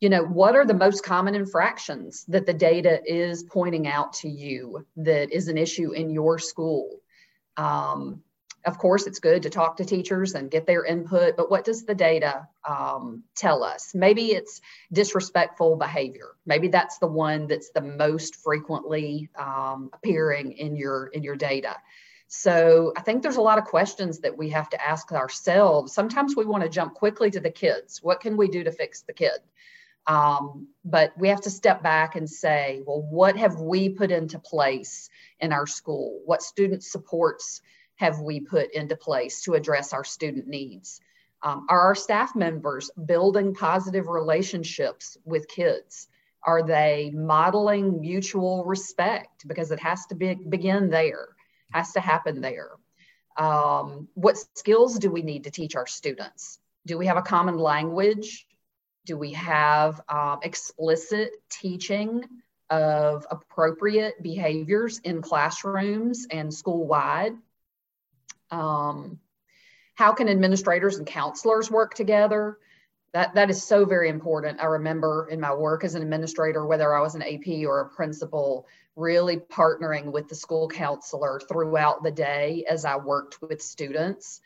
you 0.00 0.10
know, 0.10 0.22
what 0.22 0.54
are 0.54 0.66
the 0.66 0.74
most 0.74 1.04
common 1.04 1.34
infractions 1.34 2.24
that 2.28 2.46
the 2.46 2.52
data 2.52 3.00
is 3.04 3.42
pointing 3.44 3.88
out 3.88 4.12
to 4.14 4.28
you 4.28 4.86
that 4.96 5.32
is 5.32 5.48
an 5.48 5.56
issue 5.56 5.92
in 5.92 6.10
your 6.10 6.38
school? 6.38 7.00
Um, 7.56 8.22
of 8.66 8.78
course, 8.78 9.06
it's 9.06 9.20
good 9.20 9.44
to 9.44 9.50
talk 9.50 9.76
to 9.76 9.84
teachers 9.84 10.34
and 10.34 10.50
get 10.50 10.66
their 10.66 10.84
input, 10.84 11.36
but 11.36 11.50
what 11.50 11.64
does 11.64 11.84
the 11.84 11.94
data 11.94 12.48
um, 12.68 13.22
tell 13.36 13.62
us? 13.62 13.94
Maybe 13.94 14.32
it's 14.32 14.60
disrespectful 14.92 15.76
behavior. 15.76 16.32
Maybe 16.44 16.68
that's 16.68 16.98
the 16.98 17.06
one 17.06 17.46
that's 17.46 17.70
the 17.70 17.80
most 17.80 18.36
frequently 18.36 19.30
um, 19.38 19.90
appearing 19.92 20.52
in 20.52 20.74
your 20.74 21.06
in 21.06 21.22
your 21.22 21.36
data. 21.36 21.76
So 22.26 22.92
I 22.96 23.02
think 23.02 23.22
there's 23.22 23.36
a 23.36 23.40
lot 23.40 23.58
of 23.58 23.64
questions 23.64 24.18
that 24.20 24.36
we 24.36 24.50
have 24.50 24.68
to 24.70 24.84
ask 24.84 25.12
ourselves. 25.12 25.94
Sometimes 25.94 26.34
we 26.34 26.44
want 26.44 26.64
to 26.64 26.68
jump 26.68 26.94
quickly 26.94 27.30
to 27.30 27.40
the 27.40 27.50
kids. 27.50 28.02
What 28.02 28.20
can 28.20 28.36
we 28.36 28.48
do 28.48 28.64
to 28.64 28.72
fix 28.72 29.02
the 29.02 29.12
kid? 29.12 29.38
Um, 30.06 30.68
but 30.84 31.12
we 31.18 31.28
have 31.28 31.40
to 31.42 31.50
step 31.50 31.82
back 31.82 32.14
and 32.14 32.30
say, 32.30 32.82
well, 32.86 33.02
what 33.02 33.36
have 33.36 33.60
we 33.60 33.88
put 33.88 34.10
into 34.10 34.38
place 34.38 35.10
in 35.40 35.52
our 35.52 35.66
school? 35.66 36.20
What 36.24 36.42
student 36.42 36.84
supports 36.84 37.60
have 37.96 38.20
we 38.20 38.40
put 38.40 38.72
into 38.72 38.96
place 38.96 39.42
to 39.42 39.54
address 39.54 39.92
our 39.92 40.04
student 40.04 40.46
needs? 40.46 41.00
Um, 41.42 41.66
are 41.68 41.80
our 41.80 41.94
staff 41.94 42.34
members 42.36 42.90
building 43.04 43.54
positive 43.54 44.06
relationships 44.06 45.16
with 45.24 45.48
kids? 45.48 46.08
Are 46.42 46.62
they 46.62 47.10
modeling 47.12 48.00
mutual 48.00 48.64
respect? 48.64 49.46
Because 49.48 49.72
it 49.72 49.80
has 49.80 50.06
to 50.06 50.14
be, 50.14 50.34
begin 50.34 50.88
there, 50.88 51.28
has 51.72 51.92
to 51.92 52.00
happen 52.00 52.40
there. 52.40 52.70
Um, 53.36 54.08
what 54.14 54.38
skills 54.54 54.98
do 54.98 55.10
we 55.10 55.22
need 55.22 55.44
to 55.44 55.50
teach 55.50 55.74
our 55.74 55.86
students? 55.86 56.58
Do 56.86 56.96
we 56.96 57.06
have 57.06 57.16
a 57.16 57.22
common 57.22 57.58
language? 57.58 58.45
Do 59.06 59.16
we 59.16 59.32
have 59.34 60.00
um, 60.08 60.40
explicit 60.42 61.30
teaching 61.48 62.24
of 62.68 63.24
appropriate 63.30 64.20
behaviors 64.20 64.98
in 64.98 65.22
classrooms 65.22 66.26
and 66.28 66.52
school 66.52 66.88
wide? 66.88 67.34
Um, 68.50 69.20
how 69.94 70.12
can 70.12 70.28
administrators 70.28 70.96
and 70.96 71.06
counselors 71.06 71.70
work 71.70 71.94
together? 71.94 72.58
That, 73.12 73.36
that 73.36 73.48
is 73.48 73.62
so 73.62 73.84
very 73.84 74.08
important. 74.08 74.60
I 74.60 74.66
remember 74.66 75.28
in 75.30 75.40
my 75.40 75.54
work 75.54 75.84
as 75.84 75.94
an 75.94 76.02
administrator, 76.02 76.66
whether 76.66 76.92
I 76.92 77.00
was 77.00 77.14
an 77.14 77.22
AP 77.22 77.64
or 77.64 77.80
a 77.80 77.88
principal, 77.88 78.66
really 78.96 79.36
partnering 79.36 80.10
with 80.10 80.28
the 80.28 80.34
school 80.34 80.68
counselor 80.68 81.40
throughout 81.48 82.02
the 82.02 82.10
day 82.10 82.64
as 82.68 82.84
I 82.84 82.96
worked 82.96 83.40
with 83.40 83.62
students 83.62 84.40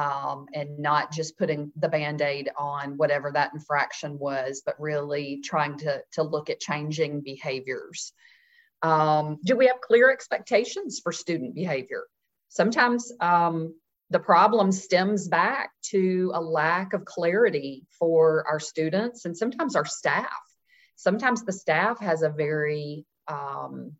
um, 0.00 0.46
and 0.54 0.78
not 0.78 1.12
just 1.12 1.38
putting 1.38 1.70
the 1.76 1.88
band 1.88 2.22
aid 2.22 2.48
on 2.56 2.96
whatever 2.96 3.30
that 3.32 3.52
infraction 3.52 4.18
was, 4.18 4.62
but 4.64 4.80
really 4.80 5.40
trying 5.44 5.76
to, 5.78 6.02
to 6.12 6.22
look 6.22 6.48
at 6.50 6.60
changing 6.60 7.20
behaviors. 7.20 8.12
Um, 8.82 9.38
do 9.44 9.56
we 9.56 9.66
have 9.66 9.80
clear 9.80 10.10
expectations 10.10 11.00
for 11.02 11.12
student 11.12 11.54
behavior? 11.54 12.04
sometimes 12.50 13.12
um, 13.20 13.74
the 14.10 14.18
problem 14.18 14.70
stems 14.72 15.28
back 15.28 15.70
to 15.82 16.32
a 16.34 16.40
lack 16.40 16.92
of 16.92 17.04
clarity 17.04 17.86
for 17.98 18.44
our 18.46 18.60
students 18.60 19.24
and 19.24 19.36
sometimes 19.36 19.74
our 19.74 19.86
staff. 19.86 20.28
Sometimes 20.96 21.44
the 21.44 21.52
staff 21.52 21.98
has 22.00 22.22
a 22.22 22.28
very 22.28 23.06
um, 23.28 23.92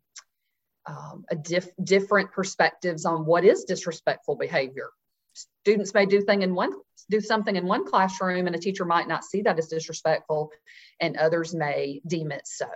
um, 0.85 1.25
a 1.29 1.35
diff- 1.35 1.69
different 1.81 2.31
perspectives 2.31 3.05
on 3.05 3.25
what 3.25 3.45
is 3.45 3.63
disrespectful 3.63 4.35
behavior. 4.35 4.89
Students 5.33 5.93
may 5.93 6.05
do 6.05 6.21
thing 6.21 6.41
in 6.41 6.55
one 6.55 6.73
do 7.09 7.19
something 7.19 7.55
in 7.55 7.65
one 7.65 7.85
classroom, 7.85 8.47
and 8.47 8.55
a 8.55 8.59
teacher 8.59 8.85
might 8.85 9.07
not 9.07 9.25
see 9.25 9.41
that 9.41 9.59
as 9.59 9.67
disrespectful, 9.67 10.49
and 11.01 11.17
others 11.17 11.53
may 11.53 12.01
deem 12.07 12.31
it 12.31 12.43
so. 12.45 12.69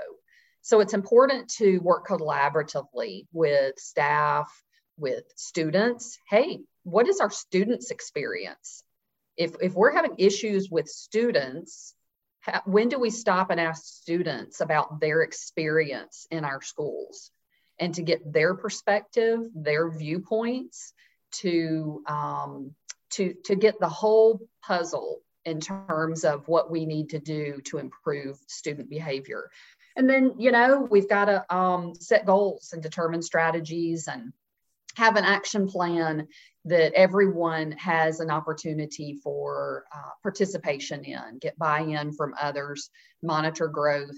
So 0.62 0.82
it's 0.82 0.94
important 0.94 1.50
to 1.58 1.78
work 1.78 2.08
collaboratively 2.08 3.28
with 3.32 3.78
staff, 3.78 4.52
with 4.98 5.24
students. 5.36 6.18
Hey 6.30 6.60
what 6.86 7.08
is 7.08 7.20
our 7.20 7.32
students 7.32 7.92
experience? 7.92 8.84
If 9.36 9.56
if 9.60 9.74
we're 9.74 9.92
having 9.92 10.16
issues 10.18 10.70
with 10.70 10.88
students 10.88 11.94
when 12.66 12.90
do 12.90 13.00
we 13.00 13.10
stop 13.10 13.50
and 13.50 13.60
ask 13.60 13.84
students 13.84 14.62
about 14.62 15.00
their 15.00 15.24
experience 15.24 16.28
in 16.30 16.46
our 16.46 16.62
schools? 16.62 17.32
And 17.80 17.96
to 17.96 18.04
get 18.04 18.32
their 18.32 18.54
perspective 18.54 19.40
their 19.56 19.90
viewpoints 19.90 20.94
to 21.42 22.04
um, 22.08 22.72
to 23.12 23.34
to 23.46 23.56
get 23.56 23.80
the 23.80 23.90
whole 23.90 24.42
puzzle 24.62 25.22
in 25.46 25.60
terms 25.60 26.24
of 26.24 26.48
what 26.48 26.72
we 26.72 26.86
need 26.86 27.10
to 27.10 27.20
do 27.20 27.62
to 27.66 27.78
improve 27.78 28.38
student 28.48 28.90
behavior. 28.90 29.50
And 29.96 30.10
then 30.10 30.34
you 30.38 30.52
know 30.52 30.88
we've 30.90 31.10
got 31.10 31.26
to 31.26 31.56
um, 31.56 31.96
set 31.96 32.26
goals 32.26 32.72
and 32.74 32.82
determine 32.82 33.22
strategies 33.22 34.08
and 34.08 34.34
have 34.96 35.18
an 35.18 35.26
action 35.26 35.68
plan 35.68 36.28
that 36.66 36.94
everyone 36.94 37.72
has 37.74 38.20
an 38.20 38.32
opportunity 38.32 39.20
for 39.24 39.86
uh, 39.94 40.10
participation 40.24 41.04
in, 41.04 41.38
get 41.40 41.58
buy 41.60 41.82
in 41.82 42.12
from 42.12 42.34
others, 42.42 42.90
monitor 43.22 43.68
growth, 43.68 44.18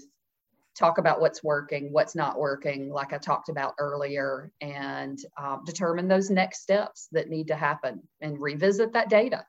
talk 0.78 0.98
about 0.98 1.20
what's 1.20 1.42
working, 1.42 1.92
what's 1.92 2.14
not 2.14 2.38
working, 2.38 2.90
like 2.90 3.12
I 3.12 3.18
talked 3.18 3.48
about 3.48 3.74
earlier, 3.78 4.52
and 4.60 5.18
um, 5.36 5.62
determine 5.66 6.06
those 6.06 6.30
next 6.30 6.62
steps 6.62 7.08
that 7.12 7.28
need 7.28 7.48
to 7.48 7.56
happen 7.56 8.00
and 8.20 8.40
revisit 8.40 8.92
that 8.92 9.10
data. 9.10 9.44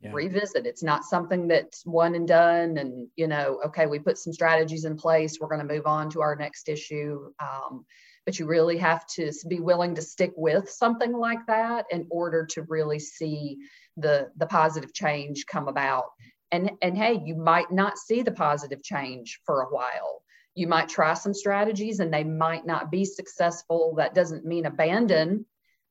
Yeah. 0.00 0.10
Revisit. 0.12 0.66
It's 0.66 0.82
not 0.82 1.04
something 1.04 1.46
that's 1.46 1.86
one 1.86 2.14
and 2.14 2.26
done, 2.26 2.78
and 2.78 3.08
you 3.16 3.28
know, 3.28 3.60
okay, 3.66 3.86
we 3.86 3.98
put 3.98 4.18
some 4.18 4.32
strategies 4.32 4.84
in 4.84 4.96
place. 4.96 5.38
We're 5.38 5.48
going 5.48 5.66
to 5.66 5.74
move 5.74 5.86
on 5.86 6.10
to 6.10 6.22
our 6.22 6.34
next 6.34 6.68
issue. 6.68 7.32
Um, 7.38 7.84
but 8.24 8.38
you 8.38 8.46
really 8.46 8.78
have 8.78 9.06
to 9.06 9.32
be 9.48 9.60
willing 9.60 9.94
to 9.94 10.02
stick 10.02 10.32
with 10.36 10.70
something 10.70 11.12
like 11.12 11.44
that 11.46 11.86
in 11.90 12.06
order 12.10 12.46
to 12.46 12.62
really 12.62 12.98
see 12.98 13.58
the 13.96 14.30
the 14.36 14.46
positive 14.46 14.92
change 14.94 15.44
come 15.46 15.68
about 15.68 16.06
and 16.50 16.70
and 16.82 16.96
hey 16.96 17.20
you 17.24 17.34
might 17.34 17.70
not 17.70 17.98
see 17.98 18.22
the 18.22 18.32
positive 18.32 18.82
change 18.82 19.40
for 19.44 19.62
a 19.62 19.68
while 19.68 20.21
you 20.54 20.66
might 20.66 20.88
try 20.88 21.14
some 21.14 21.34
strategies 21.34 22.00
and 22.00 22.12
they 22.12 22.24
might 22.24 22.66
not 22.66 22.90
be 22.90 23.04
successful 23.04 23.94
that 23.96 24.14
doesn't 24.14 24.44
mean 24.44 24.66
abandon 24.66 25.46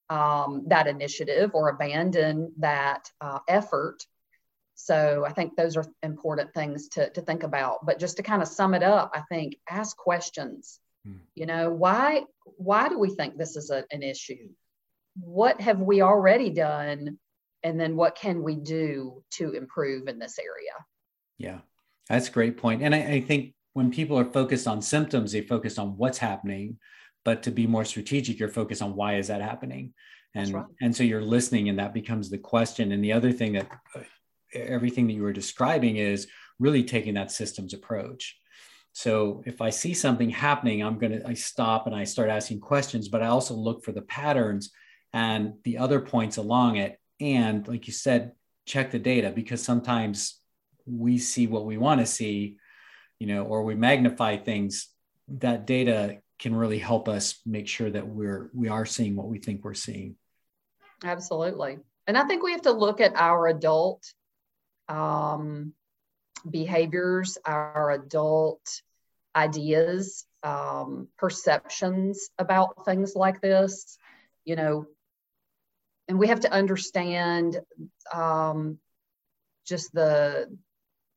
um, 0.10 0.64
that 0.68 0.88
initiative 0.88 1.52
or 1.54 1.70
abandon 1.70 2.52
that 2.58 3.10
uh, 3.22 3.40
effort 3.48 4.06
so 4.76 5.26
i 5.28 5.32
think 5.32 5.56
those 5.56 5.78
are 5.78 5.86
important 6.04 6.54
things 6.54 6.90
to, 6.90 7.10
to 7.12 7.22
think 7.22 7.44
about 7.44 7.86
but 7.86 8.00
just 8.00 8.18
to 8.18 8.24
kind 8.24 8.42
of 8.42 8.48
sum 8.48 8.74
it 8.74 8.84
up 8.84 9.12
i 9.14 9.22
think 9.30 9.56
ask 9.70 9.96
questions 9.98 10.80
Hmm. 11.06 11.18
You 11.36 11.46
know, 11.46 11.72
why 11.72 12.24
why 12.58 12.90
do 12.90 13.00
we 13.00 13.10
think 13.10 13.38
this 13.38 13.56
is 13.56 13.70
a, 13.70 13.86
an 13.92 14.04
issue? 14.04 14.50
What 15.20 15.60
have 15.62 15.80
we 15.80 16.02
already 16.02 16.50
done? 16.50 17.18
And 17.64 17.80
then 17.80 17.96
what 17.96 18.16
can 18.16 18.44
we 18.44 18.56
do 18.56 19.24
to 19.32 19.52
improve 19.52 20.08
in 20.08 20.18
this 20.18 20.40
area? 20.40 20.74
Yeah, 21.38 21.60
that's 22.10 22.28
a 22.28 22.32
great 22.32 22.58
point. 22.58 22.82
And 22.82 22.96
I, 22.96 23.00
I 23.00 23.22
think 23.22 23.54
when 23.74 23.92
people 23.92 24.18
are 24.18 24.26
focused 24.26 24.68
on 24.68 24.82
symptoms, 24.82 25.32
they 25.32 25.42
focus 25.42 25.78
on 25.78 25.98
what's 25.98 26.18
happening. 26.18 26.78
But 27.24 27.44
to 27.44 27.52
be 27.52 27.68
more 27.68 27.86
strategic, 27.86 28.40
you're 28.40 28.50
focused 28.50 28.82
on 28.82 28.96
why 28.96 29.18
is 29.18 29.28
that 29.28 29.42
happening? 29.42 29.94
And 30.34 30.54
right. 30.54 30.66
and 30.82 30.96
so 30.96 31.04
you're 31.04 31.22
listening, 31.22 31.70
and 31.70 31.78
that 31.80 31.94
becomes 31.94 32.30
the 32.30 32.38
question. 32.38 32.92
And 32.92 33.04
the 33.04 33.14
other 33.14 33.32
thing 33.32 33.54
that 33.54 33.70
uh, 33.96 34.00
everything 34.54 35.08
that 35.08 35.14
you 35.14 35.24
were 35.24 35.34
describing 35.34 35.98
is 35.98 36.28
really 36.58 36.84
taking 36.84 37.16
that 37.16 37.32
systems 37.32 37.74
approach 37.74 38.38
so 38.94 39.42
if 39.46 39.62
I 39.62 39.70
see 39.70 39.94
something 39.94 40.30
happening, 40.30 40.84
I'm 40.84 41.00
going 41.00 41.14
to, 41.14 41.28
I 41.28 41.34
stop 41.34 41.88
and 41.88 41.96
I 41.96 42.04
start 42.04 42.30
asking 42.30 42.60
questions, 42.60 43.08
but 43.08 43.24
I 43.24 43.28
also 43.28 43.54
look 43.54 43.84
for 43.84 43.92
the 43.92 44.02
patterns 44.02 44.72
and 45.14 45.54
the 45.64 45.78
other 45.78 46.02
points 46.02 46.38
along 46.38 46.78
it. 46.78 47.00
And 47.20 47.68
like 47.68 47.88
you 47.88 47.94
said, 47.94 48.34
check 48.66 48.92
the 48.92 49.00
data 49.00 49.32
because 49.32 49.64
sometimes 49.64 50.40
we 50.86 51.18
see 51.18 51.48
what 51.48 51.66
we 51.66 51.78
want 51.78 52.02
to 52.02 52.06
see, 52.06 52.58
you 53.22 53.28
know, 53.28 53.44
or 53.44 53.62
we 53.62 53.76
magnify 53.76 54.36
things. 54.38 54.88
That 55.28 55.68
data 55.68 56.18
can 56.40 56.56
really 56.56 56.80
help 56.80 57.08
us 57.08 57.40
make 57.46 57.68
sure 57.68 57.88
that 57.88 58.08
we're, 58.08 58.50
we 58.52 58.68
are 58.68 58.84
seeing 58.84 59.16
what 59.16 59.28
we 59.28 59.38
think 59.38 59.64
we're 59.64 59.76
seeing. 59.76 60.16
Absolutely. 61.04 61.78
And 62.08 62.18
I 62.18 62.24
think 62.24 62.42
we 62.42 62.54
have 62.54 62.64
to 62.64 62.72
look 62.72 63.00
at 63.00 63.16
our 63.16 63.46
adult 63.46 64.12
um, 64.90 65.74
behaviors, 66.50 67.38
our 67.46 67.92
adult 67.92 68.82
ideas, 69.36 70.26
um, 70.42 71.08
perceptions 71.20 72.32
about 72.40 72.86
things 72.86 73.16
like 73.16 73.40
this, 73.40 74.00
you 74.46 74.56
know, 74.56 74.88
and 76.08 76.18
we 76.18 76.30
have 76.30 76.40
to 76.40 76.52
understand 76.52 77.62
um, 78.12 78.80
just 79.68 79.94
the 79.94 80.48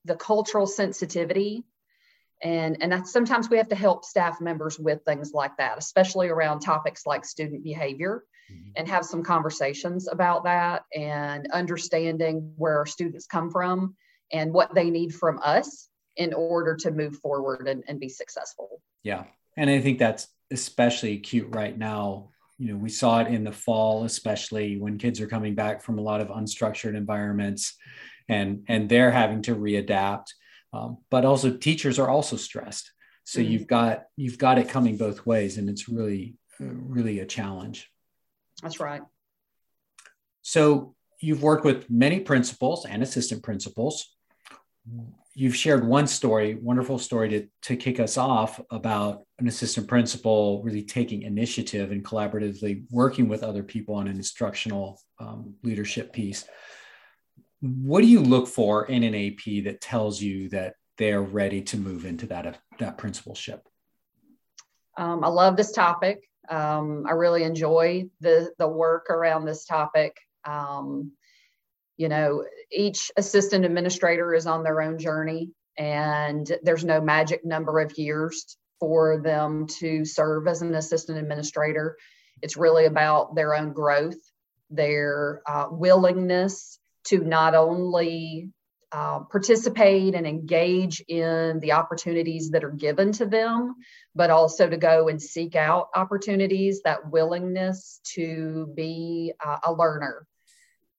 the 0.04 0.16
cultural 0.16 0.66
sensitivity 0.66 1.64
and 2.44 2.76
and 2.80 2.92
that's 2.92 3.10
sometimes 3.10 3.50
we 3.50 3.56
have 3.56 3.68
to 3.68 3.74
help 3.74 4.04
staff 4.04 4.40
members 4.40 4.78
with 4.78 5.02
things 5.04 5.32
like 5.32 5.56
that 5.56 5.78
especially 5.78 6.28
around 6.28 6.60
topics 6.60 7.06
like 7.06 7.24
student 7.24 7.64
behavior 7.64 8.22
mm-hmm. 8.52 8.70
and 8.76 8.86
have 8.86 9.04
some 9.04 9.22
conversations 9.22 10.06
about 10.06 10.44
that 10.44 10.84
and 10.94 11.50
understanding 11.52 12.52
where 12.56 12.78
our 12.78 12.86
students 12.86 13.26
come 13.26 13.50
from 13.50 13.96
and 14.32 14.52
what 14.52 14.74
they 14.74 14.90
need 14.90 15.12
from 15.12 15.40
us 15.42 15.88
in 16.16 16.32
order 16.32 16.76
to 16.76 16.92
move 16.92 17.16
forward 17.16 17.66
and, 17.66 17.82
and 17.88 17.98
be 17.98 18.08
successful. 18.08 18.80
Yeah. 19.02 19.24
And 19.56 19.68
i 19.68 19.80
think 19.80 19.98
that's 19.98 20.28
especially 20.52 21.14
acute 21.14 21.48
right 21.50 21.76
now. 21.76 22.30
You 22.58 22.72
know 22.72 22.76
we 22.76 22.88
saw 22.88 23.20
it 23.20 23.28
in 23.28 23.42
the 23.42 23.50
fall 23.50 24.04
especially 24.04 24.78
when 24.78 24.96
kids 24.96 25.20
are 25.20 25.26
coming 25.26 25.56
back 25.56 25.82
from 25.82 25.98
a 25.98 26.02
lot 26.02 26.20
of 26.20 26.28
unstructured 26.28 26.94
environments 26.96 27.76
and 28.28 28.64
and 28.68 28.88
they're 28.88 29.10
having 29.10 29.42
to 29.42 29.56
readapt 29.56 30.26
um, 30.74 30.98
but 31.10 31.24
also 31.24 31.56
teachers 31.56 31.98
are 31.98 32.08
also 32.08 32.36
stressed. 32.36 32.92
So 33.24 33.40
mm-hmm. 33.40 33.52
you've 33.52 33.66
got 33.66 34.04
you've 34.16 34.38
got 34.38 34.58
it 34.58 34.68
coming 34.68 34.96
both 34.96 35.24
ways 35.24 35.56
and 35.56 35.70
it's 35.70 35.88
really 35.88 36.36
really 36.60 37.20
a 37.20 37.26
challenge. 37.26 37.90
That's 38.62 38.80
right. 38.80 39.02
So 40.42 40.94
you've 41.20 41.42
worked 41.42 41.64
with 41.64 41.88
many 41.88 42.20
principals 42.20 42.84
and 42.86 43.02
assistant 43.02 43.42
principals. 43.42 44.14
You've 45.34 45.56
shared 45.56 45.86
one 45.86 46.06
story 46.06 46.54
wonderful 46.54 46.98
story 46.98 47.28
to, 47.30 47.48
to 47.62 47.76
kick 47.76 47.98
us 47.98 48.18
off 48.18 48.60
about 48.70 49.22
an 49.38 49.48
assistant 49.48 49.88
principal 49.88 50.62
really 50.62 50.82
taking 50.82 51.22
initiative 51.22 51.90
and 51.92 52.04
collaboratively 52.04 52.84
working 52.90 53.28
with 53.28 53.42
other 53.42 53.62
people 53.62 53.94
on 53.94 54.06
an 54.06 54.16
instructional 54.16 55.00
um, 55.18 55.54
leadership 55.62 56.12
piece 56.12 56.44
what 57.64 58.02
do 58.02 58.06
you 58.06 58.20
look 58.20 58.46
for 58.46 58.84
in 58.86 59.02
an 59.02 59.14
AP 59.14 59.64
that 59.64 59.80
tells 59.80 60.20
you 60.20 60.50
that 60.50 60.74
they're 60.98 61.22
ready 61.22 61.62
to 61.62 61.78
move 61.78 62.04
into 62.04 62.26
that, 62.26 62.58
that 62.78 62.98
principalship? 62.98 63.66
Um, 64.98 65.24
I 65.24 65.28
love 65.28 65.56
this 65.56 65.72
topic. 65.72 66.28
Um, 66.50 67.04
I 67.08 67.12
really 67.12 67.42
enjoy 67.42 68.10
the, 68.20 68.52
the 68.58 68.68
work 68.68 69.08
around 69.08 69.46
this 69.46 69.64
topic. 69.64 70.14
Um, 70.44 71.12
you 71.96 72.10
know, 72.10 72.44
each 72.70 73.10
assistant 73.16 73.64
administrator 73.64 74.34
is 74.34 74.46
on 74.46 74.62
their 74.62 74.82
own 74.82 74.98
journey, 74.98 75.50
and 75.78 76.50
there's 76.62 76.84
no 76.84 77.00
magic 77.00 77.46
number 77.46 77.80
of 77.80 77.96
years 77.96 78.58
for 78.78 79.22
them 79.22 79.66
to 79.78 80.04
serve 80.04 80.48
as 80.48 80.60
an 80.60 80.74
assistant 80.74 81.16
administrator. 81.16 81.96
It's 82.42 82.58
really 82.58 82.84
about 82.84 83.34
their 83.34 83.54
own 83.54 83.72
growth, 83.72 84.18
their 84.68 85.40
uh, 85.48 85.68
willingness 85.70 86.78
to 87.04 87.18
not 87.18 87.54
only 87.54 88.50
uh, 88.92 89.20
participate 89.30 90.14
and 90.14 90.26
engage 90.26 91.02
in 91.08 91.58
the 91.60 91.72
opportunities 91.72 92.50
that 92.50 92.62
are 92.62 92.70
given 92.70 93.10
to 93.12 93.26
them, 93.26 93.74
but 94.14 94.30
also 94.30 94.68
to 94.68 94.76
go 94.76 95.08
and 95.08 95.20
seek 95.20 95.56
out 95.56 95.88
opportunities, 95.96 96.82
that 96.84 97.10
willingness 97.10 98.00
to 98.04 98.72
be 98.76 99.32
uh, 99.44 99.58
a 99.64 99.72
learner 99.72 100.26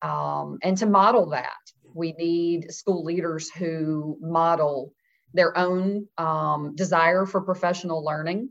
um, 0.01 0.57
and 0.61 0.77
to 0.77 0.85
model 0.85 1.29
that. 1.29 1.53
We 1.93 2.11
need 2.11 2.73
school 2.73 3.05
leaders 3.05 3.49
who 3.49 4.17
model 4.19 4.91
their 5.33 5.57
own 5.57 6.07
um, 6.17 6.75
desire 6.75 7.25
for 7.25 7.41
professional 7.41 8.03
learning. 8.03 8.49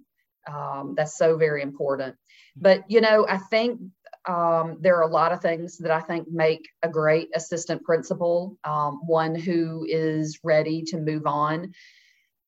Um, 0.51 0.95
that's 0.97 1.19
so 1.19 1.37
very 1.37 1.63
important. 1.63 2.17
But, 2.57 2.91
you 2.91 3.01
know, 3.01 3.27
I 3.29 3.39
think 3.39 3.81
um, 4.27 4.79
there 4.81 4.97
are 4.97 5.03
a 5.03 5.13
lot 5.13 5.33
of 5.33 5.41
things 5.41 5.79
that 5.79 5.91
I 5.91 6.01
think 6.01 6.29
make 6.31 6.69
a 6.83 6.89
great 6.89 7.29
assistant 7.35 7.83
principal, 7.83 8.59
um, 8.65 9.01
one 9.07 9.35
who 9.35 9.87
is 9.89 10.39
ready 10.43 10.83
to 10.89 10.99
move 10.99 11.27
on. 11.27 11.73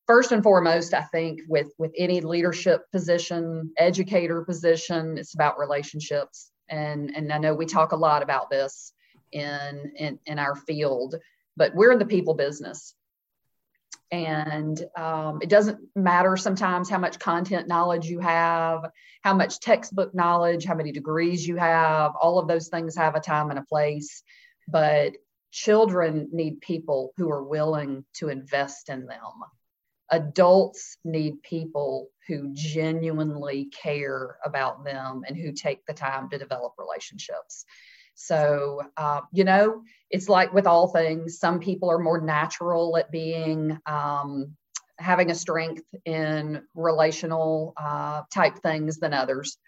First 0.07 0.33
and 0.33 0.42
foremost, 0.42 0.94
I 0.94 1.02
think 1.02 1.40
with 1.48 1.72
with 1.79 1.92
any 1.96 2.20
leadership 2.20 2.83
position, 2.92 3.72
educator 3.76 4.44
position, 4.44 5.18
it's 5.18 5.35
about 5.35 5.59
relationships, 5.59 6.52
and 6.68 7.14
and 7.16 7.33
I 7.33 7.38
know 7.38 7.55
we 7.55 7.66
talk 7.66 7.92
a 7.92 7.96
lot 7.96 8.22
about 8.22 8.50
this 8.50 8.92
in 9.33 9.92
in, 9.96 10.18
in 10.26 10.38
our 10.38 10.55
field, 10.55 11.16
but 11.57 11.74
we're 11.74 11.92
in 11.92 11.98
the 11.98 12.07
people 12.07 12.35
business, 12.35 12.94
and 14.10 14.82
um, 14.96 15.40
it 15.42 15.48
doesn't 15.48 15.78
matter 15.94 16.36
sometimes 16.36 16.88
how 16.88 16.98
much 16.98 17.18
content 17.18 17.66
knowledge 17.66 18.06
you 18.06 18.20
have 18.20 18.90
how 19.22 19.34
much 19.34 19.58
textbook 19.58 20.14
knowledge 20.14 20.64
how 20.64 20.74
many 20.74 20.92
degrees 20.92 21.46
you 21.46 21.56
have 21.56 22.12
all 22.20 22.38
of 22.38 22.46
those 22.46 22.68
things 22.68 22.96
have 22.96 23.14
a 23.14 23.20
time 23.20 23.50
and 23.50 23.58
a 23.58 23.64
place. 23.64 24.22
But 24.68 25.12
children 25.50 26.28
need 26.32 26.60
people 26.60 27.12
who 27.16 27.30
are 27.30 27.42
willing 27.42 28.04
to 28.14 28.28
invest 28.28 28.88
in 28.88 29.06
them. 29.06 29.18
Adults 30.10 30.98
need 31.04 31.42
people 31.42 32.08
who 32.28 32.50
genuinely 32.52 33.66
care 33.66 34.36
about 34.44 34.84
them 34.84 35.22
and 35.26 35.36
who 35.36 35.52
take 35.52 35.84
the 35.86 35.94
time 35.94 36.28
to 36.30 36.38
develop 36.38 36.74
relationships. 36.78 37.64
So, 38.14 38.82
uh, 38.96 39.22
you 39.32 39.44
know, 39.44 39.82
it's 40.10 40.28
like 40.28 40.52
with 40.52 40.66
all 40.66 40.88
things, 40.88 41.38
some 41.38 41.60
people 41.60 41.90
are 41.90 41.98
more 41.98 42.20
natural 42.20 42.96
at 42.96 43.10
being, 43.10 43.78
um, 43.86 44.56
having 44.98 45.30
a 45.30 45.34
strength 45.34 45.82
in 46.04 46.62
relational 46.74 47.74
uh, 47.76 48.22
type 48.32 48.58
things 48.58 48.98
than 48.98 49.12
others. 49.12 49.58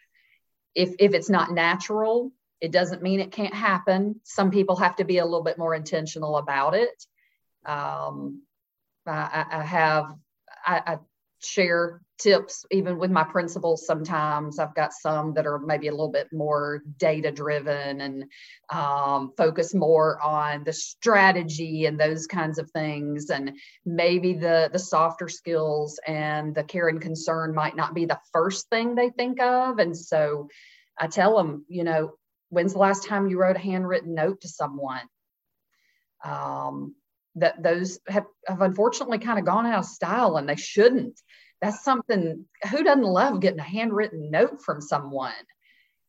If, 0.75 0.95
if 0.99 1.13
it's 1.13 1.29
not 1.29 1.51
natural, 1.53 2.33
it 2.61 2.73
doesn't 2.73 3.03
mean 3.03 3.21
it 3.21 3.33
can't 3.33 3.55
happen. 3.55 4.21
Some 4.25 4.51
people 4.51 4.77
have 4.77 4.97
to 4.97 5.05
be 5.05 5.19
a 5.19 5.25
little 5.25 5.43
bit 5.43 5.59
more 5.59 5.75
intentional 5.75 6.37
about 6.37 6.75
it. 6.75 7.05
Um, 7.67 8.43
I, 9.07 9.45
I, 9.51 9.63
have, 9.63 10.15
I, 10.65 10.83
I 10.87 10.99
share 11.41 12.01
tips 12.19 12.65
even 12.71 12.99
with 12.99 13.11
my 13.11 13.25
principals 13.25 13.87
sometimes 13.87 14.59
i've 14.59 14.75
got 14.75 14.93
some 14.93 15.33
that 15.35 15.47
are 15.47 15.59
maybe 15.59 15.89
a 15.89 15.93
little 15.93 16.11
bit 16.11 16.29
more 16.33 16.83
data 16.99 17.31
driven 17.31 18.01
and 18.01 18.25
um, 18.71 19.33
focus 19.37 19.75
more 19.75 20.21
on 20.21 20.65
the 20.65 20.73
strategy 20.73 21.87
and 21.87 21.99
those 21.99 22.27
kinds 22.27 22.59
of 22.59 22.71
things. 22.71 23.31
And 23.31 23.53
maybe 23.85 24.35
the 24.35 24.69
the 24.73 24.79
softer 24.79 25.29
skills 25.29 25.99
and 26.07 26.55
the 26.55 26.65
care 26.65 26.89
and 26.89 27.01
concern 27.01 27.55
might 27.55 27.77
not 27.77 27.95
be 27.95 28.05
the 28.05 28.21
first 28.33 28.69
thing 28.69 28.95
they 28.95 29.11
think 29.11 29.41
of. 29.41 29.79
And 29.79 29.97
so 29.97 30.49
i 31.01 31.07
tell 31.07 31.37
them 31.37 31.65
you 31.69 31.85
know 31.85 32.13
when's 32.51 32.73
the 32.73 32.79
last 32.79 33.07
time 33.07 33.29
you 33.29 33.39
wrote 33.39 33.57
a 33.57 33.61
handwritten 33.61 34.15
note 34.15 34.41
to 34.43 34.49
someone? 34.49 35.03
Um, 36.25 36.95
that 37.37 37.63
those 37.63 38.01
have, 38.09 38.25
have 38.49 38.63
unfortunately 38.63 39.19
kind 39.19 39.39
of 39.39 39.45
gone 39.45 39.67
out 39.67 39.81
of 39.81 39.85
style 39.85 40.37
and 40.37 40.49
they 40.49 40.57
shouldn't. 40.57 41.21
That's 41.61 41.83
something 41.83 42.45
who 42.71 42.85
doesn't 42.85 43.03
love 43.03 43.41
getting 43.41 43.59
a 43.59 43.65
handwritten 43.65 44.31
note 44.31 44.63
from 44.63 44.81
someone? 44.81 45.33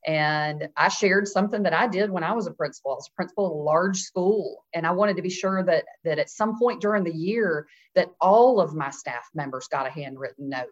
And 0.05 0.69
I 0.77 0.87
shared 0.87 1.27
something 1.27 1.63
that 1.63 1.73
I 1.73 1.87
did 1.87 2.09
when 2.09 2.23
I 2.23 2.31
was 2.33 2.47
a 2.47 2.51
principal. 2.51 2.91
I 2.91 2.95
was 2.95 3.09
a 3.11 3.15
principal 3.15 3.47
of 3.47 3.51
a 3.51 3.55
large 3.55 3.97
school, 3.97 4.63
and 4.73 4.87
I 4.87 4.91
wanted 4.91 5.17
to 5.17 5.21
be 5.21 5.29
sure 5.29 5.61
that 5.63 5.85
that 6.05 6.19
at 6.19 6.29
some 6.29 6.57
point 6.57 6.81
during 6.81 7.03
the 7.03 7.13
year 7.13 7.67
that 7.95 8.09
all 8.21 8.61
of 8.61 8.73
my 8.73 8.91
staff 8.91 9.27
members 9.33 9.67
got 9.67 9.87
a 9.87 9.89
handwritten 9.89 10.49
note. 10.49 10.67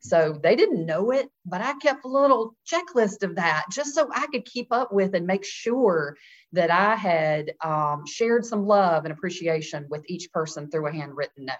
So 0.00 0.38
they 0.40 0.56
didn't 0.56 0.86
know 0.86 1.10
it, 1.10 1.28
but 1.44 1.62
I 1.62 1.72
kept 1.78 2.04
a 2.04 2.08
little 2.08 2.54
checklist 2.70 3.22
of 3.22 3.36
that 3.36 3.64
just 3.72 3.94
so 3.94 4.08
I 4.14 4.26
could 4.26 4.44
keep 4.44 4.68
up 4.70 4.92
with 4.92 5.14
and 5.14 5.26
make 5.26 5.44
sure 5.44 6.16
that 6.52 6.70
I 6.70 6.94
had 6.94 7.52
um, 7.64 8.04
shared 8.06 8.44
some 8.44 8.66
love 8.66 9.04
and 9.04 9.12
appreciation 9.12 9.86
with 9.88 10.04
each 10.06 10.30
person 10.32 10.70
through 10.70 10.86
a 10.86 10.92
handwritten 10.92 11.46
note. 11.46 11.56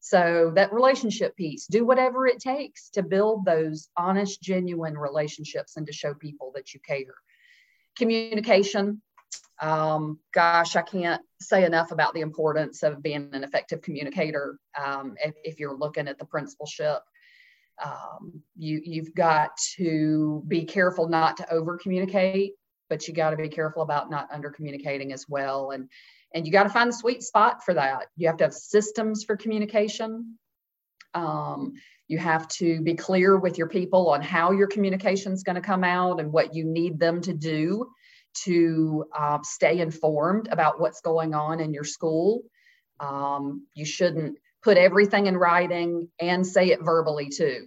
So 0.00 0.52
that 0.54 0.72
relationship 0.72 1.36
piece, 1.36 1.66
do 1.66 1.84
whatever 1.84 2.26
it 2.26 2.40
takes 2.40 2.90
to 2.90 3.02
build 3.02 3.44
those 3.44 3.88
honest, 3.96 4.40
genuine 4.40 4.96
relationships 4.96 5.76
and 5.76 5.86
to 5.86 5.92
show 5.92 6.14
people 6.14 6.52
that 6.54 6.72
you 6.72 6.80
care. 6.80 7.14
Communication, 7.96 9.02
um, 9.60 10.18
gosh, 10.32 10.76
I 10.76 10.82
can't 10.82 11.20
say 11.40 11.64
enough 11.64 11.90
about 11.90 12.14
the 12.14 12.20
importance 12.20 12.82
of 12.82 13.02
being 13.02 13.30
an 13.32 13.42
effective 13.42 13.82
communicator 13.82 14.58
um, 14.82 15.16
if, 15.22 15.34
if, 15.42 15.58
you're 15.58 15.76
looking 15.76 16.06
at 16.06 16.18
the 16.18 16.24
principalship 16.24 17.02
um, 17.84 18.42
you 18.56 18.80
you've 18.84 19.14
got 19.14 19.56
to 19.76 20.42
be 20.48 20.64
careful 20.64 21.08
not 21.08 21.36
to 21.36 21.52
over 21.52 21.76
communicate 21.76 22.54
but 22.88 23.06
you 23.06 23.14
got 23.14 23.30
to 23.30 23.36
be 23.36 23.48
careful 23.48 23.82
about 23.82 24.10
not 24.10 24.28
under 24.32 24.50
communicating 24.50 25.12
as 25.12 25.26
well 25.28 25.70
and 25.70 25.88
and 26.34 26.46
you 26.46 26.52
got 26.52 26.64
to 26.64 26.68
find 26.68 26.90
the 26.90 26.96
sweet 26.96 27.22
spot 27.22 27.64
for 27.64 27.74
that 27.74 28.06
you 28.16 28.26
have 28.26 28.36
to 28.36 28.44
have 28.44 28.54
systems 28.54 29.24
for 29.24 29.36
communication 29.36 30.38
um, 31.14 31.74
you 32.06 32.18
have 32.18 32.46
to 32.48 32.80
be 32.82 32.94
clear 32.94 33.36
with 33.36 33.58
your 33.58 33.68
people 33.68 34.10
on 34.10 34.22
how 34.22 34.52
your 34.52 34.66
communication 34.66 35.32
is 35.32 35.42
going 35.42 35.56
to 35.56 35.62
come 35.62 35.84
out 35.84 36.20
and 36.20 36.32
what 36.32 36.54
you 36.54 36.64
need 36.64 36.98
them 36.98 37.20
to 37.20 37.32
do 37.32 37.90
to 38.44 39.04
uh, 39.18 39.38
stay 39.42 39.80
informed 39.80 40.48
about 40.50 40.80
what's 40.80 41.00
going 41.00 41.34
on 41.34 41.60
in 41.60 41.72
your 41.72 41.84
school 41.84 42.42
um, 43.00 43.66
you 43.74 43.84
shouldn't 43.84 44.38
put 44.62 44.76
everything 44.76 45.26
in 45.26 45.36
writing 45.36 46.08
and 46.20 46.46
say 46.46 46.68
it 46.68 46.80
verbally 46.82 47.28
too. 47.28 47.66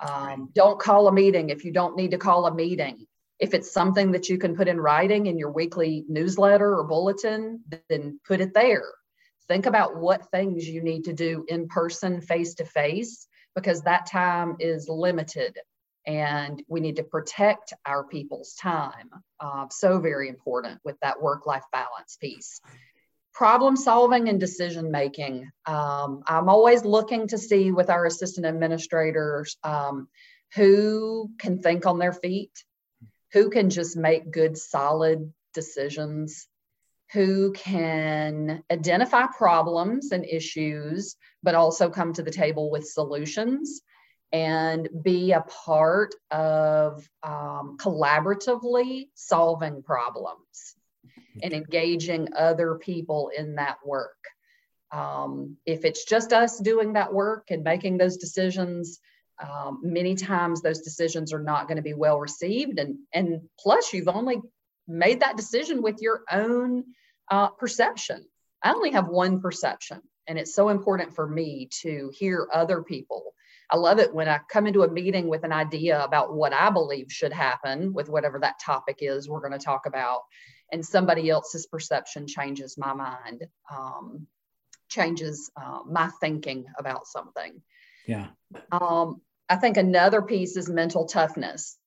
Um, 0.00 0.50
don't 0.54 0.78
call 0.78 1.08
a 1.08 1.12
meeting 1.12 1.50
if 1.50 1.64
you 1.64 1.72
don't 1.72 1.96
need 1.96 2.12
to 2.12 2.18
call 2.18 2.46
a 2.46 2.54
meeting. 2.54 3.06
If 3.38 3.54
it's 3.54 3.72
something 3.72 4.12
that 4.12 4.28
you 4.28 4.38
can 4.38 4.56
put 4.56 4.68
in 4.68 4.80
writing 4.80 5.26
in 5.26 5.38
your 5.38 5.50
weekly 5.50 6.04
newsletter 6.08 6.74
or 6.74 6.84
bulletin, 6.84 7.62
then 7.88 8.20
put 8.26 8.40
it 8.40 8.54
there. 8.54 8.92
think 9.48 9.66
about 9.66 9.96
what 9.96 10.30
things 10.30 10.68
you 10.68 10.82
need 10.82 11.04
to 11.04 11.12
do 11.12 11.44
in 11.48 11.68
person, 11.68 12.20
face 12.20 12.54
to 12.54 12.64
face, 12.64 13.28
because 13.54 13.82
that 13.82 14.06
time 14.06 14.56
is 14.58 14.88
limited 14.88 15.56
and 16.06 16.62
we 16.68 16.80
need 16.80 16.96
to 16.96 17.02
protect 17.02 17.72
our 17.84 18.04
people's 18.04 18.54
time. 18.54 19.10
Uh, 19.40 19.66
so, 19.70 19.98
very 19.98 20.28
important 20.28 20.80
with 20.84 20.96
that 21.00 21.20
work 21.20 21.46
life 21.46 21.64
balance 21.72 22.16
piece. 22.20 22.60
Problem 23.32 23.76
solving 23.76 24.28
and 24.28 24.40
decision 24.40 24.90
making. 24.90 25.50
Um, 25.66 26.22
I'm 26.26 26.48
always 26.48 26.84
looking 26.84 27.28
to 27.28 27.38
see 27.38 27.70
with 27.70 27.90
our 27.90 28.06
assistant 28.06 28.46
administrators 28.46 29.56
um, 29.62 30.08
who 30.54 31.30
can 31.38 31.58
think 31.58 31.86
on 31.86 31.98
their 31.98 32.14
feet, 32.14 32.52
who 33.32 33.50
can 33.50 33.70
just 33.70 33.96
make 33.96 34.30
good, 34.30 34.56
solid 34.56 35.32
decisions 35.54 36.48
who 37.12 37.52
can 37.52 38.62
identify 38.70 39.26
problems 39.26 40.10
and 40.12 40.24
issues, 40.24 41.16
but 41.42 41.54
also 41.54 41.88
come 41.88 42.12
to 42.12 42.22
the 42.22 42.30
table 42.30 42.70
with 42.70 42.86
solutions 42.86 43.80
and 44.32 44.88
be 45.02 45.32
a 45.32 45.40
part 45.40 46.14
of 46.30 47.08
um, 47.22 47.76
collaboratively 47.78 49.08
solving 49.14 49.82
problems 49.82 50.74
and 51.42 51.52
engaging 51.52 52.28
other 52.36 52.74
people 52.74 53.30
in 53.36 53.54
that 53.54 53.76
work. 53.84 54.16
Um, 54.90 55.56
if 55.64 55.84
it's 55.84 56.04
just 56.04 56.32
us 56.32 56.58
doing 56.58 56.94
that 56.94 57.12
work 57.12 57.46
and 57.50 57.62
making 57.62 57.98
those 57.98 58.16
decisions, 58.16 58.98
um, 59.42 59.80
many 59.82 60.14
times 60.14 60.62
those 60.62 60.80
decisions 60.80 61.32
are 61.32 61.42
not 61.42 61.68
going 61.68 61.76
to 61.76 61.82
be 61.82 61.94
well 61.94 62.18
received. 62.18 62.78
And, 62.78 62.98
and 63.12 63.42
plus, 63.58 63.92
you've 63.92 64.08
only 64.08 64.40
made 64.88 65.20
that 65.20 65.36
decision 65.36 65.82
with 65.82 66.00
your 66.00 66.22
own 66.30 66.84
uh, 67.30 67.48
perception. 67.48 68.24
I 68.62 68.72
only 68.72 68.92
have 68.92 69.08
one 69.08 69.40
perception, 69.40 70.00
and 70.26 70.38
it's 70.38 70.54
so 70.54 70.70
important 70.70 71.14
for 71.14 71.26
me 71.26 71.68
to 71.82 72.10
hear 72.14 72.48
other 72.52 72.82
people. 72.82 73.34
I 73.68 73.76
love 73.76 73.98
it 73.98 74.14
when 74.14 74.28
I 74.28 74.40
come 74.48 74.66
into 74.66 74.84
a 74.84 74.90
meeting 74.90 75.28
with 75.28 75.44
an 75.44 75.52
idea 75.52 76.02
about 76.02 76.34
what 76.34 76.52
I 76.52 76.70
believe 76.70 77.06
should 77.10 77.32
happen 77.32 77.92
with 77.92 78.08
whatever 78.08 78.38
that 78.38 78.60
topic 78.64 78.98
is 79.00 79.28
we're 79.28 79.40
going 79.40 79.58
to 79.58 79.64
talk 79.64 79.86
about, 79.86 80.22
and 80.72 80.84
somebody 80.84 81.30
else's 81.30 81.66
perception 81.66 82.26
changes 82.26 82.78
my 82.78 82.92
mind, 82.92 83.44
um, 83.70 84.26
changes 84.88 85.50
uh, 85.60 85.80
my 85.86 86.08
thinking 86.20 86.66
about 86.78 87.06
something. 87.06 87.60
Yeah. 88.06 88.28
Um, 88.70 89.20
I 89.48 89.56
think 89.56 89.76
another 89.76 90.22
piece 90.22 90.56
is 90.56 90.68
mental 90.68 91.06
toughness. 91.06 91.78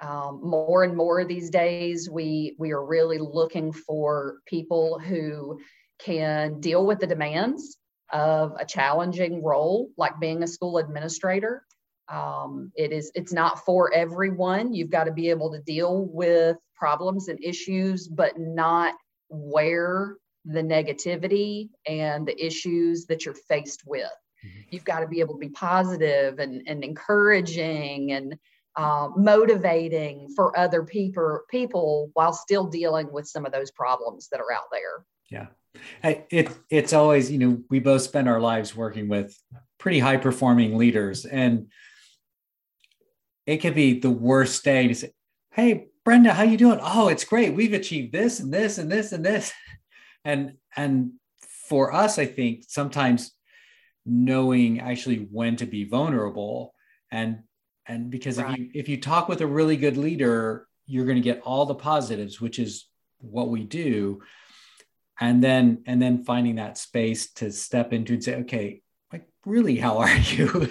Um, 0.00 0.40
more 0.42 0.82
and 0.82 0.96
more 0.96 1.24
these 1.24 1.50
days, 1.50 2.10
we 2.10 2.56
we 2.58 2.72
are 2.72 2.84
really 2.84 3.18
looking 3.18 3.72
for 3.72 4.38
people 4.46 4.98
who 4.98 5.60
can 5.98 6.60
deal 6.60 6.84
with 6.84 6.98
the 6.98 7.06
demands 7.06 7.76
of 8.12 8.54
a 8.58 8.64
challenging 8.64 9.42
role, 9.42 9.90
like 9.96 10.18
being 10.20 10.42
a 10.42 10.46
school 10.46 10.78
administrator. 10.78 11.64
Um, 12.08 12.72
it 12.74 12.92
is 12.92 13.12
it's 13.14 13.32
not 13.32 13.64
for 13.64 13.92
everyone. 13.94 14.74
You've 14.74 14.90
got 14.90 15.04
to 15.04 15.12
be 15.12 15.30
able 15.30 15.52
to 15.52 15.60
deal 15.60 16.06
with 16.06 16.56
problems 16.74 17.28
and 17.28 17.42
issues, 17.42 18.08
but 18.08 18.38
not 18.38 18.94
wear 19.28 20.16
the 20.44 20.62
negativity 20.62 21.68
and 21.86 22.26
the 22.26 22.44
issues 22.44 23.06
that 23.06 23.24
you're 23.24 23.34
faced 23.34 23.82
with. 23.86 24.10
Mm-hmm. 24.44 24.60
You've 24.70 24.84
got 24.84 25.00
to 25.00 25.06
be 25.06 25.20
able 25.20 25.34
to 25.34 25.40
be 25.40 25.50
positive 25.50 26.38
and, 26.38 26.62
and 26.66 26.82
encouraging 26.84 28.12
and 28.12 28.36
uh, 28.76 29.08
motivating 29.16 30.28
for 30.34 30.58
other 30.58 30.82
people 30.82 31.40
people 31.50 32.10
while 32.14 32.32
still 32.32 32.66
dealing 32.66 33.12
with 33.12 33.28
some 33.28 33.44
of 33.44 33.52
those 33.52 33.70
problems 33.70 34.28
that 34.28 34.40
are 34.40 34.52
out 34.52 34.70
there. 34.70 35.04
Yeah. 35.30 35.46
It 36.02 36.50
it's 36.70 36.92
always 36.92 37.30
you 37.30 37.38
know 37.38 37.62
we 37.70 37.80
both 37.80 38.02
spend 38.02 38.28
our 38.28 38.40
lives 38.40 38.74
working 38.74 39.08
with 39.08 39.38
pretty 39.78 39.98
high 39.98 40.18
performing 40.18 40.76
leaders 40.76 41.24
and 41.24 41.68
it 43.46 43.58
could 43.58 43.74
be 43.74 43.98
the 43.98 44.10
worst 44.10 44.62
day 44.64 44.88
to 44.88 44.94
say 44.94 45.12
hey 45.52 45.88
brenda 46.04 46.32
how 46.32 46.42
you 46.42 46.56
doing? 46.56 46.78
Oh 46.82 47.08
it's 47.08 47.24
great. 47.24 47.54
We've 47.54 47.72
achieved 47.72 48.12
this 48.12 48.40
and 48.40 48.52
this 48.52 48.78
and 48.78 48.90
this 48.90 49.12
and 49.12 49.24
this. 49.24 49.52
And 50.24 50.54
and 50.76 51.12
for 51.68 51.92
us 51.92 52.18
i 52.18 52.26
think 52.26 52.64
sometimes 52.68 53.32
knowing 54.04 54.80
actually 54.80 55.28
when 55.30 55.56
to 55.56 55.66
be 55.66 55.84
vulnerable. 55.84 56.74
And 57.10 57.40
and 57.86 58.10
because 58.10 58.38
right. 58.38 58.52
if 58.52 58.58
you 58.58 58.70
if 58.74 58.88
you 58.88 59.00
talk 59.00 59.28
with 59.28 59.40
a 59.40 59.46
really 59.46 59.76
good 59.76 59.96
leader 59.96 60.68
you're 60.86 61.04
going 61.04 61.16
to 61.16 61.22
get 61.22 61.40
all 61.42 61.66
the 61.66 61.74
positives 61.74 62.40
which 62.40 62.58
is 62.58 62.86
what 63.18 63.48
we 63.48 63.64
do. 63.64 64.22
And 65.20 65.42
then 65.42 65.82
and 65.86 66.00
then 66.00 66.24
finding 66.24 66.56
that 66.56 66.78
space 66.78 67.32
to 67.34 67.52
step 67.52 67.92
into 67.92 68.14
and 68.14 68.24
say 68.24 68.34
okay 68.36 68.82
like 69.12 69.26
really 69.44 69.76
how 69.76 69.98
are 69.98 70.16
you? 70.16 70.68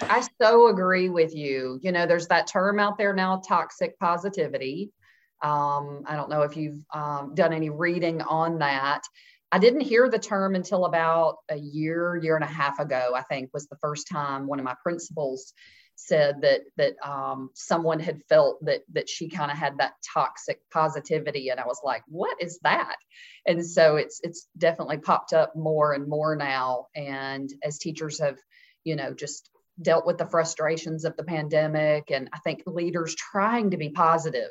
I 0.00 0.26
so 0.40 0.68
agree 0.68 1.10
with 1.10 1.34
you. 1.34 1.78
You 1.82 1.92
know 1.92 2.06
there's 2.06 2.28
that 2.28 2.46
term 2.46 2.78
out 2.80 2.98
there 2.98 3.14
now 3.14 3.40
toxic 3.46 3.98
positivity. 3.98 4.90
Um, 5.42 6.04
i 6.06 6.16
don't 6.16 6.30
know 6.30 6.40
if 6.42 6.56
you've 6.56 6.82
um, 6.94 7.34
done 7.34 7.52
any 7.52 7.68
reading 7.68 8.22
on 8.22 8.60
that 8.60 9.02
I 9.52 9.58
didn't 9.58 9.82
hear 9.82 10.08
the 10.08 10.18
term 10.18 10.54
until 10.54 10.84
about 10.84 11.36
a 11.48 11.56
year, 11.56 12.16
year 12.16 12.34
and 12.34 12.44
a 12.44 12.48
half 12.48 12.80
ago, 12.80 13.12
I 13.14 13.22
think 13.22 13.50
was 13.52 13.68
the 13.68 13.78
first 13.80 14.08
time 14.08 14.46
one 14.46 14.58
of 14.58 14.64
my 14.64 14.74
principals 14.82 15.52
said 15.96 16.42
that 16.42 16.62
that 16.76 16.94
um, 17.06 17.50
someone 17.54 18.00
had 18.00 18.22
felt 18.28 18.64
that 18.64 18.82
that 18.92 19.08
she 19.08 19.28
kind 19.28 19.50
of 19.50 19.56
had 19.56 19.78
that 19.78 19.92
toxic 20.12 20.58
positivity 20.72 21.50
and 21.50 21.60
i 21.60 21.66
was 21.66 21.80
like 21.84 22.02
what 22.08 22.36
is 22.40 22.58
that? 22.62 22.96
And 23.46 23.64
so 23.64 23.96
it's 23.96 24.20
it's 24.22 24.48
definitely 24.58 24.98
popped 24.98 25.32
up 25.32 25.54
more 25.54 25.92
and 25.92 26.08
more 26.08 26.34
now 26.36 26.86
and 26.96 27.50
as 27.62 27.78
teachers 27.78 28.20
have 28.20 28.38
you 28.82 28.96
know 28.96 29.14
just 29.14 29.50
dealt 29.80 30.06
with 30.06 30.18
the 30.18 30.26
frustrations 30.26 31.04
of 31.04 31.16
the 31.16 31.24
pandemic 31.24 32.10
and 32.10 32.28
i 32.32 32.38
think 32.38 32.62
leaders 32.66 33.14
trying 33.14 33.70
to 33.70 33.76
be 33.76 33.90
positive 33.90 34.50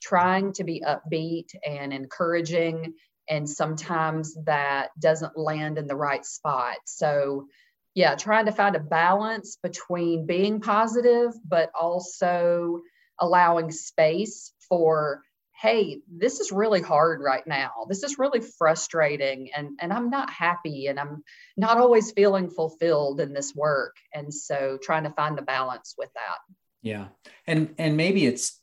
trying 0.00 0.52
to 0.52 0.64
be 0.64 0.82
upbeat 0.86 1.48
and 1.66 1.92
encouraging 1.92 2.94
and 3.30 3.48
sometimes 3.48 4.36
that 4.44 4.90
doesn't 4.98 5.38
land 5.38 5.78
in 5.78 5.86
the 5.86 5.96
right 5.96 6.26
spot 6.26 6.76
so 6.84 7.46
yeah, 7.94 8.14
trying 8.14 8.46
to 8.46 8.52
find 8.52 8.76
a 8.76 8.80
balance 8.80 9.56
between 9.62 10.26
being 10.26 10.60
positive, 10.60 11.32
but 11.46 11.70
also 11.78 12.82
allowing 13.18 13.70
space 13.70 14.52
for, 14.68 15.22
hey, 15.60 16.00
this 16.08 16.40
is 16.40 16.52
really 16.52 16.80
hard 16.80 17.20
right 17.20 17.46
now. 17.46 17.70
This 17.88 18.02
is 18.02 18.18
really 18.18 18.40
frustrating 18.40 19.50
and, 19.54 19.78
and 19.80 19.92
I'm 19.92 20.08
not 20.08 20.30
happy 20.30 20.86
and 20.86 20.98
I'm 20.98 21.22
not 21.56 21.78
always 21.78 22.12
feeling 22.12 22.48
fulfilled 22.48 23.20
in 23.20 23.34
this 23.34 23.54
work. 23.54 23.96
And 24.14 24.32
so 24.32 24.78
trying 24.80 25.04
to 25.04 25.10
find 25.10 25.36
the 25.36 25.42
balance 25.42 25.94
with 25.98 26.10
that. 26.14 26.38
Yeah. 26.82 27.08
And 27.46 27.74
and 27.76 27.96
maybe 27.96 28.24
it's 28.24 28.58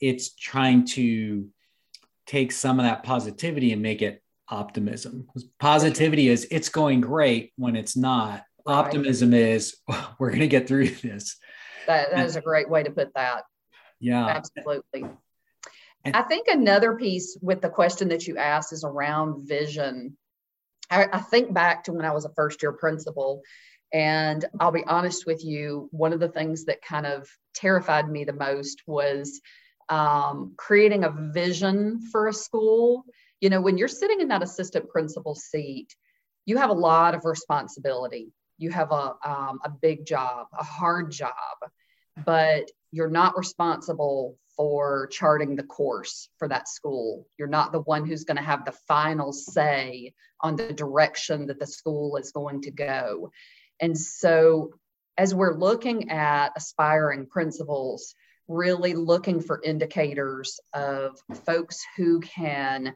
it's 0.00 0.34
trying 0.34 0.84
to 0.84 1.48
take 2.26 2.52
some 2.52 2.78
of 2.78 2.84
that 2.84 3.02
positivity 3.02 3.72
and 3.72 3.82
make 3.82 4.02
it 4.02 4.22
optimism. 4.48 5.28
Positivity 5.58 6.28
is 6.28 6.46
it's 6.50 6.68
going 6.68 7.00
great 7.00 7.52
when 7.56 7.76
it's 7.76 7.96
not. 7.96 8.44
Right. 8.66 8.74
Optimism 8.74 9.34
is 9.34 9.76
we're 10.18 10.30
going 10.30 10.40
to 10.40 10.48
get 10.48 10.68
through 10.68 10.88
this. 10.88 11.36
That, 11.86 12.10
that 12.12 12.26
is 12.26 12.36
a 12.36 12.40
great 12.40 12.68
way 12.68 12.82
to 12.82 12.90
put 12.90 13.14
that. 13.14 13.42
Yeah. 14.00 14.26
Absolutely. 14.26 15.04
And, 16.04 16.16
I 16.16 16.22
think 16.22 16.48
another 16.48 16.96
piece 16.96 17.38
with 17.40 17.60
the 17.60 17.68
question 17.68 18.08
that 18.08 18.26
you 18.26 18.36
asked 18.36 18.72
is 18.72 18.84
around 18.84 19.46
vision. 19.46 20.16
I, 20.90 21.08
I 21.12 21.20
think 21.20 21.54
back 21.54 21.84
to 21.84 21.92
when 21.92 22.04
I 22.04 22.12
was 22.12 22.24
a 22.24 22.32
first 22.34 22.62
year 22.62 22.72
principal, 22.72 23.42
and 23.92 24.44
I'll 24.58 24.72
be 24.72 24.84
honest 24.84 25.26
with 25.26 25.44
you, 25.44 25.88
one 25.92 26.12
of 26.12 26.20
the 26.20 26.28
things 26.28 26.64
that 26.64 26.82
kind 26.82 27.06
of 27.06 27.28
terrified 27.54 28.10
me 28.10 28.24
the 28.24 28.32
most 28.32 28.82
was 28.86 29.40
um, 29.88 30.54
creating 30.56 31.04
a 31.04 31.10
vision 31.10 32.00
for 32.10 32.28
a 32.28 32.32
school 32.32 33.04
you 33.42 33.50
know, 33.50 33.60
when 33.60 33.76
you're 33.76 33.88
sitting 33.88 34.20
in 34.20 34.28
that 34.28 34.44
assistant 34.44 34.88
principal 34.88 35.34
seat, 35.34 35.96
you 36.46 36.56
have 36.58 36.70
a 36.70 36.74
lot 36.74 37.14
of 37.14 37.24
responsibility. 37.24 38.32
You 38.56 38.70
have 38.70 38.92
a, 38.92 39.14
um, 39.24 39.58
a 39.64 39.68
big 39.68 40.06
job, 40.06 40.46
a 40.56 40.62
hard 40.62 41.10
job, 41.10 41.32
but 42.24 42.70
you're 42.92 43.10
not 43.10 43.36
responsible 43.36 44.38
for 44.56 45.08
charting 45.08 45.56
the 45.56 45.64
course 45.64 46.28
for 46.38 46.46
that 46.46 46.68
school. 46.68 47.26
You're 47.36 47.48
not 47.48 47.72
the 47.72 47.80
one 47.80 48.06
who's 48.06 48.22
going 48.22 48.36
to 48.36 48.44
have 48.44 48.64
the 48.64 48.76
final 48.86 49.32
say 49.32 50.14
on 50.40 50.54
the 50.54 50.72
direction 50.72 51.48
that 51.48 51.58
the 51.58 51.66
school 51.66 52.16
is 52.18 52.30
going 52.30 52.62
to 52.62 52.70
go. 52.70 53.32
And 53.80 53.98
so, 53.98 54.70
as 55.18 55.34
we're 55.34 55.58
looking 55.58 56.10
at 56.10 56.52
aspiring 56.56 57.26
principals, 57.26 58.14
really 58.52 58.94
looking 58.94 59.40
for 59.40 59.60
indicators 59.62 60.60
of 60.74 61.18
folks 61.46 61.84
who 61.96 62.20
can 62.20 62.94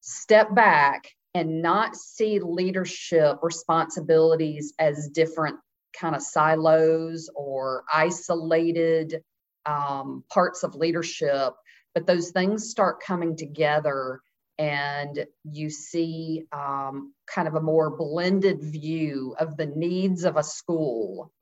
step 0.00 0.54
back 0.54 1.10
and 1.34 1.62
not 1.62 1.96
see 1.96 2.40
leadership 2.40 3.38
responsibilities 3.42 4.72
as 4.78 5.08
different 5.08 5.56
kind 5.98 6.14
of 6.14 6.22
silos 6.22 7.28
or 7.34 7.84
isolated 7.92 9.22
um, 9.66 10.24
parts 10.32 10.62
of 10.62 10.74
leadership, 10.74 11.54
but 11.94 12.06
those 12.06 12.30
things 12.30 12.70
start 12.70 13.02
coming 13.02 13.36
together 13.36 14.20
and 14.58 15.26
you 15.44 15.70
see 15.70 16.44
um, 16.52 17.14
kind 17.26 17.48
of 17.48 17.54
a 17.54 17.60
more 17.60 17.96
blended 17.96 18.60
view 18.62 19.34
of 19.38 19.56
the 19.56 19.66
needs 19.66 20.24
of 20.24 20.36
a 20.36 20.42
school 20.42 21.32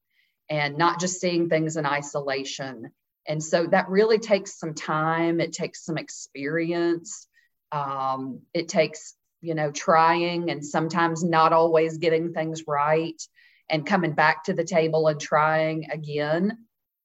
and 0.48 0.78
not 0.78 1.00
just 1.00 1.20
seeing 1.20 1.48
things 1.48 1.76
in 1.76 1.84
isolation. 1.84 2.90
And 3.28 3.42
so 3.44 3.66
that 3.66 3.90
really 3.90 4.18
takes 4.18 4.58
some 4.58 4.74
time, 4.74 5.38
it 5.38 5.52
takes 5.52 5.84
some 5.84 5.98
experience, 5.98 7.28
um, 7.72 8.40
it 8.54 8.68
takes, 8.68 9.14
you 9.42 9.54
know, 9.54 9.70
trying 9.70 10.50
and 10.50 10.64
sometimes 10.64 11.22
not 11.22 11.52
always 11.52 11.98
getting 11.98 12.32
things 12.32 12.64
right 12.66 13.20
and 13.68 13.86
coming 13.86 14.12
back 14.12 14.44
to 14.44 14.54
the 14.54 14.64
table 14.64 15.06
and 15.08 15.20
trying 15.20 15.90
again 15.90 16.56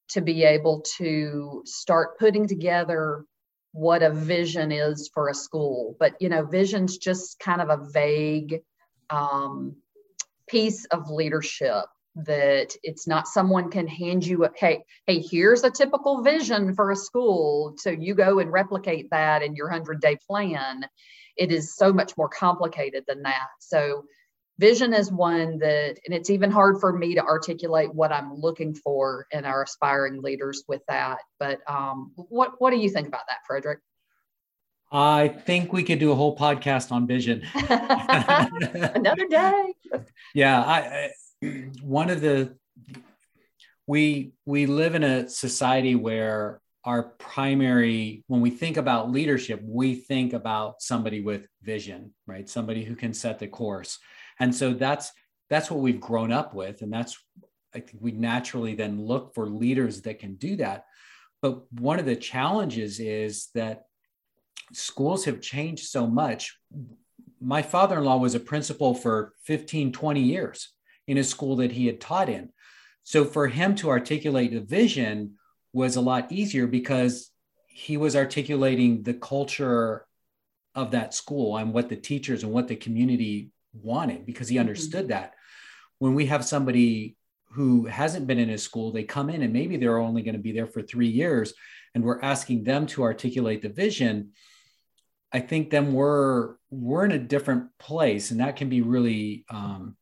to 0.10 0.22
be 0.22 0.44
able 0.44 0.86
to 0.98 1.62
start 1.66 2.18
putting 2.18 2.48
together 2.48 3.26
what 3.74 4.02
a 4.04 4.12
vision 4.12 4.72
is 4.72 5.10
for 5.14 5.28
a 5.28 5.34
school. 5.34 5.98
But 6.00 6.22
you 6.22 6.30
know, 6.30 6.46
vision's 6.46 6.98
just 6.98 7.38
kind 7.40 7.62
of 7.62 7.70
a 7.70 7.86
vague 7.92 8.62
um, 9.10 9.76
piece 10.48 10.86
of 10.86 11.10
leadership 11.10 11.86
that 12.16 12.76
it's 12.84 13.08
not 13.08 13.28
someone 13.28 13.72
can 13.72 13.88
hand 13.88 14.26
you 14.26 14.46
a 14.46 14.50
hey 14.56 14.84
hey 15.08 15.20
here's 15.20 15.64
a 15.64 15.72
typical 15.72 16.22
vision 16.22 16.76
for 16.76 16.92
a 16.92 16.96
school. 16.96 17.74
So 17.78 17.90
you 17.90 18.14
go 18.14 18.40
and 18.40 18.52
replicate 18.52 19.10
that 19.12 19.42
in 19.42 19.56
your 19.56 19.68
100 19.68 20.00
day 20.00 20.18
plan. 20.28 20.86
It 21.36 21.52
is 21.52 21.76
so 21.76 21.92
much 21.92 22.16
more 22.16 22.30
complicated 22.30 23.06
than 23.08 23.24
that. 23.24 23.48
So 23.60 24.04
vision 24.60 24.94
is 24.94 25.12
one 25.12 25.58
that 25.60 25.98
and 26.06 26.14
it's 26.14 26.30
even 26.30 26.52
hard 26.52 26.80
for 26.80 26.94
me 26.94 27.16
to 27.16 27.24
articulate 27.24 27.94
what 27.94 28.12
i'm 28.12 28.36
looking 28.36 28.76
for 28.76 29.26
in 29.32 29.46
our 29.46 29.64
aspiring 29.64 30.22
leaders 30.22 30.64
with 30.68 30.82
that. 30.88 31.18
But 31.40 31.60
um, 31.68 32.12
what 32.16 32.54
what 32.60 32.70
do 32.72 32.78
you 32.78 32.90
think 32.90 33.08
about 33.08 33.24
that 33.28 33.40
frederick? 33.48 33.80
I 34.92 35.28
think 35.28 35.74
we 35.74 35.82
could 35.82 35.98
do 35.98 36.12
a 36.12 36.16
whole 36.16 36.38
podcast 36.38 36.92
on 36.92 37.08
vision. 37.08 37.42
Another 38.96 39.28
day. 39.28 39.74
Yeah 40.36 40.64
I, 40.64 40.80
I 40.80 41.12
one 41.82 42.10
of 42.10 42.22
the 42.22 42.56
we 43.88 44.34
we 44.46 44.66
live 44.66 44.96
in 44.96 45.04
a 45.04 45.30
society 45.30 45.96
where 45.96 46.62
our 46.86 47.04
primary 47.04 48.24
when 48.28 48.42
we 48.42 48.50
think 48.50 48.78
about 48.78 49.12
leadership 49.12 49.62
we 49.64 49.96
think 49.96 50.34
about 50.34 50.82
somebody 50.82 51.22
with 51.22 51.48
vision 51.62 52.14
right? 52.28 52.50
Somebody 52.50 52.84
who 52.84 52.96
can 52.96 53.14
set 53.14 53.40
the 53.40 53.48
course. 53.48 54.00
And 54.40 54.54
so 54.54 54.74
that's 54.74 55.12
that's 55.50 55.70
what 55.70 55.82
we've 55.82 56.00
grown 56.00 56.32
up 56.32 56.54
with. 56.54 56.82
And 56.82 56.92
that's 56.92 57.18
i 57.76 57.80
think 57.80 57.98
we 58.00 58.12
naturally 58.12 58.76
then 58.76 59.02
look 59.02 59.34
for 59.34 59.48
leaders 59.48 60.02
that 60.02 60.20
can 60.20 60.36
do 60.36 60.56
that. 60.58 60.86
But 61.42 61.72
one 61.74 62.00
of 62.00 62.06
the 62.06 62.16
challenges 62.16 63.00
is 63.00 63.50
that 63.54 63.84
schools 64.72 65.26
have 65.26 65.42
changed 65.42 65.86
so 65.86 66.08
much. 66.08 66.58
My 67.42 67.62
father-in-law 67.62 68.18
was 68.18 68.36
a 68.36 68.40
principal 68.40 68.94
for 68.94 69.34
15 69.44 69.92
20 69.92 70.22
years 70.22 70.73
in 71.08 71.18
a 71.18 71.24
school 71.24 71.58
that 71.58 71.72
he 71.72 71.88
had 71.88 72.00
taught 72.00 72.30
in 72.30 72.50
so 73.04 73.26
for 73.26 73.48
him 73.48 73.76
to 73.76 73.90
articulate 73.90 74.54
a 74.54 74.62
vision 74.62 75.34
was 75.74 75.96
a 75.96 76.02
lot 76.02 76.32
easier 76.32 76.68
because 76.68 77.32
he 77.68 77.98
was 77.98 78.16
articulating 78.16 79.04
the 79.04 79.14
culture 79.14 80.06
of 80.76 80.92
that 80.92 81.14
school 81.14 81.58
and 81.58 81.74
what 81.74 81.90
the 81.90 81.96
teachers 81.96 82.44
and 82.44 82.52
what 82.52 82.68
the 82.68 82.76
community 82.76 83.52
wanted 83.74 84.26
because 84.26 84.48
he 84.48 84.56
mm-hmm. 84.56 84.62
understood 84.62 85.02
mm-hmm. 85.02 85.10
that 85.10 85.34
when 86.00 86.14
we 86.14 86.28
have 86.28 86.46
somebody 86.46 87.16
who 87.52 87.86
hasn't 87.86 88.28
been 88.28 88.40
in 88.40 88.50
a 88.50 88.58
school 88.58 88.92
they 88.92 89.04
come 89.04 89.30
in 89.30 89.42
and 89.42 89.54
maybe 89.54 89.78
they're 89.78 90.00
only 90.00 90.22
going 90.22 90.36
to 90.36 90.42
be 90.42 90.52
there 90.52 90.68
for 90.68 90.82
three 90.82 91.08
years 91.08 91.54
and 91.94 92.04
we're 92.04 92.22
asking 92.22 92.64
them 92.64 92.86
to 92.86 93.04
articulate 93.04 93.62
the 93.62 93.70
vision 93.70 94.32
i 95.32 95.40
think 95.40 95.70
then 95.70 95.94
we're 95.94 96.56
we're 96.70 97.06
in 97.06 97.12
a 97.12 97.20
different 97.20 97.68
place 97.80 98.32
and 98.32 98.40
that 98.40 98.56
can 98.56 98.70
be 98.70 98.82
really 98.82 99.46
um, 99.50 99.96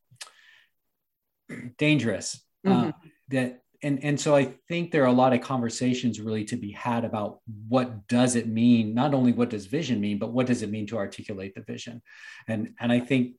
dangerous 1.78 2.44
uh, 2.66 2.70
mm-hmm. 2.70 2.88
uh, 2.88 2.92
that 3.28 3.60
and 3.82 4.02
and 4.04 4.20
so 4.20 4.34
i 4.34 4.44
think 4.68 4.90
there 4.90 5.02
are 5.02 5.06
a 5.06 5.12
lot 5.12 5.32
of 5.32 5.40
conversations 5.40 6.20
really 6.20 6.44
to 6.44 6.56
be 6.56 6.70
had 6.72 7.04
about 7.04 7.40
what 7.68 8.06
does 8.08 8.36
it 8.36 8.48
mean 8.48 8.94
not 8.94 9.14
only 9.14 9.32
what 9.32 9.50
does 9.50 9.66
vision 9.66 10.00
mean 10.00 10.18
but 10.18 10.32
what 10.32 10.46
does 10.46 10.62
it 10.62 10.70
mean 10.70 10.86
to 10.86 10.96
articulate 10.96 11.54
the 11.54 11.62
vision 11.62 12.02
and 12.48 12.74
and 12.80 12.92
i 12.92 13.00
think 13.00 13.34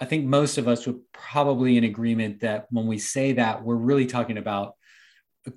I 0.00 0.04
think 0.04 0.24
most 0.24 0.58
of 0.58 0.66
us 0.66 0.84
would 0.86 1.00
probably 1.12 1.76
in 1.76 1.84
agreement 1.84 2.40
that 2.40 2.66
when 2.70 2.88
we 2.88 2.98
say 2.98 3.34
that, 3.34 3.62
we're 3.62 3.76
really 3.76 4.06
talking 4.06 4.36
about 4.36 4.74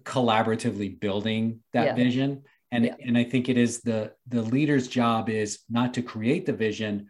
collaboratively 0.03 0.99
building 0.99 1.61
that 1.73 1.85
yeah. 1.85 1.95
vision. 1.95 2.43
And, 2.71 2.85
yeah. 2.85 2.95
and 3.03 3.17
I 3.17 3.23
think 3.23 3.49
it 3.49 3.57
is 3.57 3.81
the 3.81 4.13
the 4.27 4.43
leader's 4.43 4.87
job 4.87 5.29
is 5.29 5.59
not 5.67 5.95
to 5.95 6.03
create 6.03 6.45
the 6.45 6.53
vision, 6.53 7.07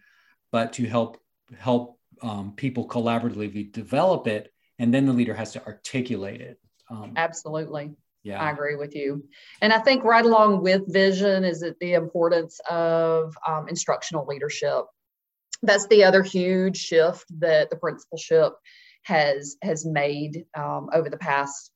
but 0.51 0.73
to 0.73 0.85
help 0.85 1.17
help 1.57 1.99
um, 2.21 2.53
people 2.55 2.87
collaboratively 2.87 3.71
develop 3.71 4.27
it, 4.27 4.53
and 4.79 4.93
then 4.93 5.05
the 5.05 5.13
leader 5.13 5.33
has 5.33 5.53
to 5.53 5.65
articulate 5.65 6.41
it. 6.41 6.59
Um, 6.89 7.13
Absolutely. 7.15 7.95
Yeah. 8.23 8.41
I 8.41 8.51
agree 8.51 8.75
with 8.75 8.95
you. 8.95 9.23
And 9.61 9.71
I 9.71 9.79
think 9.79 10.03
right 10.03 10.25
along 10.25 10.63
with 10.63 10.91
vision 10.91 11.43
is 11.43 11.63
the 11.79 11.93
importance 11.93 12.59
of 12.69 13.37
um, 13.47 13.67
instructional 13.67 14.25
leadership 14.25 14.85
that's 15.65 15.87
the 15.87 16.03
other 16.03 16.23
huge 16.23 16.77
shift 16.77 17.25
that 17.39 17.69
the 17.69 17.75
principalship 17.75 18.53
has 19.03 19.57
has 19.61 19.85
made 19.85 20.45
um, 20.55 20.89
over 20.93 21.09
the 21.09 21.17
past 21.17 21.71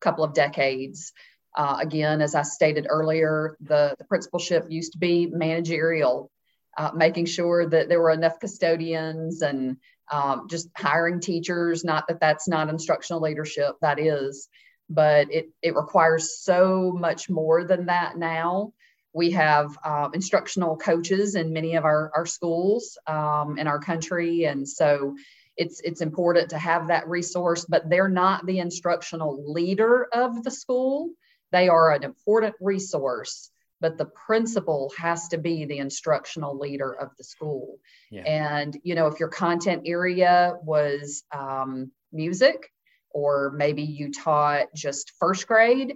couple 0.00 0.24
of 0.24 0.34
decades. 0.34 1.12
Uh, 1.56 1.78
again, 1.80 2.20
as 2.20 2.34
I 2.34 2.42
stated 2.42 2.86
earlier, 2.88 3.56
the, 3.60 3.94
the 3.98 4.04
principalship 4.04 4.66
used 4.68 4.92
to 4.92 4.98
be 4.98 5.26
managerial, 5.26 6.30
uh, 6.76 6.90
making 6.94 7.26
sure 7.26 7.68
that 7.68 7.88
there 7.88 8.00
were 8.00 8.10
enough 8.10 8.40
custodians 8.40 9.40
and 9.40 9.76
um, 10.10 10.46
just 10.48 10.68
hiring 10.76 11.20
teachers. 11.20 11.84
Not 11.84 12.06
that 12.08 12.20
that's 12.20 12.48
not 12.48 12.68
instructional 12.68 13.22
leadership, 13.22 13.76
that 13.80 13.98
is, 13.98 14.48
but 14.88 15.32
it, 15.32 15.50
it 15.62 15.74
requires 15.74 16.38
so 16.38 16.92
much 16.92 17.30
more 17.30 17.64
than 17.64 17.86
that 17.86 18.16
now. 18.16 18.72
We 19.12 19.30
have 19.30 19.76
um, 19.84 20.10
instructional 20.12 20.76
coaches 20.76 21.36
in 21.36 21.52
many 21.52 21.76
of 21.76 21.84
our, 21.84 22.10
our 22.16 22.26
schools 22.26 22.98
um, 23.06 23.58
in 23.58 23.68
our 23.68 23.78
country. 23.78 24.44
And 24.44 24.68
so 24.68 25.16
it's, 25.56 25.80
it's 25.80 26.00
important 26.00 26.50
to 26.50 26.58
have 26.58 26.88
that 26.88 27.08
resource, 27.08 27.64
but 27.64 27.88
they're 27.88 28.08
not 28.08 28.44
the 28.44 28.58
instructional 28.58 29.52
leader 29.52 30.08
of 30.12 30.42
the 30.42 30.50
school. 30.50 31.10
They 31.52 31.68
are 31.68 31.92
an 31.92 32.02
important 32.02 32.56
resource, 32.60 33.50
but 33.84 33.98
the 33.98 34.06
principal 34.06 34.90
has 34.96 35.28
to 35.28 35.36
be 35.36 35.66
the 35.66 35.76
instructional 35.76 36.58
leader 36.58 36.90
of 36.90 37.10
the 37.18 37.22
school. 37.22 37.76
Yeah. 38.10 38.22
And, 38.22 38.74
you 38.82 38.94
know, 38.94 39.08
if 39.08 39.20
your 39.20 39.28
content 39.28 39.82
area 39.84 40.54
was 40.62 41.22
um, 41.30 41.90
music, 42.10 42.72
or 43.10 43.52
maybe 43.54 43.82
you 43.82 44.10
taught 44.10 44.68
just 44.74 45.12
first 45.20 45.46
grade, 45.46 45.92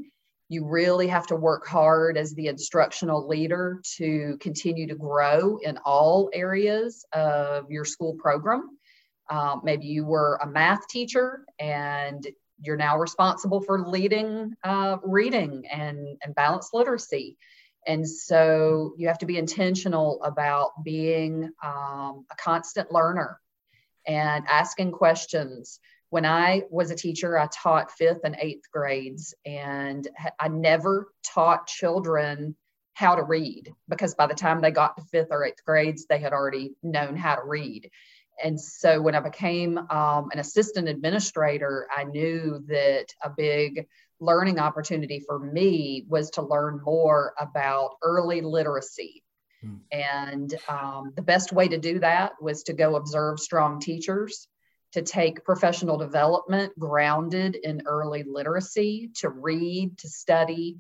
you 0.51 0.66
really 0.66 1.07
have 1.07 1.28
to 1.28 1.34
work 1.34 1.66
hard 1.66 2.18
as 2.18 2.34
the 2.34 2.49
instructional 2.49 3.26
leader 3.26 3.80
to 3.97 4.36
continue 4.39 4.86
to 4.89 4.95
grow 4.95 5.57
in 5.57 5.78
all 5.78 6.28
areas 6.34 7.07
of 7.14 7.70
your 7.70 7.86
school 7.86 8.16
program. 8.16 8.68
Um, 9.30 9.62
maybe 9.64 9.86
you 9.86 10.05
were 10.05 10.39
a 10.43 10.47
math 10.47 10.86
teacher 10.89 11.47
and 11.59 12.26
you're 12.61 12.76
now 12.76 12.99
responsible 12.99 13.62
for 13.62 13.80
leading 13.89 14.53
uh, 14.62 14.99
reading 15.03 15.64
and, 15.72 16.18
and 16.22 16.34
balanced 16.34 16.74
literacy. 16.74 17.39
And 17.89 18.09
so 18.09 18.93
you 18.99 19.09
have 19.09 19.18
to 19.18 19.26
be 19.26 19.39
intentional 19.39 20.22
about 20.22 20.84
being 20.84 21.51
um, 21.64 22.26
a 22.30 22.36
constant 22.36 22.93
learner 22.93 23.41
and 24.07 24.45
asking 24.47 24.93
questions, 24.93 25.80
when 26.11 26.24
I 26.24 26.62
was 26.70 26.91
a 26.91 26.97
teacher, 26.97 27.39
I 27.39 27.49
taught 27.49 27.93
fifth 27.93 28.20
and 28.24 28.36
eighth 28.41 28.70
grades, 28.70 29.34
and 29.45 30.07
I 30.39 30.49
never 30.49 31.12
taught 31.22 31.66
children 31.66 32.57
how 32.95 33.14
to 33.14 33.22
read 33.22 33.72
because 33.89 34.14
by 34.14 34.26
the 34.26 34.34
time 34.34 34.61
they 34.61 34.70
got 34.70 34.97
to 34.97 35.05
fifth 35.05 35.28
or 35.30 35.45
eighth 35.45 35.64
grades, 35.64 36.07
they 36.07 36.18
had 36.18 36.32
already 36.32 36.74
known 36.82 37.16
how 37.16 37.36
to 37.36 37.45
read. 37.45 37.91
And 38.43 38.61
so 38.61 39.01
when 39.01 39.14
I 39.14 39.20
became 39.20 39.78
um, 39.78 40.30
an 40.32 40.39
assistant 40.39 40.89
administrator, 40.89 41.89
I 41.95 42.05
knew 42.05 42.64
that 42.68 43.07
a 43.22 43.30
big 43.30 43.86
learning 44.20 44.59
opportunity 44.59 45.20
for 45.20 45.39
me 45.39 46.05
was 46.09 46.30
to 46.30 46.43
learn 46.43 46.80
more 46.84 47.34
about 47.39 47.97
early 48.03 48.41
literacy. 48.41 49.22
Hmm. 49.61 49.76
And 49.91 50.55
um, 50.68 51.12
the 51.16 51.22
best 51.22 51.53
way 51.53 51.68
to 51.68 51.78
do 51.78 52.01
that 52.01 52.32
was 52.41 52.64
to 52.64 52.72
go 52.72 52.97
observe 52.97 53.41
strong 53.41 53.80
teachers 53.80 54.49
to 54.93 55.03
take 55.03 55.45
professional 55.45 55.99
development 55.99 56.78
grounded 56.78 57.57
in 57.57 57.82
early 57.86 58.22
literacy, 58.22 59.11
to 59.16 59.28
read, 59.28 59.99
to 59.99 60.09
study. 60.09 60.78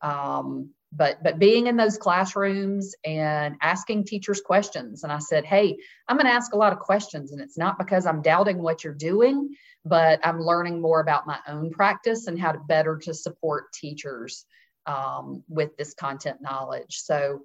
Um, 0.00 0.70
but 0.92 1.22
but 1.22 1.38
being 1.38 1.66
in 1.68 1.76
those 1.76 1.98
classrooms 1.98 2.94
and 3.04 3.56
asking 3.62 4.04
teachers 4.04 4.40
questions 4.40 5.04
and 5.04 5.12
i 5.12 5.18
said 5.18 5.44
hey 5.44 5.76
i'm 6.08 6.16
going 6.16 6.26
to 6.26 6.32
ask 6.32 6.52
a 6.52 6.58
lot 6.58 6.72
of 6.72 6.80
questions 6.80 7.32
and 7.32 7.40
it's 7.40 7.56
not 7.56 7.78
because 7.78 8.06
i'm 8.06 8.22
doubting 8.22 8.58
what 8.58 8.82
you're 8.82 8.92
doing 8.92 9.54
but 9.84 10.18
i'm 10.24 10.40
learning 10.40 10.80
more 10.80 11.00
about 11.00 11.26
my 11.26 11.38
own 11.46 11.70
practice 11.70 12.26
and 12.26 12.40
how 12.40 12.50
to 12.52 12.58
better 12.58 12.96
to 12.96 13.14
support 13.14 13.72
teachers 13.72 14.44
um, 14.86 15.44
with 15.48 15.76
this 15.76 15.94
content 15.94 16.38
knowledge 16.40 16.98
so 16.98 17.40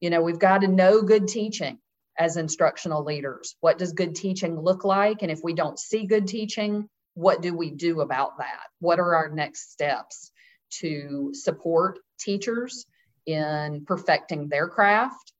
You 0.00 0.10
know, 0.10 0.22
we've 0.22 0.38
got 0.38 0.62
to 0.62 0.68
know 0.68 1.02
good 1.02 1.28
teaching 1.28 1.78
as 2.16 2.36
instructional 2.36 3.04
leaders. 3.04 3.54
What 3.60 3.78
does 3.78 3.92
good 3.92 4.14
teaching 4.14 4.58
look 4.58 4.84
like? 4.84 5.22
And 5.22 5.30
if 5.30 5.40
we 5.42 5.52
don't 5.52 5.78
see 5.78 6.06
good 6.06 6.26
teaching, 6.26 6.88
what 7.14 7.42
do 7.42 7.54
we 7.54 7.70
do 7.70 8.00
about 8.00 8.38
that? 8.38 8.62
What 8.78 8.98
are 8.98 9.14
our 9.14 9.28
next 9.28 9.72
steps 9.72 10.32
to 10.80 11.32
support 11.34 11.98
teachers 12.18 12.86
in 13.26 13.84
perfecting 13.86 14.48
their 14.48 14.68
craft? 14.68 15.32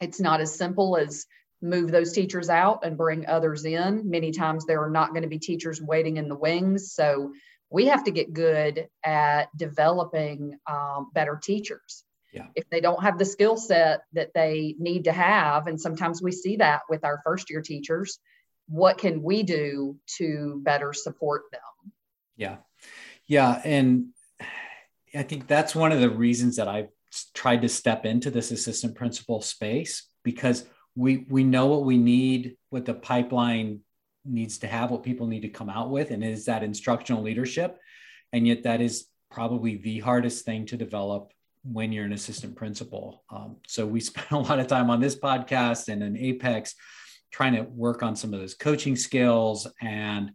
It's 0.00 0.20
not 0.20 0.40
as 0.40 0.54
simple 0.54 0.96
as 0.96 1.26
move 1.62 1.90
those 1.92 2.12
teachers 2.12 2.50
out 2.50 2.84
and 2.84 2.96
bring 2.96 3.26
others 3.26 3.64
in. 3.64 4.10
Many 4.10 4.32
times 4.32 4.66
there 4.66 4.82
are 4.82 4.90
not 4.90 5.10
going 5.10 5.22
to 5.22 5.28
be 5.28 5.38
teachers 5.38 5.80
waiting 5.80 6.16
in 6.16 6.28
the 6.28 6.34
wings. 6.34 6.92
So 6.92 7.32
we 7.70 7.86
have 7.86 8.04
to 8.04 8.10
get 8.10 8.32
good 8.32 8.88
at 9.04 9.56
developing 9.56 10.58
um, 10.66 11.10
better 11.14 11.40
teachers. 11.42 12.04
Yeah. 12.32 12.46
If 12.54 12.68
they 12.70 12.80
don't 12.80 13.02
have 13.02 13.18
the 13.18 13.24
skill 13.24 13.56
set 13.56 14.00
that 14.14 14.32
they 14.34 14.74
need 14.78 15.04
to 15.04 15.12
have, 15.12 15.66
and 15.66 15.80
sometimes 15.80 16.22
we 16.22 16.32
see 16.32 16.56
that 16.56 16.82
with 16.88 17.04
our 17.04 17.20
first 17.24 17.50
year 17.50 17.60
teachers, 17.60 18.18
what 18.68 18.98
can 18.98 19.22
we 19.22 19.42
do 19.42 19.96
to 20.16 20.60
better 20.62 20.92
support 20.92 21.42
them? 21.52 21.92
Yeah. 22.36 22.56
Yeah. 23.26 23.60
And 23.64 24.11
I 25.14 25.22
think 25.22 25.46
that's 25.46 25.74
one 25.74 25.92
of 25.92 26.00
the 26.00 26.10
reasons 26.10 26.56
that 26.56 26.68
I've 26.68 26.88
tried 27.34 27.62
to 27.62 27.68
step 27.68 28.06
into 28.06 28.30
this 28.30 28.50
assistant 28.50 28.94
principal 28.94 29.42
space 29.42 30.08
because 30.22 30.64
we 30.94 31.26
we 31.28 31.44
know 31.44 31.66
what 31.66 31.84
we 31.84 31.98
need, 31.98 32.56
what 32.70 32.84
the 32.84 32.94
pipeline 32.94 33.80
needs 34.24 34.58
to 34.58 34.66
have, 34.66 34.90
what 34.90 35.02
people 35.02 35.26
need 35.26 35.42
to 35.42 35.48
come 35.48 35.68
out 35.68 35.90
with, 35.90 36.10
and 36.10 36.22
is 36.22 36.46
that 36.46 36.62
instructional 36.62 37.22
leadership. 37.22 37.78
And 38.32 38.46
yet 38.46 38.62
that 38.62 38.80
is 38.80 39.06
probably 39.30 39.76
the 39.76 40.00
hardest 40.00 40.44
thing 40.44 40.66
to 40.66 40.76
develop 40.76 41.32
when 41.64 41.92
you're 41.92 42.04
an 42.04 42.12
assistant 42.12 42.56
principal. 42.56 43.24
Um, 43.30 43.56
so 43.66 43.86
we 43.86 44.00
spent 44.00 44.30
a 44.30 44.38
lot 44.38 44.58
of 44.58 44.66
time 44.66 44.90
on 44.90 45.00
this 45.00 45.16
podcast 45.16 45.88
and 45.88 46.02
in 46.02 46.16
Apex 46.16 46.74
trying 47.30 47.54
to 47.54 47.62
work 47.62 48.02
on 48.02 48.14
some 48.14 48.34
of 48.34 48.40
those 48.40 48.54
coaching 48.54 48.94
skills 48.94 49.66
and 49.80 50.32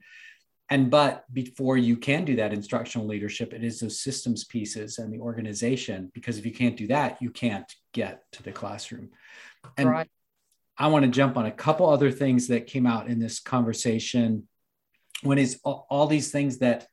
and 0.69 0.89
but 0.89 1.23
before 1.33 1.77
you 1.77 1.95
can 1.95 2.25
do 2.25 2.35
that 2.35 2.53
instructional 2.53 3.07
leadership 3.07 3.53
it 3.53 3.63
is 3.63 3.79
those 3.79 3.99
systems 3.99 4.43
pieces 4.43 4.97
and 4.97 5.13
the 5.13 5.19
organization 5.19 6.11
because 6.13 6.37
if 6.37 6.45
you 6.45 6.51
can't 6.51 6.77
do 6.77 6.87
that 6.87 7.21
you 7.21 7.29
can't 7.29 7.71
get 7.93 8.23
to 8.31 8.43
the 8.43 8.51
classroom. 8.51 9.09
And 9.77 9.89
right. 9.89 10.09
i 10.77 10.87
want 10.87 11.05
to 11.05 11.11
jump 11.11 11.37
on 11.37 11.45
a 11.45 11.51
couple 11.51 11.89
other 11.89 12.11
things 12.11 12.47
that 12.47 12.67
came 12.67 12.85
out 12.85 13.07
in 13.07 13.19
this 13.19 13.39
conversation. 13.39 14.47
When 15.23 15.39
is 15.39 15.59
all, 15.63 15.87
all 15.89 16.07
these 16.07 16.31
things 16.31 16.59
that 16.59 16.87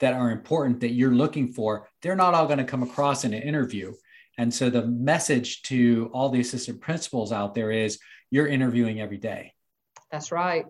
that 0.00 0.14
are 0.14 0.30
important 0.30 0.80
that 0.80 0.92
you're 0.92 1.14
looking 1.14 1.52
for 1.52 1.88
they're 2.02 2.16
not 2.16 2.34
all 2.34 2.46
going 2.46 2.58
to 2.58 2.64
come 2.64 2.82
across 2.82 3.24
in 3.24 3.32
an 3.34 3.42
interview. 3.42 3.92
And 4.38 4.52
so 4.52 4.70
the 4.70 4.86
message 4.86 5.62
to 5.62 6.10
all 6.12 6.30
the 6.30 6.40
assistant 6.40 6.80
principals 6.80 7.32
out 7.32 7.54
there 7.54 7.70
is 7.70 7.98
you're 8.30 8.46
interviewing 8.46 9.00
every 9.00 9.18
day. 9.18 9.52
That's 10.10 10.32
right 10.32 10.64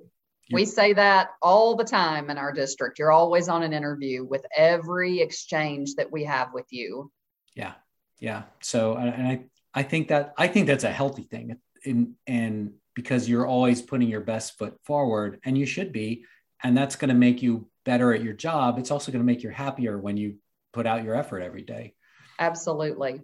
we 0.53 0.65
say 0.65 0.93
that 0.93 1.31
all 1.41 1.75
the 1.77 1.85
time 1.85 2.31
in 2.31 2.39
our 2.39 2.53
district. 2.53 2.99
You're 2.99 3.13
always 3.13 3.49
on 3.49 3.63
an 3.63 3.73
interview 3.73 4.25
with 4.25 4.45
every 4.57 5.21
exchange 5.21 5.95
that 5.97 6.11
we 6.11 6.25
have 6.25 6.53
with 6.53 6.67
you. 6.71 7.11
Yeah. 7.55 7.75
Yeah. 8.21 8.45
So, 8.61 8.95
and 8.95 9.27
I, 9.27 9.45
I 9.75 9.83
think 9.83 10.09
that, 10.09 10.35
I 10.37 10.49
think 10.49 10.67
that's 10.67 10.85
a 10.85 10.93
healthy 10.93 11.23
thing. 11.25 11.57
In, 11.85 12.15
and 12.27 12.75
because 12.95 13.29
you're 13.29 13.47
always 13.47 13.83
putting 13.83 14.09
your 14.09 14.21
best 14.21 14.59
foot 14.59 14.77
forward 14.85 15.41
and 15.45 15.57
you 15.59 15.67
should 15.67 15.93
be, 15.93 16.25
and 16.63 16.77
that's 16.77 16.97
going 16.97 17.09
to 17.09 17.15
make 17.15 17.43
you 17.43 17.69
better 17.85 18.13
at 18.13 18.23
your 18.23 18.35
job. 18.35 18.79
It's 18.79 18.91
also 18.91 19.11
going 19.11 19.21
to 19.21 19.27
make 19.27 19.43
you 19.43 19.51
happier 19.51 19.99
when 19.99 20.17
you 20.17 20.37
put 20.73 20.87
out 20.87 21.03
your 21.03 21.17
effort 21.17 21.41
every 21.41 21.63
day. 21.63 21.95
Absolutely. 22.39 23.23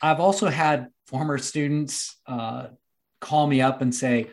I've 0.00 0.20
also 0.20 0.48
had 0.48 0.88
former 1.06 1.38
students 1.38 2.16
uh, 2.26 2.68
call 3.20 3.46
me 3.46 3.60
up 3.60 3.82
and 3.82 3.94
say, 3.94 4.28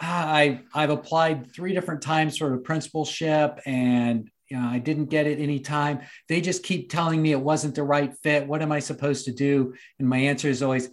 I 0.00 0.60
I've 0.74 0.90
applied 0.90 1.52
three 1.52 1.74
different 1.74 2.02
times 2.02 2.36
for 2.36 2.54
a 2.54 2.58
principalship 2.58 3.60
and 3.66 4.30
you 4.48 4.56
know, 4.56 4.66
I 4.66 4.78
didn't 4.78 5.06
get 5.06 5.26
it 5.26 5.40
any 5.40 5.60
time. 5.60 6.00
They 6.28 6.40
just 6.40 6.62
keep 6.62 6.90
telling 6.90 7.20
me 7.20 7.32
it 7.32 7.40
wasn't 7.40 7.74
the 7.74 7.82
right 7.82 8.14
fit. 8.22 8.46
What 8.46 8.62
am 8.62 8.72
I 8.72 8.78
supposed 8.78 9.26
to 9.26 9.32
do? 9.32 9.74
And 9.98 10.08
my 10.08 10.16
answer 10.18 10.48
is 10.48 10.62
always 10.62 10.88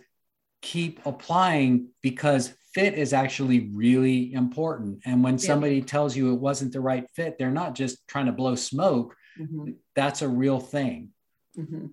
keep 0.61 0.99
applying 1.05 1.89
because 2.01 2.53
fit 2.73 2.95
is 2.95 3.13
actually 3.13 3.69
really 3.73 4.33
important. 4.33 4.99
And 5.05 5.23
when 5.23 5.35
yeah. 5.35 5.47
somebody 5.47 5.81
tells 5.81 6.17
you 6.17 6.33
it 6.33 6.39
wasn't 6.39 6.73
the 6.73 6.81
right 6.81 7.09
fit, 7.15 7.37
they're 7.37 7.51
not 7.51 7.75
just 7.75 8.05
trying 8.07 8.25
to 8.25 8.33
blow 8.33 8.55
smoke. 8.55 9.15
Mm-hmm. 9.39 9.71
That's 9.95 10.21
a 10.21 10.27
real 10.27 10.59
thing. 10.59 11.09
Mm-hmm. 11.57 11.87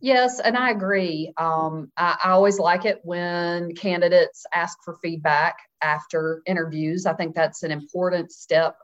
Yes, 0.00 0.40
and 0.40 0.56
I 0.56 0.70
agree. 0.70 1.32
Um, 1.38 1.90
I, 1.96 2.16
I, 2.22 2.30
always 2.32 2.58
like 2.58 2.84
it 2.84 3.00
when 3.02 3.74
candidates 3.74 4.44
ask 4.52 4.78
for 4.84 4.98
feedback 5.02 5.56
after 5.82 6.42
interviews. 6.46 7.06
I 7.06 7.14
think 7.14 7.34
that's 7.34 7.62
an 7.62 7.70
important 7.70 8.30
step 8.30 8.76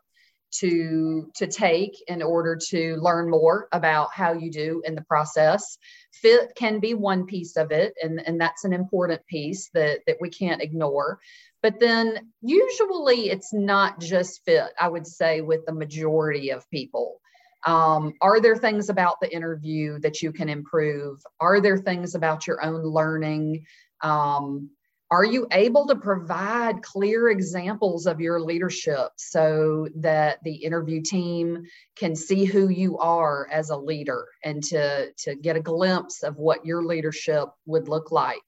to 0.53 1.31
to 1.35 1.47
take 1.47 1.97
in 2.09 2.23
order 2.23 2.59
to 2.71 2.97
learn 2.97 3.31
more 3.31 3.69
about 3.73 4.09
how 4.15 4.33
you 4.33 4.51
do 4.51 4.83
in 4.87 4.95
the 4.95 5.03
process. 5.03 5.79
Fit 6.13 6.55
can 6.57 6.81
be 6.81 6.95
one 6.95 7.27
piece 7.27 7.57
of 7.57 7.73
it, 7.73 7.95
and, 8.03 8.21
and 8.27 8.41
that's 8.41 8.65
an 8.65 8.73
important 8.73 9.27
piece 9.27 9.71
that, 9.75 10.01
that 10.07 10.17
we 10.21 10.31
can't 10.31 10.63
ignore. 10.63 11.19
But 11.63 11.79
then 11.79 12.33
usually 12.41 13.31
it's 13.31 13.53
not 13.53 14.01
just 14.01 14.45
fit, 14.45 14.73
I 14.81 14.89
would 14.89 15.07
say, 15.07 15.43
with 15.43 15.65
the 15.67 15.75
majority 15.75 16.51
of 16.51 16.69
people. 16.71 17.22
Um, 17.65 18.15
are 18.21 18.41
there 18.41 18.57
things 18.57 18.89
about 18.89 19.21
the 19.21 19.33
interview 19.33 19.99
that 20.01 20.23
you 20.23 20.33
can 20.33 20.49
improve? 20.49 21.21
Are 21.41 21.61
there 21.61 21.79
things 21.79 22.15
about 22.15 22.47
your 22.47 22.65
own 22.65 22.83
learning? 22.83 23.65
Um, 24.03 24.71
are 25.13 25.25
you 25.27 25.47
able 25.53 25.87
to 25.89 25.97
provide 25.97 26.83
clear 26.83 27.29
examples 27.29 28.07
of 28.07 28.19
your 28.19 28.41
leadership 28.41 29.11
so 29.17 29.87
that 29.97 30.39
the 30.43 30.55
interview 30.55 31.03
team 31.03 31.65
can 31.97 32.17
see 32.17 32.47
who 32.47 32.71
you 32.71 32.97
are 32.97 33.47
as 33.53 33.69
a 33.69 33.77
leader 33.77 34.27
and 34.43 34.65
to, 34.65 35.13
to 35.19 35.35
get 35.35 35.57
a 35.57 35.61
glimpse 35.61 36.23
of 36.23 36.39
what 36.39 36.65
your 36.65 36.83
leadership 36.83 37.51
would 37.67 37.89
look 37.89 38.11
like? 38.11 38.41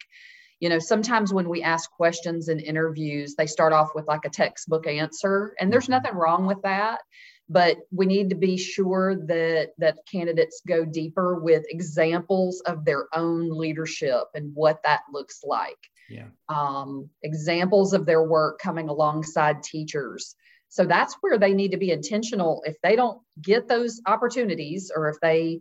You 0.59 0.71
know, 0.71 0.79
sometimes 0.79 1.35
when 1.35 1.51
we 1.51 1.63
ask 1.63 1.91
questions 1.91 2.49
in 2.49 2.61
interviews, 2.61 3.35
they 3.35 3.47
start 3.47 3.75
off 3.75 3.91
with 3.95 4.07
like 4.09 4.25
a 4.25 4.31
textbook 4.31 4.87
answer, 4.87 5.55
and 5.61 5.71
there's 5.71 5.85
mm-hmm. 5.85 6.03
nothing 6.03 6.15
wrong 6.15 6.47
with 6.47 6.63
that 6.63 7.01
but 7.49 7.79
we 7.91 8.07
need 8.07 8.31
to 8.31 8.37
be 8.37 8.57
sure 8.57 9.15
that 9.27 9.73
that 9.79 9.99
candidates 10.11 10.63
go 10.67 10.85
deeper 10.85 11.39
with 11.39 11.65
examples 11.69 12.63
of 12.67 12.85
their 12.85 13.07
own 13.15 13.51
leadership 13.51 14.25
and 14.35 14.55
what 14.55 14.83
that 14.85 15.03
looks 15.13 15.41
like. 15.45 15.79
Yeah. 16.09 16.29
Um, 16.49 17.11
examples 17.23 17.93
of 17.93 18.07
their 18.07 18.23
work 18.23 18.59
coming 18.59 18.89
alongside 18.89 19.63
teachers. 19.63 20.35
So 20.69 20.85
that's 20.85 21.17
where 21.21 21.39
they 21.39 21.55
need 21.55 21.73
to 21.73 21.77
be 21.77 21.91
intentional. 21.91 22.63
If 22.67 22.77
they 22.83 22.97
don't 22.97 23.21
get 23.41 23.69
those 23.69 24.01
opportunities 24.07 24.91
or 24.95 25.09
if 25.09 25.21
they 25.21 25.61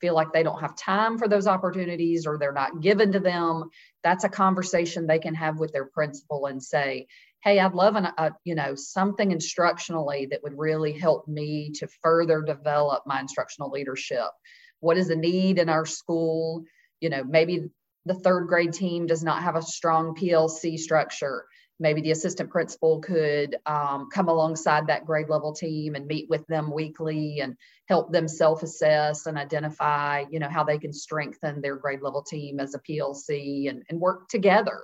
feel 0.00 0.14
like 0.14 0.32
they 0.32 0.42
don't 0.42 0.60
have 0.60 0.76
time 0.76 1.18
for 1.18 1.28
those 1.28 1.46
opportunities 1.46 2.26
or 2.26 2.38
they're 2.38 2.52
not 2.52 2.80
given 2.80 3.12
to 3.12 3.20
them 3.20 3.68
that's 4.02 4.24
a 4.24 4.28
conversation 4.28 5.06
they 5.06 5.18
can 5.18 5.34
have 5.34 5.58
with 5.58 5.72
their 5.72 5.84
principal 5.84 6.46
and 6.46 6.62
say 6.62 7.06
hey 7.42 7.58
i'd 7.58 7.74
love 7.74 7.96
an, 7.96 8.06
a, 8.18 8.32
you 8.44 8.54
know 8.54 8.74
something 8.74 9.30
instructionally 9.30 10.28
that 10.30 10.42
would 10.42 10.56
really 10.56 10.92
help 10.92 11.26
me 11.26 11.70
to 11.74 11.88
further 12.02 12.42
develop 12.42 13.02
my 13.06 13.20
instructional 13.20 13.70
leadership. 13.70 14.28
What 14.80 14.96
is 14.96 15.08
the 15.08 15.16
need 15.16 15.58
in 15.58 15.68
our 15.68 15.86
school? 15.86 16.64
You 17.00 17.10
know 17.10 17.24
maybe 17.24 17.70
the 18.06 18.14
third 18.14 18.46
grade 18.46 18.72
team 18.72 19.06
does 19.06 19.22
not 19.22 19.42
have 19.42 19.56
a 19.56 19.62
strong 19.62 20.14
plc 20.14 20.78
structure. 20.78 21.44
Maybe 21.82 22.02
the 22.02 22.10
assistant 22.10 22.50
principal 22.50 22.98
could 23.00 23.56
um, 23.64 24.08
come 24.12 24.28
alongside 24.28 24.88
that 24.88 25.06
grade 25.06 25.30
level 25.30 25.54
team 25.54 25.94
and 25.94 26.06
meet 26.06 26.28
with 26.28 26.46
them 26.46 26.70
weekly 26.70 27.40
and 27.40 27.56
help 27.88 28.12
them 28.12 28.28
self-assess 28.28 29.24
and 29.24 29.38
identify 29.38 30.24
you 30.30 30.40
know 30.40 30.48
how 30.48 30.64
they 30.64 30.78
can 30.78 30.92
strengthen 30.92 31.62
their 31.62 31.76
grade 31.76 32.02
level 32.02 32.22
team 32.22 32.60
as 32.60 32.74
a 32.74 32.80
plc 32.80 33.70
and, 33.70 33.82
and 33.88 33.98
work 33.98 34.28
together 34.28 34.82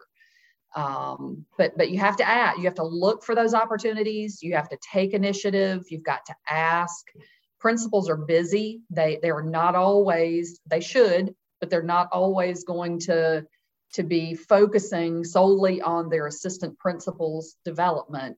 um, 0.74 1.46
but 1.56 1.76
but 1.76 1.90
you 1.90 1.98
have 1.98 2.16
to 2.16 2.28
add 2.28 2.56
you 2.58 2.64
have 2.64 2.74
to 2.74 2.84
look 2.84 3.22
for 3.22 3.34
those 3.34 3.54
opportunities. 3.54 4.42
You 4.42 4.54
have 4.54 4.68
to 4.70 4.78
take 4.92 5.14
initiative. 5.14 5.84
You've 5.88 6.02
got 6.02 6.26
to 6.26 6.34
ask. 6.50 7.06
Principals 7.58 8.10
are 8.10 8.16
busy. 8.16 8.82
They 8.90 9.18
they're 9.22 9.42
not 9.42 9.74
always 9.74 10.60
they 10.66 10.80
should 10.80 11.34
but 11.60 11.70
they're 11.70 11.82
not 11.82 12.08
always 12.12 12.64
going 12.64 12.98
to 13.00 13.44
to 13.92 14.02
be 14.02 14.34
focusing 14.34 15.24
solely 15.24 15.80
on 15.80 16.08
their 16.08 16.26
assistant 16.26 16.78
principals 16.78 17.56
development. 17.64 18.36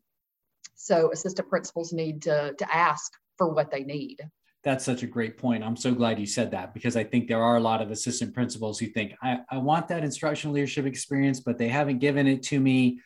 So 0.76 1.10
assistant 1.10 1.48
principals 1.48 1.92
need 1.92 2.22
to 2.22 2.54
to 2.56 2.74
ask 2.74 3.12
for 3.36 3.52
what 3.52 3.70
they 3.70 3.82
need 3.82 4.20
that's 4.64 4.84
such 4.84 5.02
a 5.02 5.06
great 5.06 5.38
point. 5.38 5.62
I'm 5.62 5.76
so 5.76 5.94
glad 5.94 6.18
you 6.18 6.26
said 6.26 6.50
that 6.50 6.74
because 6.74 6.96
I 6.96 7.04
think 7.04 7.28
there 7.28 7.42
are 7.42 7.56
a 7.56 7.60
lot 7.60 7.80
of 7.80 7.90
assistant 7.90 8.34
principals 8.34 8.78
who 8.78 8.86
think, 8.86 9.14
I, 9.22 9.38
I 9.50 9.58
want 9.58 9.88
that 9.88 10.02
instructional 10.02 10.54
leadership 10.54 10.84
experience, 10.84 11.40
but 11.40 11.58
they 11.58 11.68
haven't 11.68 12.00
given 12.00 12.26
it 12.26 12.42
to 12.44 12.58
me. 12.58 13.00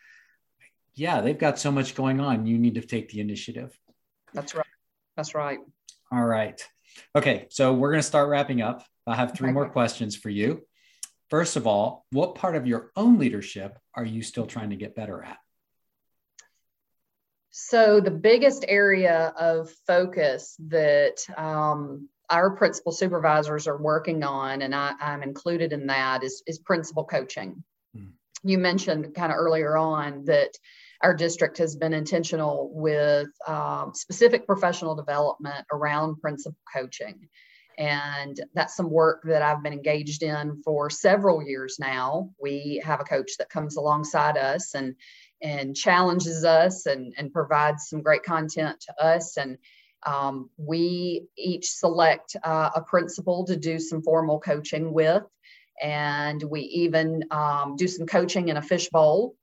Yeah, 0.94 1.20
they've 1.20 1.38
got 1.38 1.58
so 1.58 1.70
much 1.70 1.94
going 1.94 2.20
on. 2.20 2.46
You 2.46 2.58
need 2.58 2.74
to 2.74 2.80
take 2.80 3.10
the 3.10 3.20
initiative. 3.20 3.78
That's 4.32 4.54
right. 4.54 4.66
That's 5.16 5.34
right. 5.34 5.58
All 6.10 6.24
right. 6.24 6.60
Okay. 7.14 7.46
So 7.50 7.74
we're 7.74 7.90
going 7.90 8.00
to 8.00 8.06
start 8.06 8.28
wrapping 8.30 8.62
up. 8.62 8.84
I 9.06 9.14
have 9.14 9.34
three 9.34 9.48
okay. 9.48 9.54
more 9.54 9.68
questions 9.68 10.16
for 10.16 10.30
you. 10.30 10.62
first 11.32 11.56
of 11.56 11.66
all, 11.66 12.04
what 12.10 12.34
part 12.34 12.56
of 12.56 12.66
your 12.66 12.92
own 12.94 13.18
leadership 13.18 13.78
are 13.94 14.04
you 14.04 14.20
still 14.22 14.46
trying 14.46 14.68
to 14.68 14.76
get 14.76 14.94
better 14.94 15.24
at? 15.24 15.38
So, 17.54 18.00
the 18.00 18.10
biggest 18.10 18.64
area 18.66 19.34
of 19.36 19.70
focus 19.86 20.56
that 20.68 21.18
um, 21.36 22.08
our 22.30 22.56
principal 22.56 22.92
supervisors 22.92 23.68
are 23.68 23.76
working 23.76 24.24
on, 24.24 24.62
and 24.62 24.74
I, 24.74 24.94
am 24.98 25.22
included 25.22 25.74
in 25.74 25.86
that, 25.88 26.24
is, 26.24 26.42
is 26.46 26.58
principal 26.58 27.04
coaching. 27.04 27.62
Hmm. 27.94 28.06
You 28.42 28.56
mentioned 28.56 29.14
kind 29.14 29.30
of 29.30 29.36
earlier 29.36 29.76
on 29.76 30.24
that 30.24 30.48
our 31.02 31.12
district 31.12 31.58
has 31.58 31.76
been 31.76 31.92
intentional 31.92 32.70
with 32.72 33.28
um, 33.46 33.92
specific 33.94 34.46
professional 34.46 34.94
development 34.94 35.66
around 35.70 36.22
principal 36.22 36.56
coaching. 36.74 37.28
And 37.76 38.40
that's 38.54 38.76
some 38.76 38.90
work 38.90 39.22
that 39.24 39.42
I've 39.42 39.62
been 39.62 39.72
engaged 39.72 40.22
in 40.22 40.62
for 40.62 40.90
several 40.90 41.42
years 41.42 41.76
now. 41.78 42.30
We 42.40 42.82
have 42.84 43.00
a 43.00 43.04
coach 43.04 43.32
that 43.38 43.50
comes 43.50 43.76
alongside 43.76 44.36
us 44.36 44.74
and 44.74 44.94
and 45.42 45.76
challenges 45.76 46.44
us 46.44 46.86
and, 46.86 47.12
and 47.18 47.32
provides 47.32 47.88
some 47.88 48.02
great 48.02 48.22
content 48.22 48.80
to 48.80 49.04
us. 49.04 49.36
And 49.36 49.58
um, 50.04 50.50
we 50.56 51.26
each 51.36 51.70
select 51.70 52.36
uh, 52.42 52.70
a 52.74 52.82
principal 52.82 53.44
to 53.46 53.56
do 53.56 53.78
some 53.78 54.02
formal 54.02 54.40
coaching 54.40 54.92
with. 54.92 55.24
And 55.80 56.42
we 56.42 56.60
even 56.62 57.24
um, 57.30 57.76
do 57.76 57.88
some 57.88 58.06
coaching 58.06 58.48
in 58.48 58.56
a 58.56 58.62
fishbowl 58.62 59.34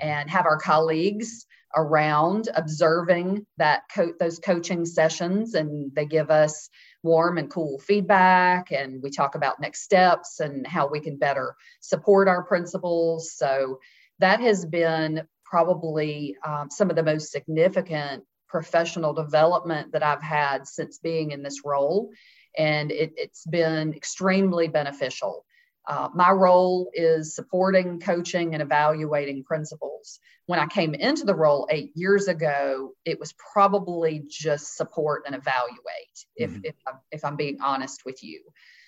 and 0.00 0.30
have 0.30 0.46
our 0.46 0.58
colleagues 0.58 1.46
around 1.76 2.48
observing 2.54 3.46
that 3.56 3.82
co- 3.94 4.14
those 4.18 4.38
coaching 4.38 4.86
sessions 4.86 5.54
and 5.54 5.94
they 5.94 6.06
give 6.06 6.30
us 6.30 6.70
warm 7.02 7.38
and 7.38 7.50
cool 7.50 7.78
feedback 7.78 8.72
and 8.72 9.02
we 9.02 9.10
talk 9.10 9.34
about 9.34 9.60
next 9.60 9.82
steps 9.82 10.40
and 10.40 10.66
how 10.66 10.88
we 10.88 10.98
can 10.98 11.16
better 11.16 11.54
support 11.80 12.26
our 12.26 12.42
principals 12.42 13.32
so 13.32 13.78
that 14.18 14.40
has 14.40 14.64
been 14.64 15.22
probably 15.48 16.36
um, 16.46 16.70
some 16.70 16.90
of 16.90 16.96
the 16.96 17.02
most 17.02 17.30
significant 17.30 18.24
professional 18.48 19.12
development 19.12 19.92
that 19.92 20.02
I've 20.02 20.22
had 20.22 20.66
since 20.66 20.98
being 20.98 21.32
in 21.32 21.42
this 21.42 21.62
role. 21.64 22.10
And 22.56 22.90
it, 22.90 23.12
has 23.18 23.44
been 23.48 23.94
extremely 23.94 24.68
beneficial. 24.68 25.44
Uh, 25.86 26.08
my 26.14 26.30
role 26.30 26.90
is 26.92 27.34
supporting, 27.34 27.98
coaching, 28.00 28.52
and 28.54 28.62
evaluating 28.62 29.44
principals. 29.44 30.18
When 30.46 30.58
I 30.58 30.66
came 30.66 30.94
into 30.94 31.24
the 31.24 31.34
role 31.34 31.66
eight 31.70 31.92
years 31.94 32.28
ago, 32.28 32.92
it 33.04 33.18
was 33.18 33.32
probably 33.52 34.24
just 34.28 34.76
support 34.76 35.22
and 35.26 35.34
evaluate, 35.34 36.26
if, 36.36 36.50
mm-hmm. 36.50 36.60
if, 36.64 36.74
I'm, 36.86 36.94
if 37.10 37.24
I'm 37.24 37.36
being 37.36 37.58
honest 37.62 38.02
with 38.04 38.22
you. 38.22 38.42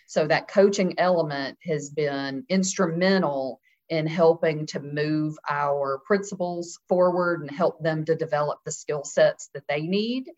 So 0.08 0.26
that 0.26 0.48
coaching 0.48 0.98
element 0.98 1.56
has 1.64 1.88
been 1.90 2.44
instrumental 2.48 3.60
in 3.90 4.06
helping 4.06 4.66
to 4.66 4.80
move 4.80 5.36
our 5.48 6.00
principals 6.06 6.78
forward 6.88 7.42
and 7.42 7.50
help 7.50 7.82
them 7.82 8.04
to 8.06 8.14
develop 8.14 8.60
the 8.64 8.72
skill 8.72 9.04
sets 9.04 9.50
that 9.52 9.64
they 9.68 9.82
need 9.82 10.30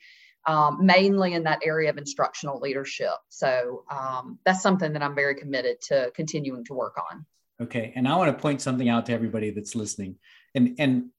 um, 0.46 0.84
mainly 0.84 1.34
in 1.34 1.44
that 1.44 1.60
area 1.64 1.90
of 1.90 1.98
instructional 1.98 2.58
leadership. 2.58 3.14
So 3.28 3.84
um, 3.90 4.38
that's 4.44 4.62
something 4.62 4.92
that 4.94 5.02
I'm 5.02 5.14
very 5.14 5.34
committed 5.34 5.80
to 5.88 6.10
continuing 6.14 6.64
to 6.64 6.74
work 6.74 6.96
on. 7.10 7.26
Okay, 7.60 7.92
and 7.94 8.08
I 8.08 8.16
want 8.16 8.36
to 8.36 8.42
point 8.42 8.60
something 8.60 8.88
out 8.88 9.06
to 9.06 9.12
everybody 9.12 9.50
that's 9.50 9.76
listening, 9.76 10.16
and 10.54 10.74
and 10.78 11.10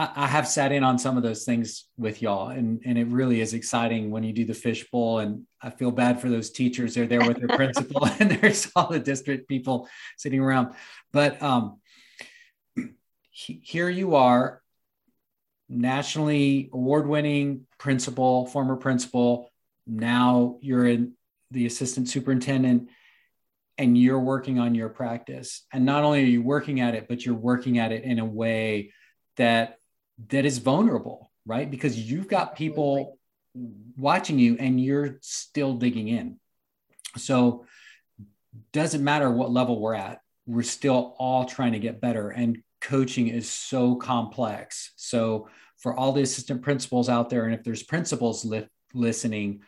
I, 0.00 0.28
have 0.28 0.46
sat 0.46 0.70
in 0.70 0.84
on 0.84 0.96
some 0.96 1.16
of 1.16 1.24
those 1.24 1.44
things 1.44 1.86
with 1.96 2.22
y'all, 2.22 2.50
and 2.50 2.80
and 2.84 2.96
it 2.96 3.08
really 3.08 3.40
is 3.40 3.52
exciting 3.52 4.12
when 4.12 4.22
you 4.22 4.32
do 4.32 4.44
the 4.44 4.54
fishbowl. 4.54 5.18
And 5.18 5.44
I 5.60 5.70
feel 5.70 5.90
bad 5.90 6.20
for 6.20 6.28
those 6.28 6.50
teachers; 6.50 6.94
they're 6.94 7.08
there 7.08 7.26
with 7.26 7.38
their 7.38 7.56
principal, 7.56 8.06
and 8.20 8.30
there's 8.30 8.70
all 8.76 8.86
the 8.88 9.00
district 9.00 9.48
people 9.48 9.88
sitting 10.16 10.38
around. 10.38 10.74
But 11.12 11.42
um, 11.42 11.80
here 13.30 13.88
you 13.88 14.14
are 14.14 14.62
nationally 15.68 16.70
award-winning 16.72 17.66
principal, 17.78 18.46
former 18.46 18.76
principal. 18.76 19.50
Now 19.84 20.58
you're 20.60 20.86
in 20.86 21.14
the 21.50 21.66
assistant 21.66 22.08
superintendent 22.08 22.88
and 23.76 23.96
you're 23.96 24.20
working 24.20 24.58
on 24.58 24.74
your 24.74 24.88
practice. 24.88 25.66
And 25.72 25.84
not 25.84 26.04
only 26.04 26.22
are 26.22 26.26
you 26.26 26.42
working 26.42 26.80
at 26.80 26.94
it, 26.94 27.06
but 27.08 27.24
you're 27.24 27.34
working 27.34 27.78
at 27.78 27.92
it 27.92 28.04
in 28.04 28.18
a 28.18 28.24
way 28.24 28.92
that 29.36 29.77
that 30.30 30.44
is 30.44 30.58
vulnerable, 30.58 31.30
right? 31.46 31.70
Because 31.70 31.98
you've 31.98 32.28
got 32.28 32.56
people 32.56 33.18
watching 33.96 34.38
you 34.38 34.56
and 34.58 34.80
you're 34.80 35.18
still 35.20 35.74
digging 35.74 36.08
in. 36.08 36.38
So 37.16 37.64
doesn't 38.72 39.04
matter 39.04 39.30
what 39.30 39.50
level 39.50 39.80
we're 39.80 39.94
at, 39.94 40.20
we're 40.46 40.62
still 40.62 41.14
all 41.18 41.44
trying 41.44 41.72
to 41.72 41.78
get 41.78 42.00
better. 42.00 42.30
And 42.30 42.62
coaching 42.80 43.28
is 43.28 43.50
so 43.50 43.94
complex. 43.96 44.92
So 44.96 45.48
for 45.78 45.96
all 45.96 46.12
the 46.12 46.22
assistant 46.22 46.62
principals 46.62 47.08
out 47.08 47.30
there, 47.30 47.44
and 47.44 47.54
if 47.54 47.62
there's 47.62 47.82
principals 47.82 48.44
li- 48.44 48.68
listening, 48.94 49.60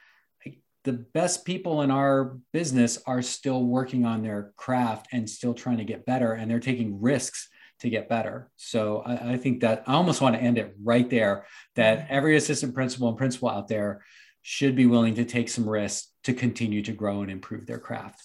the 0.85 0.93
best 0.93 1.45
people 1.45 1.83
in 1.83 1.91
our 1.91 2.39
business 2.53 2.99
are 3.07 3.21
still 3.21 3.63
working 3.63 4.07
on 4.07 4.23
their 4.23 4.53
craft 4.57 5.09
and 5.13 5.29
still 5.29 5.53
trying 5.53 5.77
to 5.77 5.85
get 5.85 6.07
better, 6.07 6.33
and 6.33 6.51
they're 6.51 6.59
taking 6.59 7.01
risks 7.01 7.49
to 7.81 7.91
get 7.91 8.09
better. 8.09 8.51
So 8.57 9.03
I, 9.05 9.33
I 9.33 9.37
think 9.37 9.61
that 9.61 9.85
I 9.87 9.95
almost 9.95 10.21
want 10.21 10.35
to 10.37 10.43
end 10.43 10.59
it 10.59 10.75
right 10.83 11.09
there. 11.09 11.47
That 11.77 11.99
mm-hmm. 11.99 12.15
every 12.15 12.37
assistant 12.37 12.75
principal 12.75 13.09
and 13.09 13.19
principal 13.19 13.49
out 13.49 13.69
there 13.69 14.05
should 14.43 14.77
be 14.77 14.87
willing 14.87 15.15
to 15.15 15.25
take 15.25 15.49
some 15.49 15.69
risks 15.69 16.09
to 16.25 16.33
continue 16.33 16.83
to 16.83 16.93
grow 16.93 17.23
and 17.23 17.31
improve 17.31 17.67
their 17.67 17.79
craft. 17.79 18.23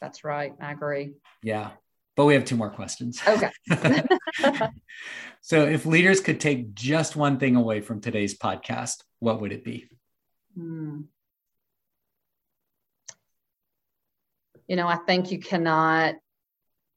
That's 0.00 0.24
right. 0.24 0.52
I 0.60 0.72
agree. 0.72 1.14
Yeah 1.42 1.70
but 2.16 2.24
we 2.24 2.34
have 2.34 2.44
two 2.44 2.56
more 2.56 2.70
questions. 2.70 3.20
Okay. 3.28 3.50
so, 5.42 5.66
if 5.66 5.86
leaders 5.86 6.20
could 6.20 6.40
take 6.40 6.74
just 6.74 7.14
one 7.14 7.38
thing 7.38 7.56
away 7.56 7.82
from 7.82 8.00
today's 8.00 8.36
podcast, 8.36 9.04
what 9.20 9.40
would 9.40 9.52
it 9.52 9.62
be? 9.62 9.88
Hmm. 10.54 11.02
You 14.66 14.76
know, 14.76 14.88
I 14.88 14.96
think 14.96 15.30
you 15.30 15.38
cannot 15.38 16.14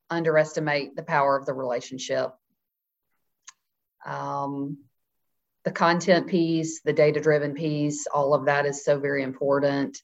underestimate 0.09 0.95
the 0.95 1.03
power 1.03 1.37
of 1.37 1.45
the 1.45 1.53
relationship. 1.53 2.31
Um, 4.05 4.77
the 5.65 5.71
content 5.71 6.27
piece, 6.27 6.81
the 6.81 6.93
data 6.93 7.19
driven 7.19 7.53
piece, 7.53 8.07
all 8.07 8.33
of 8.33 8.45
that 8.45 8.65
is 8.65 8.83
so 8.83 8.99
very 8.99 9.23
important. 9.23 10.01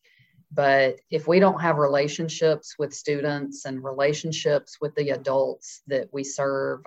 But 0.52 1.00
if 1.10 1.28
we 1.28 1.40
don't 1.40 1.62
have 1.62 1.78
relationships 1.78 2.76
with 2.78 2.94
students 2.94 3.66
and 3.66 3.84
relationships 3.84 4.78
with 4.80 4.94
the 4.96 5.12
adults 5.12 5.82
that 5.88 6.10
we 6.14 6.24
serve, 6.24 6.82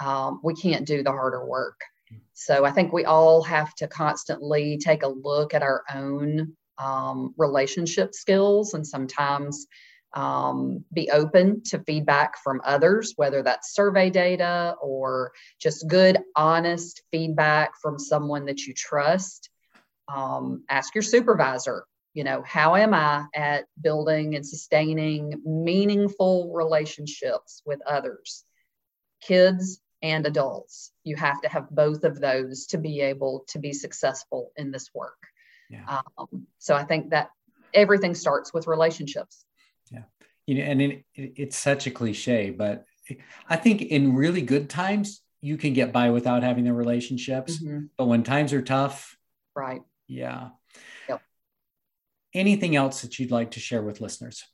um, 0.00 0.40
we 0.42 0.54
can't 0.54 0.86
do 0.86 1.02
the 1.02 1.10
harder 1.10 1.44
work. 1.44 1.80
So 2.32 2.64
I 2.64 2.70
think 2.70 2.92
we 2.92 3.04
all 3.04 3.42
have 3.42 3.74
to 3.76 3.86
constantly 3.86 4.78
take 4.78 5.02
a 5.02 5.08
look 5.08 5.54
at 5.54 5.62
our 5.62 5.84
own 5.94 6.56
um, 6.78 7.34
relationship 7.36 8.14
skills 8.14 8.74
and 8.74 8.86
sometimes 8.86 9.66
um, 10.12 10.84
be 10.92 11.10
open 11.10 11.62
to 11.64 11.78
feedback 11.80 12.38
from 12.42 12.60
others, 12.64 13.14
whether 13.16 13.42
that's 13.42 13.74
survey 13.74 14.10
data 14.10 14.76
or 14.82 15.32
just 15.60 15.88
good, 15.88 16.18
honest 16.36 17.02
feedback 17.10 17.72
from 17.80 17.98
someone 17.98 18.46
that 18.46 18.66
you 18.66 18.74
trust. 18.74 19.50
Um, 20.08 20.64
ask 20.68 20.94
your 20.94 21.02
supervisor 21.02 21.84
you 22.14 22.24
know 22.24 22.42
how 22.46 22.76
am 22.76 22.94
i 22.94 23.24
at 23.34 23.66
building 23.80 24.34
and 24.34 24.46
sustaining 24.46 25.40
meaningful 25.44 26.52
relationships 26.52 27.62
with 27.64 27.80
others 27.86 28.44
kids 29.20 29.80
and 30.02 30.26
adults 30.26 30.92
you 31.04 31.16
have 31.16 31.40
to 31.42 31.48
have 31.48 31.70
both 31.70 32.04
of 32.04 32.20
those 32.20 32.66
to 32.66 32.78
be 32.78 33.00
able 33.00 33.44
to 33.48 33.58
be 33.58 33.72
successful 33.72 34.50
in 34.56 34.70
this 34.70 34.90
work 34.94 35.18
yeah. 35.68 36.00
um, 36.18 36.46
so 36.58 36.74
i 36.74 36.82
think 36.82 37.10
that 37.10 37.30
everything 37.72 38.14
starts 38.14 38.52
with 38.52 38.66
relationships 38.66 39.44
you 40.50 40.56
know 40.56 40.64
and 40.64 40.82
it, 40.82 41.04
it's 41.14 41.56
such 41.56 41.86
a 41.86 41.92
cliche 41.92 42.50
but 42.50 42.84
i 43.48 43.54
think 43.54 43.82
in 43.82 44.16
really 44.16 44.42
good 44.42 44.68
times 44.68 45.22
you 45.40 45.56
can 45.56 45.72
get 45.72 45.92
by 45.92 46.10
without 46.10 46.42
having 46.42 46.64
the 46.64 46.72
relationships 46.72 47.62
mm-hmm. 47.62 47.84
but 47.96 48.06
when 48.06 48.24
times 48.24 48.52
are 48.52 48.60
tough 48.60 49.16
right 49.54 49.82
yeah 50.08 50.48
yep. 51.08 51.22
anything 52.34 52.74
else 52.74 53.02
that 53.02 53.16
you'd 53.20 53.30
like 53.30 53.52
to 53.52 53.60
share 53.60 53.82
with 53.82 54.00
listeners? 54.00 54.44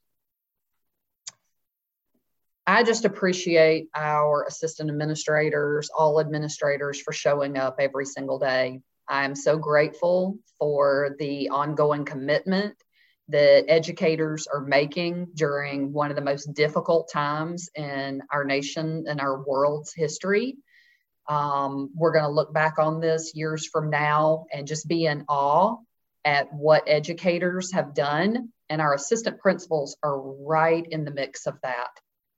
I 2.68 2.82
just 2.82 3.04
appreciate 3.04 3.88
our 3.94 4.44
assistant 4.48 4.90
administrators, 4.90 5.88
all 5.96 6.20
administrators 6.20 7.00
for 7.00 7.12
showing 7.12 7.56
up 7.56 7.76
every 7.78 8.06
single 8.06 8.40
day. 8.40 8.80
I 9.08 9.24
am 9.24 9.36
so 9.36 9.56
grateful 9.56 10.38
for 10.58 11.14
the 11.20 11.48
ongoing 11.50 12.04
commitment 12.04 12.74
that 13.28 13.64
educators 13.68 14.46
are 14.46 14.60
making 14.60 15.28
during 15.34 15.92
one 15.92 16.10
of 16.10 16.16
the 16.16 16.22
most 16.22 16.54
difficult 16.54 17.10
times 17.12 17.68
in 17.74 18.22
our 18.30 18.44
nation 18.44 19.06
and 19.08 19.20
our 19.20 19.42
world's 19.42 19.92
history. 19.92 20.56
Um, 21.28 21.90
we're 21.94 22.12
going 22.12 22.24
to 22.24 22.30
look 22.30 22.52
back 22.54 22.78
on 22.78 23.00
this 23.00 23.32
years 23.34 23.66
from 23.66 23.90
now 23.90 24.46
and 24.52 24.66
just 24.66 24.86
be 24.86 25.06
in 25.06 25.24
awe 25.28 25.76
at 26.24 26.52
what 26.52 26.84
educators 26.86 27.72
have 27.72 27.94
done, 27.94 28.52
and 28.68 28.80
our 28.80 28.94
assistant 28.94 29.40
principals 29.40 29.96
are 30.02 30.20
right 30.20 30.86
in 30.88 31.04
the 31.04 31.10
mix 31.10 31.46
of 31.46 31.54
that. 31.62 31.90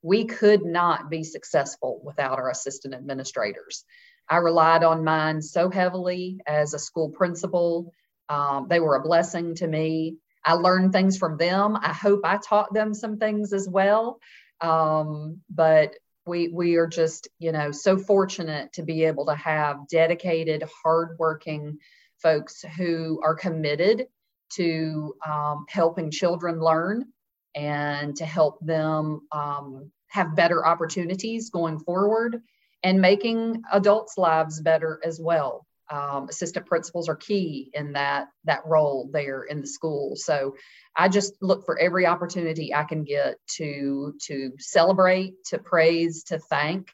we 0.03 0.25
could 0.27 0.65
not 0.65 1.11
be 1.11 1.25
successful 1.25 2.01
without 2.05 2.39
our 2.39 2.51
assistant 2.51 2.95
administrators. 2.95 3.85
I 4.29 4.37
relied 4.37 4.85
on 4.85 5.05
mine 5.05 5.43
so 5.43 5.71
heavily 5.71 6.41
as 6.47 6.75
a 6.75 6.79
school 6.79 7.11
principal. 7.11 7.93
Um, 8.29 8.67
they 8.69 8.79
were 8.81 8.97
a 8.97 9.03
blessing 9.03 9.55
to 9.57 9.67
me. 9.67 10.17
I 10.45 10.55
learned 10.55 10.93
things 10.93 11.19
from 11.19 11.37
them. 11.37 11.77
I 11.77 11.93
hope 11.93 12.21
I 12.25 12.39
taught 12.39 12.73
them 12.73 12.95
some 12.95 13.19
things 13.19 13.53
as 13.53 13.69
well. 13.69 14.21
Um, 14.61 15.41
but 15.51 15.95
we 16.27 16.49
we 16.49 16.77
are 16.77 16.87
just 16.87 17.29
you 17.39 17.53
know 17.53 17.71
so 17.73 17.97
fortunate 17.97 18.73
to 18.75 18.83
be 18.83 19.05
able 19.05 19.27
to 19.27 19.35
have 19.35 19.89
dedicated, 19.89 20.65
hardworking 20.83 21.79
folks 22.23 22.63
who 22.77 23.21
are 23.25 23.35
committed 23.35 24.07
to 24.51 25.15
um, 25.27 25.67
helping 25.69 26.11
children 26.11 26.61
learn 26.61 27.07
and 27.55 28.17
to 28.17 28.25
help 28.25 28.59
them 28.61 29.23
um, 29.33 29.91
have 30.09 30.37
better 30.37 30.67
opportunities 30.67 31.51
going 31.51 31.79
forward 31.79 32.43
and 32.83 33.01
making 33.01 33.63
adults' 33.73 34.17
lives 34.17 34.61
better 34.61 35.01
as 35.05 35.21
well. 35.21 35.67
Um, 35.91 36.29
assistant 36.29 36.67
principals 36.67 37.09
are 37.09 37.17
key 37.17 37.71
in 37.73 37.95
that 37.95 38.29
that 38.45 38.67
role 38.67 39.09
there 39.13 39.45
in 39.45 39.63
the 39.63 39.67
school. 39.67 40.17
So 40.17 40.55
I 40.95 41.09
just 41.09 41.35
look 41.41 41.65
for 41.65 41.79
every 41.79 42.07
opportunity 42.07 42.75
I 42.75 42.85
can 42.85 43.05
get 43.05 43.37
to 43.57 44.15
to 44.27 44.53
celebrate, 44.59 45.45
to 45.47 45.59
praise, 45.59 46.25
to 46.25 46.39
thank 46.39 46.93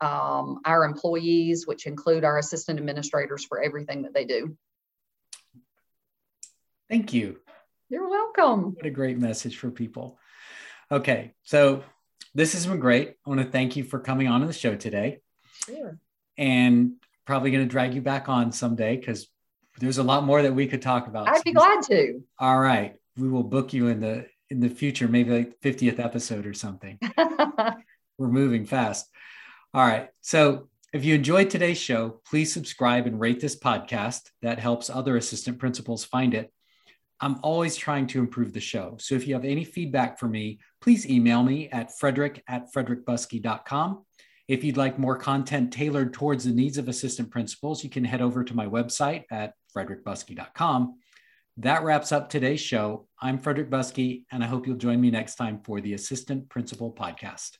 um, 0.00 0.60
our 0.64 0.84
employees, 0.84 1.66
which 1.66 1.86
include 1.86 2.24
our 2.24 2.38
assistant 2.38 2.78
administrators 2.78 3.44
for 3.44 3.62
everything 3.62 4.02
that 4.02 4.12
they 4.12 4.24
do. 4.24 4.56
Thank 6.88 7.12
you. 7.12 7.38
You're 7.88 8.08
welcome. 8.08 8.74
What 8.74 8.86
a 8.86 8.90
great 8.90 9.18
message 9.18 9.56
for 9.56 9.70
people. 9.70 10.18
Okay, 10.90 11.32
so 11.42 11.84
this 12.34 12.54
has 12.54 12.66
been 12.66 12.80
great. 12.80 13.16
I 13.24 13.30
want 13.30 13.40
to 13.40 13.46
thank 13.46 13.76
you 13.76 13.84
for 13.84 14.00
coming 14.00 14.28
on 14.28 14.40
to 14.40 14.46
the 14.46 14.52
show 14.52 14.74
today. 14.74 15.20
Sure. 15.66 15.98
And 16.36 16.94
probably 17.26 17.50
going 17.50 17.64
to 17.64 17.70
drag 17.70 17.94
you 17.94 18.02
back 18.02 18.28
on 18.28 18.52
someday 18.52 18.96
because 18.96 19.28
there's 19.78 19.98
a 19.98 20.02
lot 20.02 20.24
more 20.24 20.42
that 20.42 20.54
we 20.54 20.66
could 20.66 20.82
talk 20.82 21.06
about. 21.06 21.28
I'd 21.28 21.44
be 21.44 21.52
glad 21.52 21.82
to. 21.84 22.22
All 22.38 22.58
right, 22.58 22.96
we 23.16 23.28
will 23.28 23.42
book 23.42 23.72
you 23.72 23.88
in 23.88 24.00
the 24.00 24.26
in 24.50 24.60
the 24.60 24.68
future, 24.68 25.08
maybe 25.08 25.30
like 25.30 25.60
50th 25.60 25.98
episode 25.98 26.46
or 26.46 26.52
something. 26.52 26.98
We're 28.18 28.28
moving 28.28 28.66
fast. 28.66 29.08
All 29.72 29.86
right, 29.86 30.08
so 30.20 30.68
if 30.92 31.04
you 31.06 31.14
enjoyed 31.14 31.48
today's 31.48 31.78
show, 31.78 32.20
please 32.28 32.52
subscribe 32.52 33.06
and 33.06 33.18
rate 33.18 33.40
this 33.40 33.58
podcast. 33.58 34.28
That 34.42 34.58
helps 34.58 34.90
other 34.90 35.16
assistant 35.16 35.58
principals 35.58 36.04
find 36.04 36.34
it. 36.34 36.52
I'm 37.18 37.38
always 37.42 37.76
trying 37.76 38.08
to 38.08 38.18
improve 38.18 38.52
the 38.52 38.60
show. 38.60 38.96
So 39.00 39.14
if 39.14 39.26
you 39.26 39.34
have 39.34 39.44
any 39.44 39.64
feedback 39.64 40.18
for 40.18 40.28
me, 40.28 40.58
please 40.80 41.08
email 41.08 41.42
me 41.42 41.70
at 41.70 41.96
frederick 41.98 42.42
at 42.46 42.72
frederickbuskey.com. 42.74 44.04
If 44.52 44.62
you'd 44.62 44.76
like 44.76 44.98
more 44.98 45.16
content 45.16 45.72
tailored 45.72 46.12
towards 46.12 46.44
the 46.44 46.50
needs 46.50 46.76
of 46.76 46.86
assistant 46.86 47.30
principals, 47.30 47.82
you 47.82 47.88
can 47.88 48.04
head 48.04 48.20
over 48.20 48.44
to 48.44 48.54
my 48.54 48.66
website 48.66 49.24
at 49.30 49.54
frederickbuskey.com. 49.74 50.98
That 51.56 51.82
wraps 51.84 52.12
up 52.12 52.28
today's 52.28 52.60
show. 52.60 53.08
I'm 53.18 53.38
Frederick 53.38 53.70
Buskey, 53.70 54.26
and 54.30 54.44
I 54.44 54.46
hope 54.46 54.66
you'll 54.66 54.76
join 54.76 55.00
me 55.00 55.10
next 55.10 55.36
time 55.36 55.62
for 55.64 55.80
the 55.80 55.94
Assistant 55.94 56.50
Principal 56.50 56.92
Podcast. 56.92 57.52